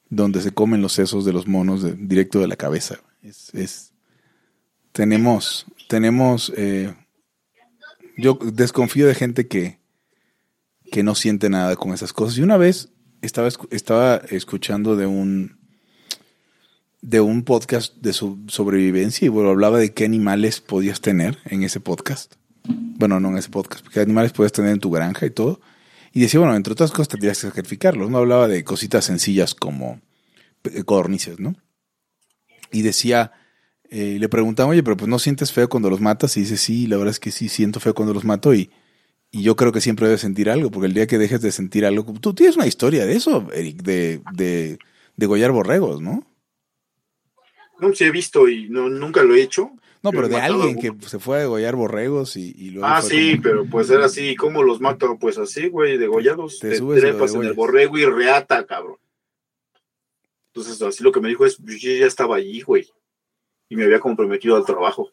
donde 0.09 0.41
se 0.41 0.51
comen 0.51 0.81
los 0.81 0.93
sesos 0.93 1.25
de 1.25 1.33
los 1.33 1.47
monos 1.47 1.83
directo 2.07 2.39
de 2.39 2.47
la 2.47 2.55
cabeza. 2.55 2.99
Es, 3.23 3.53
es- 3.53 3.91
tenemos, 4.91 5.65
tenemos, 5.89 6.53
eh, 6.55 6.93
Yo 8.17 8.37
desconfío 8.41 9.07
de 9.07 9.15
gente 9.15 9.47
que, 9.47 9.79
que 10.91 11.03
no 11.03 11.15
siente 11.15 11.49
nada 11.49 11.75
con 11.75 11.93
esas 11.93 12.13
cosas. 12.13 12.37
Y 12.37 12.43
una 12.43 12.55
vez 12.55 12.93
estaba, 13.21 13.49
estaba 13.71 14.17
escuchando 14.29 14.95
de 14.95 15.05
un 15.07 15.59
de 17.05 17.21
un 17.21 17.43
podcast 17.43 17.95
de 17.97 18.13
su 18.13 18.39
sobrevivencia 18.47 19.27
y 19.27 19.29
bueno, 19.29 19.51
hablaba 19.51 19.77
de 19.77 19.93
qué 19.93 20.05
animales 20.05 20.59
podías 20.59 21.01
tener 21.01 21.37
en 21.45 21.61
ese 21.61 21.79
podcast. 21.79 22.33
Bueno, 22.63 23.19
no 23.19 23.29
en 23.29 23.37
ese 23.37 23.49
podcast, 23.49 23.87
qué 23.87 23.99
animales 23.99 24.31
podías 24.33 24.53
tener 24.53 24.71
en 24.71 24.79
tu 24.79 24.89
granja 24.89 25.27
y 25.27 25.29
todo. 25.29 25.61
Y 26.13 26.21
decía, 26.21 26.39
bueno, 26.39 26.55
entre 26.55 26.73
otras 26.73 26.89
cosas 26.89 27.09
tendrías 27.09 27.39
que 27.39 27.47
sacrificarlos. 27.47 28.09
No 28.09 28.17
hablaba 28.17 28.47
de 28.47 28.63
cositas 28.63 29.05
sencillas 29.05 29.53
como 29.53 30.01
eh, 30.63 30.83
codornices, 30.83 31.39
¿no? 31.39 31.55
Y 32.71 32.81
decía, 32.81 33.33
eh, 33.91 34.17
le 34.19 34.27
preguntaba, 34.27 34.69
oye, 34.69 34.81
pero 34.81 34.97
pues 34.97 35.07
no 35.07 35.19
sientes 35.19 35.51
feo 35.51 35.69
cuando 35.69 35.91
los 35.91 36.01
matas. 36.01 36.35
Y 36.37 36.39
dice, 36.39 36.57
sí, 36.57 36.87
la 36.87 36.97
verdad 36.97 37.11
es 37.11 37.19
que 37.19 37.29
sí, 37.29 37.49
siento 37.49 37.79
feo 37.79 37.93
cuando 37.93 38.15
los 38.15 38.25
mato. 38.25 38.55
Y, 38.55 38.71
y 39.29 39.43
yo 39.43 39.55
creo 39.55 39.71
que 39.71 39.81
siempre 39.81 40.07
debes 40.07 40.21
sentir 40.21 40.49
algo, 40.49 40.71
porque 40.71 40.87
el 40.87 40.93
día 40.95 41.05
que 41.05 41.19
dejes 41.19 41.41
de 41.41 41.51
sentir 41.51 41.85
algo, 41.85 42.03
tú 42.19 42.33
tienes 42.33 42.55
una 42.55 42.65
historia 42.65 43.05
de 43.05 43.15
eso, 43.15 43.47
Eric, 43.53 43.83
de, 43.83 44.21
de, 44.33 44.79
de 45.17 45.25
gollar 45.27 45.51
borregos, 45.51 46.01
¿no? 46.01 46.25
No, 47.79 47.93
sí 47.93 48.05
he 48.05 48.11
visto 48.11 48.47
y 48.47 48.69
no, 48.69 48.89
nunca 48.89 49.23
lo 49.23 49.35
he 49.35 49.41
hecho. 49.41 49.71
No, 50.01 50.11
pero 50.11 50.23
Pero 50.23 50.27
de 50.27 50.41
alguien 50.41 50.79
que 50.79 51.07
se 51.07 51.17
fue 51.17 51.37
a 51.37 51.39
degollar 51.39 51.75
borregos 51.75 52.37
y, 52.37 52.53
y 52.55 52.69
luego. 52.69 52.87
Ah, 52.87 53.01
sí, 53.01 53.31
como- 53.31 53.41
pero 53.43 53.65
pues 53.65 53.89
era 53.89 54.05
así. 54.05 54.35
¿Cómo 54.35 54.61
los 54.61 54.79
mato? 54.79 55.17
Pues 55.19 55.37
así, 55.37 55.67
güey, 55.67 55.97
degollados. 55.97 56.59
Te 56.59 56.69
Te, 56.69 56.77
subes 56.77 57.01
trepas 57.01 57.33
en 57.33 57.43
el 57.43 57.53
borrego 57.53 57.97
y 57.97 58.05
reata, 58.05 58.65
cabrón. 58.65 58.97
Entonces, 60.53 60.81
así 60.81 61.03
lo 61.03 61.11
que 61.11 61.19
me 61.19 61.29
dijo 61.29 61.45
es, 61.45 61.57
yo 61.57 61.91
ya 61.91 62.05
estaba 62.05 62.35
allí, 62.37 62.61
güey. 62.61 62.87
Y 63.67 63.75
me 63.75 63.83
había 63.85 63.99
comprometido 63.99 64.55
al 64.55 64.65
trabajo. 64.65 65.09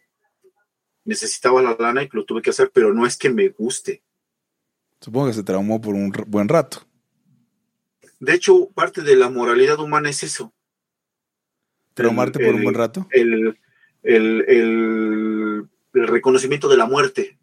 Necesitaba 1.05 1.63
la 1.63 1.75
lana 1.79 2.03
y 2.03 2.09
lo 2.13 2.25
tuve 2.25 2.43
que 2.43 2.51
hacer, 2.51 2.71
pero 2.73 2.93
no 2.93 3.07
es 3.07 3.17
que 3.17 3.31
me 3.31 3.49
guste. 3.49 4.03
Supongo 5.01 5.29
que 5.29 5.33
se 5.33 5.43
traumó 5.43 5.81
por 5.81 5.95
un 5.95 6.13
buen 6.29 6.49
rato. 6.49 6.87
De 8.21 8.35
hecho, 8.35 8.69
parte 8.71 9.01
de 9.01 9.17
la 9.17 9.31
moralidad 9.31 9.81
humana 9.81 10.11
es 10.11 10.23
eso. 10.23 10.53
¿Traumarte 11.95 12.39
El- 12.41 12.47
por 12.47 12.55
un 12.55 12.63
buen 12.63 12.75
rato? 12.75 13.07
el, 13.11 13.59
el, 14.03 14.45
el, 14.49 15.69
el 15.95 16.07
reconocimiento 16.09 16.69
de 16.69 16.77
la 16.77 16.87
muerte 16.87 17.39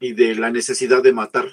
y 0.00 0.12
de 0.12 0.34
la 0.34 0.50
necesidad 0.50 1.02
de 1.02 1.12
matar. 1.12 1.46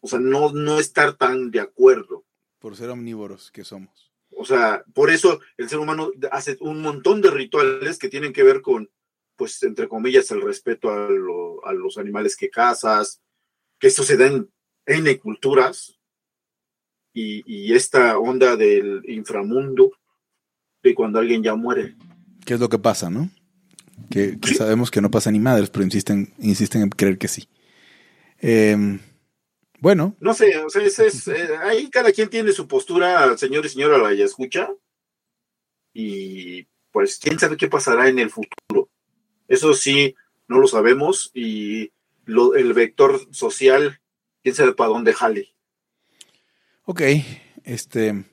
O 0.00 0.06
sea, 0.08 0.18
no, 0.18 0.52
no 0.52 0.78
estar 0.78 1.14
tan 1.14 1.50
de 1.50 1.60
acuerdo. 1.60 2.24
Por 2.58 2.76
ser 2.76 2.90
omnívoros 2.90 3.50
que 3.50 3.64
somos. 3.64 4.12
O 4.36 4.44
sea, 4.44 4.84
por 4.92 5.10
eso 5.10 5.40
el 5.56 5.68
ser 5.68 5.78
humano 5.78 6.10
hace 6.32 6.56
un 6.60 6.82
montón 6.82 7.22
de 7.22 7.30
rituales 7.30 7.98
que 7.98 8.08
tienen 8.08 8.32
que 8.32 8.42
ver 8.42 8.60
con, 8.62 8.90
pues, 9.36 9.62
entre 9.62 9.88
comillas, 9.88 10.30
el 10.32 10.42
respeto 10.42 10.90
a, 10.90 11.08
lo- 11.08 11.64
a 11.64 11.72
los 11.72 11.96
animales 11.98 12.36
que 12.36 12.50
cazas, 12.50 13.22
que 13.78 13.86
eso 13.86 14.02
se 14.02 14.16
da 14.16 14.26
en 14.26 14.50
N 14.86 15.18
culturas, 15.18 15.98
y, 17.14 17.42
y 17.46 17.72
esta 17.74 18.18
onda 18.18 18.56
del 18.56 19.02
inframundo, 19.08 19.92
de 20.82 20.94
cuando 20.94 21.18
alguien 21.20 21.42
ya 21.42 21.54
muere. 21.54 21.94
¿Qué 22.44 22.54
es 22.54 22.60
lo 22.60 22.68
que 22.68 22.78
pasa, 22.78 23.08
no? 23.08 23.30
Que, 24.10 24.38
que 24.38 24.48
Sí. 24.48 24.54
sabemos 24.56 24.90
que 24.90 25.00
no 25.00 25.10
pasa 25.10 25.30
ni 25.30 25.38
madres, 25.40 25.70
pero 25.70 25.84
insisten, 25.84 26.34
insisten 26.40 26.82
en 26.82 26.90
creer 26.90 27.16
que 27.16 27.28
sí. 27.28 27.48
Em, 28.38 28.98
bueno, 29.80 30.16
No 30.20 30.34
sé, 30.34 30.58
o 30.58 30.68
sea, 30.68 30.82
es, 30.82 30.98
eh, 31.28 31.48
ahí 31.62 31.88
cada 31.88 32.12
quien 32.12 32.28
tiene 32.28 32.52
su 32.52 32.66
postura, 32.68 33.34
señor 33.38 33.64
y 33.64 33.68
señora 33.70 33.96
la 33.98 34.12
ya 34.12 34.24
escucha, 34.24 34.68
y 35.92 36.66
pues 36.92 37.18
quién 37.22 37.38
sabe 37.38 37.56
qué 37.56 37.68
pasará 37.68 38.08
en 38.08 38.18
el 38.18 38.30
futuro. 38.30 38.90
Eso 39.48 39.74
sí, 39.74 40.14
no 40.48 40.58
lo 40.58 40.66
sabemos, 40.66 41.30
y 41.34 41.92
lo- 42.24 42.54
el 42.54 42.72
vector 42.72 43.20
social, 43.32 44.00
quién 44.42 44.54
sabe 44.54 44.72
para 44.74 44.90
dónde 44.90 45.12
jale. 45.12 45.53
Ok. 46.84 47.02
Este, 47.64 48.24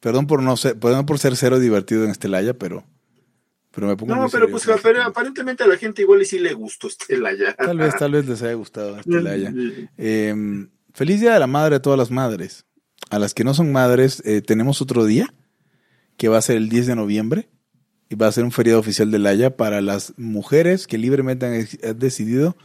perdón 0.00 0.26
por 0.26 0.42
no 0.42 0.56
ser, 0.56 0.78
perdón 0.78 1.06
por 1.06 1.18
ser 1.18 1.36
cero 1.36 1.58
divertido 1.58 2.04
en 2.04 2.10
Estelaya, 2.10 2.54
pero, 2.54 2.84
pero 3.72 3.88
me 3.88 3.96
pongo 3.96 4.14
No, 4.14 4.22
muy 4.22 4.30
pero 4.30 4.48
pues 4.50 4.66
pero 4.82 5.02
aparentemente 5.02 5.64
a 5.64 5.66
la 5.66 5.76
gente 5.76 6.02
igual 6.02 6.22
y 6.22 6.24
sí 6.24 6.38
le 6.38 6.54
gustó 6.54 6.88
Estela 6.88 7.34
ya. 7.34 7.54
Tal 7.54 7.78
vez, 7.78 7.94
tal 7.98 8.12
vez 8.12 8.26
les 8.26 8.42
haya 8.42 8.54
gustado 8.54 8.98
Estelaya. 8.98 9.52
Eh, 9.98 10.66
feliz 10.94 11.20
Día 11.20 11.34
de 11.34 11.40
la 11.40 11.46
Madre 11.46 11.76
a 11.76 11.82
todas 11.82 11.98
las 11.98 12.10
madres. 12.10 12.64
A 13.10 13.18
las 13.18 13.34
que 13.34 13.44
no 13.44 13.54
son 13.54 13.70
madres, 13.70 14.22
eh, 14.24 14.42
tenemos 14.42 14.82
otro 14.82 15.04
día, 15.04 15.32
que 16.16 16.28
va 16.28 16.38
a 16.38 16.42
ser 16.42 16.56
el 16.56 16.68
10 16.68 16.88
de 16.88 16.96
noviembre, 16.96 17.48
y 18.08 18.14
va 18.14 18.26
a 18.26 18.32
ser 18.32 18.44
un 18.44 18.52
feriado 18.52 18.80
oficial 18.80 19.10
de 19.10 19.18
Laya 19.18 19.56
para 19.56 19.80
las 19.80 20.14
mujeres 20.16 20.86
que 20.86 20.98
libremente 20.98 21.46
han 21.46 21.98
decidido 21.98 22.56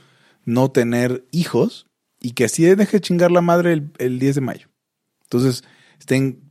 no 0.46 0.72
tener 0.72 1.26
hijos 1.32 1.88
y 2.20 2.32
que 2.32 2.46
así 2.46 2.64
deje 2.64 3.02
chingar 3.02 3.32
la 3.32 3.42
madre 3.42 3.74
el, 3.74 3.92
el 3.98 4.20
10 4.20 4.36
de 4.36 4.42
mayo. 4.42 4.71
Entonces, 5.32 5.64
estén 5.98 6.42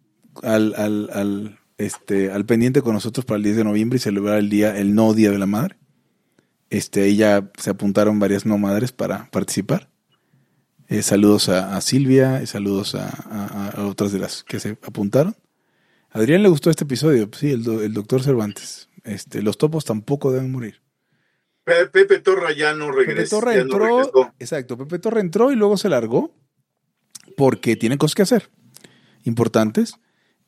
al, 0.43 0.75
al, 0.75 1.11
al, 1.13 1.59
este, 1.77 2.31
al 2.33 2.47
pendiente 2.47 2.81
con 2.81 2.95
nosotros 2.95 3.27
para 3.27 3.37
el 3.37 3.43
10 3.43 3.57
de 3.59 3.65
noviembre 3.65 3.99
y 3.99 4.01
celebrar 4.01 4.39
el 4.39 4.49
día, 4.49 4.77
el 4.79 4.95
no 4.95 5.13
día 5.13 5.31
de 5.31 5.39
la 5.39 5.45
madre. 5.47 5.77
Este, 6.71 7.03
ahí 7.03 7.17
ya 7.17 7.51
se 7.59 7.69
apuntaron 7.71 8.19
varias 8.19 8.47
no 8.47 8.57
madres 8.57 8.93
para 8.93 9.31
participar. 9.31 9.91
Eh, 10.89 11.03
saludos 11.03 11.51
a, 11.51 11.77
a 11.77 11.81
Silvia 11.83 12.43
y 12.43 12.47
saludos 12.47 12.95
a, 12.95 13.07
a- 13.09 13.69
a 13.83 13.87
otras 13.87 14.13
de 14.13 14.19
las 14.19 14.45
que 14.45 14.59
se 14.61 14.71
apuntaron. 14.71 15.37
A 16.11 16.19
Adrián 16.19 16.43
le 16.43 16.49
gustó 16.49 16.71
este 16.71 16.85
episodio, 16.85 17.29
sí, 17.39 17.51
el, 17.51 17.63
do- 17.63 17.83
el 17.83 17.93
doctor 17.93 18.23
Cervantes. 18.23 18.89
Este, 19.05 19.43
los 19.43 19.59
topos 19.59 19.85
tampoco 19.85 20.33
deben 20.33 20.51
morir. 20.51 20.81
Pe- 21.65 21.87
Pepe 21.87 22.19
Torra 22.21 22.53
ya 22.53 22.73
no 22.75 22.87
Pepe 22.87 22.99
regresa. 23.05 23.37
Torra 23.37 23.55
no 23.57 23.61
entró, 23.61 23.79
regresó. 23.79 24.33
exacto, 24.39 24.79
Pepe 24.79 24.99
Torra 24.99 25.21
entró 25.21 25.53
y 25.53 25.57
luego 25.57 25.77
se 25.77 25.89
largó 25.91 26.35
porque 27.37 27.77
tiene 27.77 27.97
cosas 27.99 28.15
que 28.17 28.23
hacer, 28.23 28.51
importantes. 29.25 29.95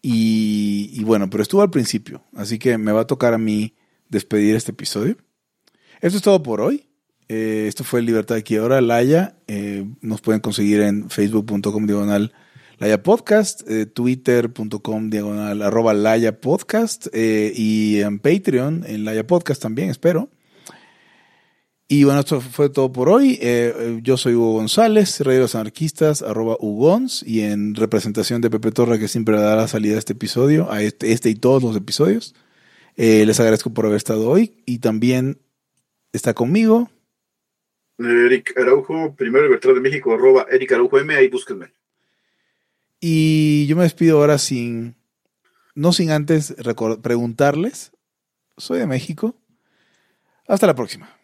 Y, 0.01 0.91
y 0.93 1.05
bueno, 1.05 1.31
pero 1.31 1.43
estuvo 1.43 1.63
al 1.63 1.71
principio, 1.71 2.25
así 2.35 2.59
que 2.59 2.77
me 2.77 2.91
va 2.91 3.03
a 3.03 3.07
tocar 3.07 3.35
a 3.35 3.39
mí 3.39 3.75
despedir 4.09 4.57
este 4.57 4.73
episodio. 4.73 5.17
Esto 6.01 6.17
es 6.17 6.23
todo 6.23 6.43
por 6.43 6.61
hoy. 6.61 6.89
Eh, 7.29 7.67
esto 7.69 7.85
fue 7.85 8.03
Libertad 8.03 8.37
aquí 8.37 8.57
ahora, 8.57 8.81
Laya. 8.81 9.37
Eh, 9.47 9.87
nos 10.01 10.21
pueden 10.21 10.41
conseguir 10.41 10.81
en 10.81 11.09
facebook.com 11.09 11.87
diagonal 11.87 12.33
Laya 12.83 13.01
Podcast, 13.01 13.63
eh, 13.71 13.87
twitter.com 13.87 15.09
diagonal 15.09 15.63
arroba 15.63 15.95
Laya 15.95 16.41
Podcast 16.41 17.07
eh, 17.13 17.53
y 17.55 18.01
en 18.01 18.19
Patreon 18.19 18.85
en 18.87 19.05
Laya 19.05 19.25
Podcast 19.25 19.63
también, 19.63 19.89
espero. 19.89 20.31
Y 21.93 22.05
bueno, 22.05 22.21
esto 22.21 22.41
fue 22.41 22.71
todo 22.71 22.91
por 22.91 23.11
hoy. 23.11 23.33
Eh, 23.43 23.75
eh, 23.77 24.01
yo 24.03 24.17
soy 24.17 24.33
Hugo 24.33 24.53
González, 24.53 25.21
Rey 25.21 25.35
de 25.35 25.43
los 25.43 25.55
Anarquistas, 25.55 26.23
arroba 26.23 26.57
Ugons, 26.59 27.23
y 27.23 27.43
en 27.43 27.75
representación 27.75 28.41
de 28.41 28.49
Pepe 28.49 28.73
Torra, 28.73 28.99
que 28.99 29.09
siempre 29.09 29.37
da 29.37 29.57
la 29.57 29.69
salida 29.69 29.97
a 29.97 29.99
este 29.99 30.15
episodio, 30.15 30.73
a 30.73 30.81
este, 30.81 31.13
este 31.13 31.29
y 31.29 31.35
todos 31.35 31.63
los 31.63 31.77
episodios. 31.77 32.35
Eh, 32.97 33.27
les 33.27 33.39
agradezco 33.41 33.75
por 33.75 33.85
haber 33.85 33.99
estado 33.99 34.27
hoy 34.27 34.63
y 34.65 34.79
también 34.79 35.43
está 36.15 36.33
conmigo. 36.33 36.91
Eric 37.99 38.59
Araujo, 38.59 39.15
primero 39.15 39.45
libertad 39.45 39.75
de 39.75 39.81
México, 39.81 40.15
arroba 40.15 40.47
Eric 40.51 40.73
Araujo 40.73 40.99
M, 40.99 41.15
ahí 41.15 41.29
búsquenme. 41.29 41.75
Y 43.01 43.67
yo 43.67 43.77
me 43.77 43.83
despido 43.83 44.17
ahora 44.17 44.39
sin, 44.39 44.97
no 45.75 45.93
sin 45.93 46.11
antes 46.11 46.55
preguntarles, 47.03 47.93
soy 48.57 48.79
de 48.79 48.87
México. 48.87 49.37
Hasta 50.49 50.67
la 50.67 50.75
próxima. 50.75 51.22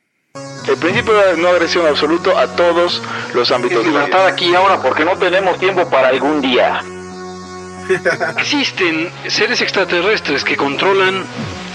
El 0.66 0.76
principio 0.76 1.14
de 1.14 1.36
no 1.38 1.48
agresión 1.48 1.86
absoluto 1.86 2.36
a 2.36 2.46
todos 2.48 3.02
los 3.32 3.50
ámbitos 3.50 3.84
de 3.84 3.90
la 3.90 3.90
vida. 3.90 4.06
Libertad 4.06 4.26
aquí 4.26 4.50
y 4.50 4.54
ahora 4.54 4.80
porque 4.82 5.04
no 5.04 5.16
tenemos 5.16 5.58
tiempo 5.58 5.88
para 5.88 6.08
algún 6.08 6.42
día. 6.42 6.82
Existen 8.36 9.10
seres 9.26 9.62
extraterrestres 9.62 10.44
que 10.44 10.56
controlan 10.56 11.24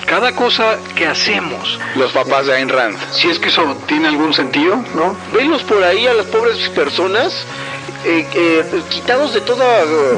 cada 0.05 0.34
cosa 0.34 0.78
que 0.95 1.07
hacemos. 1.07 1.80
Los 1.95 2.11
papás 2.11 2.45
de 2.45 2.53
Ayn 2.53 2.70
Rand. 2.70 2.97
Si 3.11 3.30
es 3.30 3.39
que 3.39 3.49
eso 3.49 3.78
tiene 3.88 4.09
algún 4.09 4.34
sentido, 4.34 4.76
¿no? 4.95 5.16
Venlos 5.34 5.64
por 5.64 5.84
ahí 5.84 6.05
a 6.05 6.14
las 6.14 6.28
pobres 6.28 6.70
personas 6.70 7.45
eh, 8.05 8.28
eh, 8.36 8.82
quitados 8.89 9.34
de 9.34 9.41
toda 9.41 9.66
eh, 9.82 10.18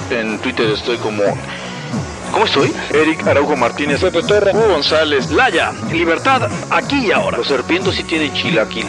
En 0.11 0.39
Twitter 0.39 0.69
estoy 0.69 0.97
como 0.97 1.23
¿Cómo 2.31 2.45
estoy? 2.45 2.71
Eric 2.93 3.27
Araujo 3.27 3.55
Martínez, 3.55 4.01
Pepe 4.01 4.23
Torra, 4.23 4.51
Hugo 4.53 4.69
González, 4.69 5.31
Laya, 5.31 5.73
libertad 5.91 6.49
aquí 6.69 7.07
y 7.07 7.11
ahora. 7.11 7.37
Los 7.37 7.47
serpientes 7.47 7.95
sí 7.95 8.03
tienen 8.03 8.33
chilaquil. 8.33 8.85